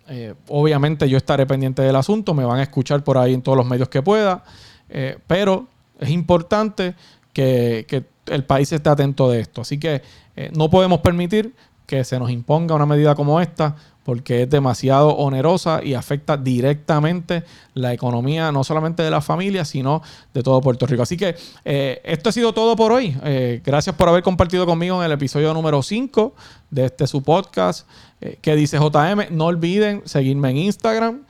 Eh, 0.09 0.35
obviamente 0.49 1.09
yo 1.09 1.16
estaré 1.16 1.47
pendiente 1.47 1.83
del 1.83 1.97
asunto, 1.97 2.33
me 2.33 2.45
van 2.45 2.61
a 2.61 2.62
escuchar 2.62 3.03
por 3.03 3.18
ahí 3.18 3.35
en 3.35 3.43
todos 3.43 3.59
los 3.59 3.66
medios 3.66 3.89
que 3.89 4.03
pueda, 4.03 4.45
eh, 4.89 5.18
pero 5.27 5.66
es 5.99 6.11
importante 6.11 6.95
que, 7.33 8.05
el 8.27 8.45
país 8.45 8.72
esté 8.72 8.89
atento 8.89 9.31
de 9.31 9.41
esto. 9.41 9.61
Así 9.62 9.79
que 9.79 10.03
eh, 10.35 10.51
no 10.53 10.68
podemos 10.68 10.99
permitir 11.01 11.55
que 11.87 12.05
se 12.05 12.18
nos 12.18 12.30
imponga 12.30 12.74
una 12.74 12.87
medida 12.87 13.14
como 13.14 13.41
esta 13.41 13.76
porque 14.07 14.43
es 14.43 14.51
demasiado 14.51 15.16
onerosa 15.16 15.80
y 15.82 15.95
afecta 15.95 16.37
directamente 16.37 17.43
la 17.74 17.93
economía 17.93 18.53
no 18.53 18.62
solamente 18.62 19.03
de 19.03 19.11
la 19.11 19.20
familia, 19.20 19.64
sino 19.64 20.01
de 20.32 20.45
todo 20.45 20.61
Puerto 20.61 20.87
Rico. 20.87 21.03
Así 21.03 21.16
que 21.16 21.34
eh, 21.64 22.01
esto 22.05 22.28
ha 22.28 22.32
sido 22.32 22.53
todo 22.55 22.76
por 22.76 22.93
hoy. 22.93 23.16
Eh, 23.24 23.61
gracias 23.64 23.97
por 23.97 24.09
haber 24.09 24.22
compartido 24.22 24.64
conmigo 24.64 25.01
en 25.01 25.07
el 25.07 25.11
episodio 25.11 25.53
número 25.53 25.82
5 25.82 26.34
de 26.70 26.84
este 26.84 27.09
su 27.09 27.24
podcast 27.24 27.89
eh, 28.20 28.39
que 28.41 28.55
dice 28.55 28.78
JM. 28.78 29.37
No 29.37 29.47
olviden 29.47 30.03
seguirme 30.05 30.51
en 30.51 30.59
Instagram. 30.59 31.22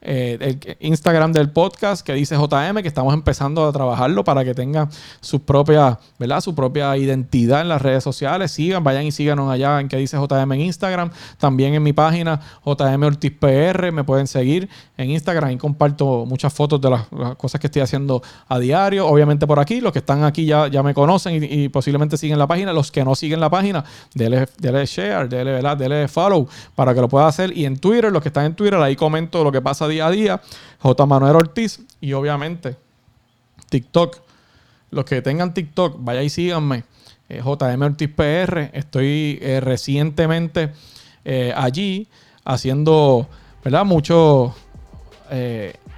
Eh, 0.00 0.58
el 0.60 0.76
Instagram 0.80 1.32
del 1.32 1.50
podcast 1.50 2.06
que 2.06 2.14
dice 2.14 2.36
JM, 2.36 2.82
que 2.82 2.88
estamos 2.88 3.12
empezando 3.14 3.66
a 3.66 3.72
trabajarlo 3.72 4.22
para 4.22 4.44
que 4.44 4.54
tenga 4.54 4.88
su 5.20 5.42
propia, 5.42 5.98
¿verdad? 6.18 6.40
Su 6.40 6.54
propia 6.54 6.96
identidad 6.96 7.62
en 7.62 7.68
las 7.68 7.82
redes 7.82 8.04
sociales. 8.04 8.52
Sigan, 8.52 8.84
vayan 8.84 9.04
y 9.06 9.12
síganos 9.12 9.50
allá 9.50 9.80
en 9.80 9.88
que 9.88 9.96
dice 9.96 10.16
JM 10.16 10.52
en 10.52 10.60
Instagram. 10.60 11.10
También 11.38 11.74
en 11.74 11.82
mi 11.82 11.92
página 11.92 12.40
JM 12.64 13.02
Ortiz 13.02 13.32
PR, 13.32 13.90
me 13.90 14.04
pueden 14.04 14.28
seguir 14.28 14.68
en 14.96 15.10
Instagram. 15.10 15.48
Ahí 15.48 15.56
comparto 15.56 16.24
muchas 16.26 16.52
fotos 16.52 16.80
de 16.80 16.90
las, 16.90 17.06
cosas 17.36 17.60
que 17.60 17.66
estoy 17.66 17.82
haciendo 17.82 18.22
a 18.46 18.58
diario. 18.60 19.06
Obviamente 19.06 19.46
por 19.48 19.58
aquí, 19.58 19.80
los 19.80 19.92
que 19.92 19.98
están 19.98 20.22
aquí 20.22 20.44
ya, 20.46 20.68
ya 20.68 20.82
me 20.84 20.94
conocen 20.94 21.42
y, 21.42 21.64
y 21.64 21.68
posiblemente 21.70 22.16
siguen 22.16 22.38
la 22.38 22.46
página. 22.46 22.72
Los 22.72 22.92
que 22.92 23.04
no 23.04 23.16
siguen 23.16 23.40
la 23.40 23.50
página, 23.50 23.84
dele, 24.14 24.46
dele 24.58 24.86
share, 24.86 25.28
dele, 25.28 25.52
¿verdad? 25.52 25.76
dele 25.76 26.06
follow 26.06 26.46
para 26.76 26.94
que 26.94 27.00
lo 27.00 27.08
pueda 27.08 27.26
hacer. 27.26 27.56
Y 27.56 27.64
en 27.64 27.78
Twitter, 27.78 28.12
los 28.12 28.22
que 28.22 28.28
están 28.28 28.44
en 28.44 28.54
Twitter, 28.54 28.78
ahí 28.80 28.94
comento 28.94 29.42
lo 29.42 29.50
que 29.50 29.60
pasa 29.60 29.87
día 29.88 30.06
a 30.06 30.10
día. 30.10 30.40
J. 30.80 31.06
Manuel 31.06 31.36
Ortiz. 31.36 31.80
Y 32.00 32.12
obviamente 32.12 32.76
TikTok. 33.68 34.18
Los 34.90 35.04
que 35.04 35.20
tengan 35.20 35.52
TikTok, 35.52 35.96
vaya 35.98 36.22
y 36.22 36.30
síganme. 36.30 36.84
Eh, 37.28 37.42
JM 37.44 37.82
Ortiz 37.82 38.08
PR. 38.08 38.70
Estoy 38.72 39.38
eh, 39.42 39.60
recientemente 39.60 40.72
eh, 41.24 41.52
allí 41.54 42.08
haciendo, 42.44 43.28
¿verdad? 43.64 43.84
Muchos 43.84 44.52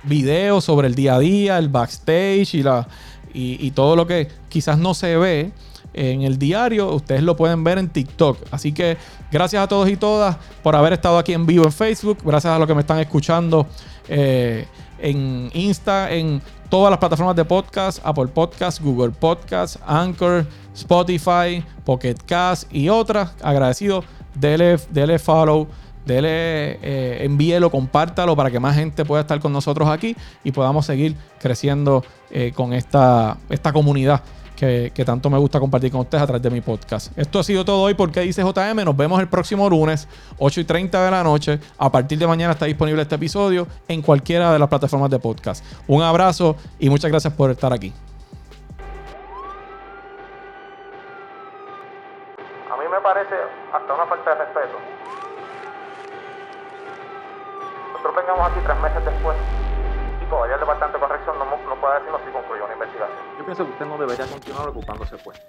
videos 0.02 0.64
sobre 0.64 0.88
el 0.88 0.96
día 0.96 1.14
a 1.14 1.18
día, 1.20 1.58
el 1.58 1.68
backstage 1.68 2.54
y, 2.54 2.64
la, 2.64 2.88
y 3.32 3.70
todo 3.70 3.94
lo 3.94 4.04
que 4.04 4.26
quizás 4.48 4.76
no 4.76 4.92
se 4.92 5.16
ve 5.16 5.52
en 5.92 6.22
el 6.22 6.38
diario, 6.38 6.92
ustedes 6.94 7.22
lo 7.22 7.36
pueden 7.36 7.64
ver 7.64 7.78
en 7.78 7.88
TikTok. 7.88 8.38
Así 8.50 8.72
que 8.72 8.96
gracias 9.30 9.62
a 9.62 9.68
todos 9.68 9.88
y 9.88 9.96
todas 9.96 10.36
por 10.62 10.76
haber 10.76 10.92
estado 10.92 11.18
aquí 11.18 11.32
en 11.32 11.46
vivo 11.46 11.64
en 11.64 11.72
Facebook. 11.72 12.18
Gracias 12.24 12.52
a 12.52 12.58
los 12.58 12.66
que 12.66 12.74
me 12.74 12.80
están 12.80 13.00
escuchando 13.00 13.66
eh, 14.08 14.66
en 14.98 15.50
Insta, 15.54 16.12
en 16.12 16.40
todas 16.68 16.90
las 16.90 16.98
plataformas 16.98 17.36
de 17.36 17.44
podcast, 17.44 18.00
Apple 18.04 18.28
Podcast, 18.28 18.80
Google 18.80 19.10
Podcast, 19.10 19.76
Anchor, 19.86 20.46
Spotify, 20.74 21.64
Pocket 21.84 22.16
Cast 22.26 22.72
y 22.72 22.88
otras. 22.88 23.32
Agradecido. 23.42 24.04
Dele, 24.34 24.76
dele 24.90 25.18
follow. 25.18 25.66
Dele, 26.06 26.78
eh, 26.82 27.18
envíelo, 27.24 27.70
compártalo 27.70 28.34
para 28.34 28.50
que 28.50 28.58
más 28.58 28.74
gente 28.74 29.04
pueda 29.04 29.20
estar 29.20 29.38
con 29.38 29.52
nosotros 29.52 29.88
aquí 29.88 30.16
y 30.42 30.50
podamos 30.50 30.86
seguir 30.86 31.14
creciendo 31.38 32.02
eh, 32.30 32.52
con 32.54 32.72
esta, 32.72 33.36
esta 33.50 33.72
comunidad 33.72 34.22
que, 34.60 35.04
tanto 35.06 35.30
me 35.30 35.38
gusta 35.38 35.58
compartir 35.58 35.90
con 35.90 36.02
ustedes 36.02 36.22
a 36.22 36.26
través 36.26 36.42
de 36.42 36.50
mi 36.50 36.60
podcast. 36.60 37.16
Esto 37.16 37.38
ha 37.38 37.42
sido 37.42 37.64
todo 37.64 37.80
hoy 37.80 37.94
porque 37.94 38.20
dice 38.20 38.42
JM. 38.42 38.84
Nos 38.84 38.94
vemos 38.94 39.18
el 39.20 39.28
próximo 39.28 39.70
lunes, 39.70 40.06
8 40.38 40.60
y 40.60 40.64
30 40.64 41.02
de 41.02 41.10
la 41.10 41.24
noche. 41.24 41.58
A 41.78 41.90
partir 41.90 42.18
de 42.18 42.26
mañana 42.26 42.52
está 42.52 42.66
disponible 42.66 43.00
este 43.00 43.14
episodio 43.14 43.66
en 43.88 44.02
cualquiera 44.02 44.52
de 44.52 44.58
las 44.58 44.68
plataformas 44.68 45.10
de 45.10 45.18
podcast. 45.18 45.64
Un 45.86 46.02
abrazo 46.02 46.56
y 46.78 46.90
muchas 46.90 47.10
gracias 47.10 47.32
por 47.32 47.50
estar 47.50 47.72
aquí. 47.72 47.92
A 52.70 52.76
mí 52.76 52.84
me 52.90 53.00
parece 53.00 53.34
hasta 53.72 53.94
una 53.94 54.06
falta 54.06 54.30
de 54.30 54.44
respeto. 54.44 54.76
Nosotros 57.92 58.14
vengamos 58.14 58.50
aquí 58.50 58.60
tres 58.62 58.78
meses 58.80 59.04
después 59.06 59.36
y 60.22 60.26
todavía 60.28 60.54
el 60.54 60.60
Departamento 60.60 60.98
pienso 63.50 63.66
que 63.66 63.72
usted 63.72 63.86
no 63.86 63.98
debería 63.98 64.26
continuar 64.26 64.68
ocupándose 64.68 65.16
pues. 65.24 65.42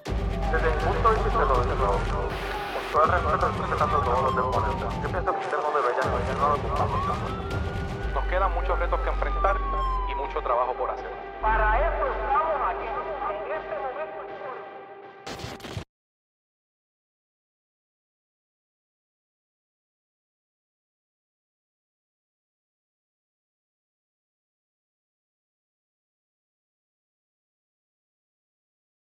Desde 0.52 0.70
mi 0.72 0.78
punto 0.82 1.10
de 1.12 1.24
vista, 1.24 1.40
lo, 1.42 1.54
lo, 1.54 1.54
con 1.54 2.84
todo 2.92 3.04
el 3.04 3.12
respeto, 3.12 3.52
respetando 3.62 3.98
a 3.98 4.04
todos 4.04 4.24
los 4.24 4.36
deponentes, 4.36 5.04
yo 5.04 5.10
pienso 5.10 5.32
que 5.32 5.40
usted 5.46 5.58
no 5.62 5.70
debería 5.70 6.02
continuar 6.10 6.52
ocupándose. 6.58 8.14
Nos 8.16 8.26
quedan 8.26 8.54
muchos 8.56 8.80
retos 8.80 9.00
que 9.02 9.10
enfrentar 9.10 9.58
y 10.10 10.16
mucho 10.16 10.42
trabajo 10.42 10.74
por 10.74 10.90
hacer. 10.90 11.12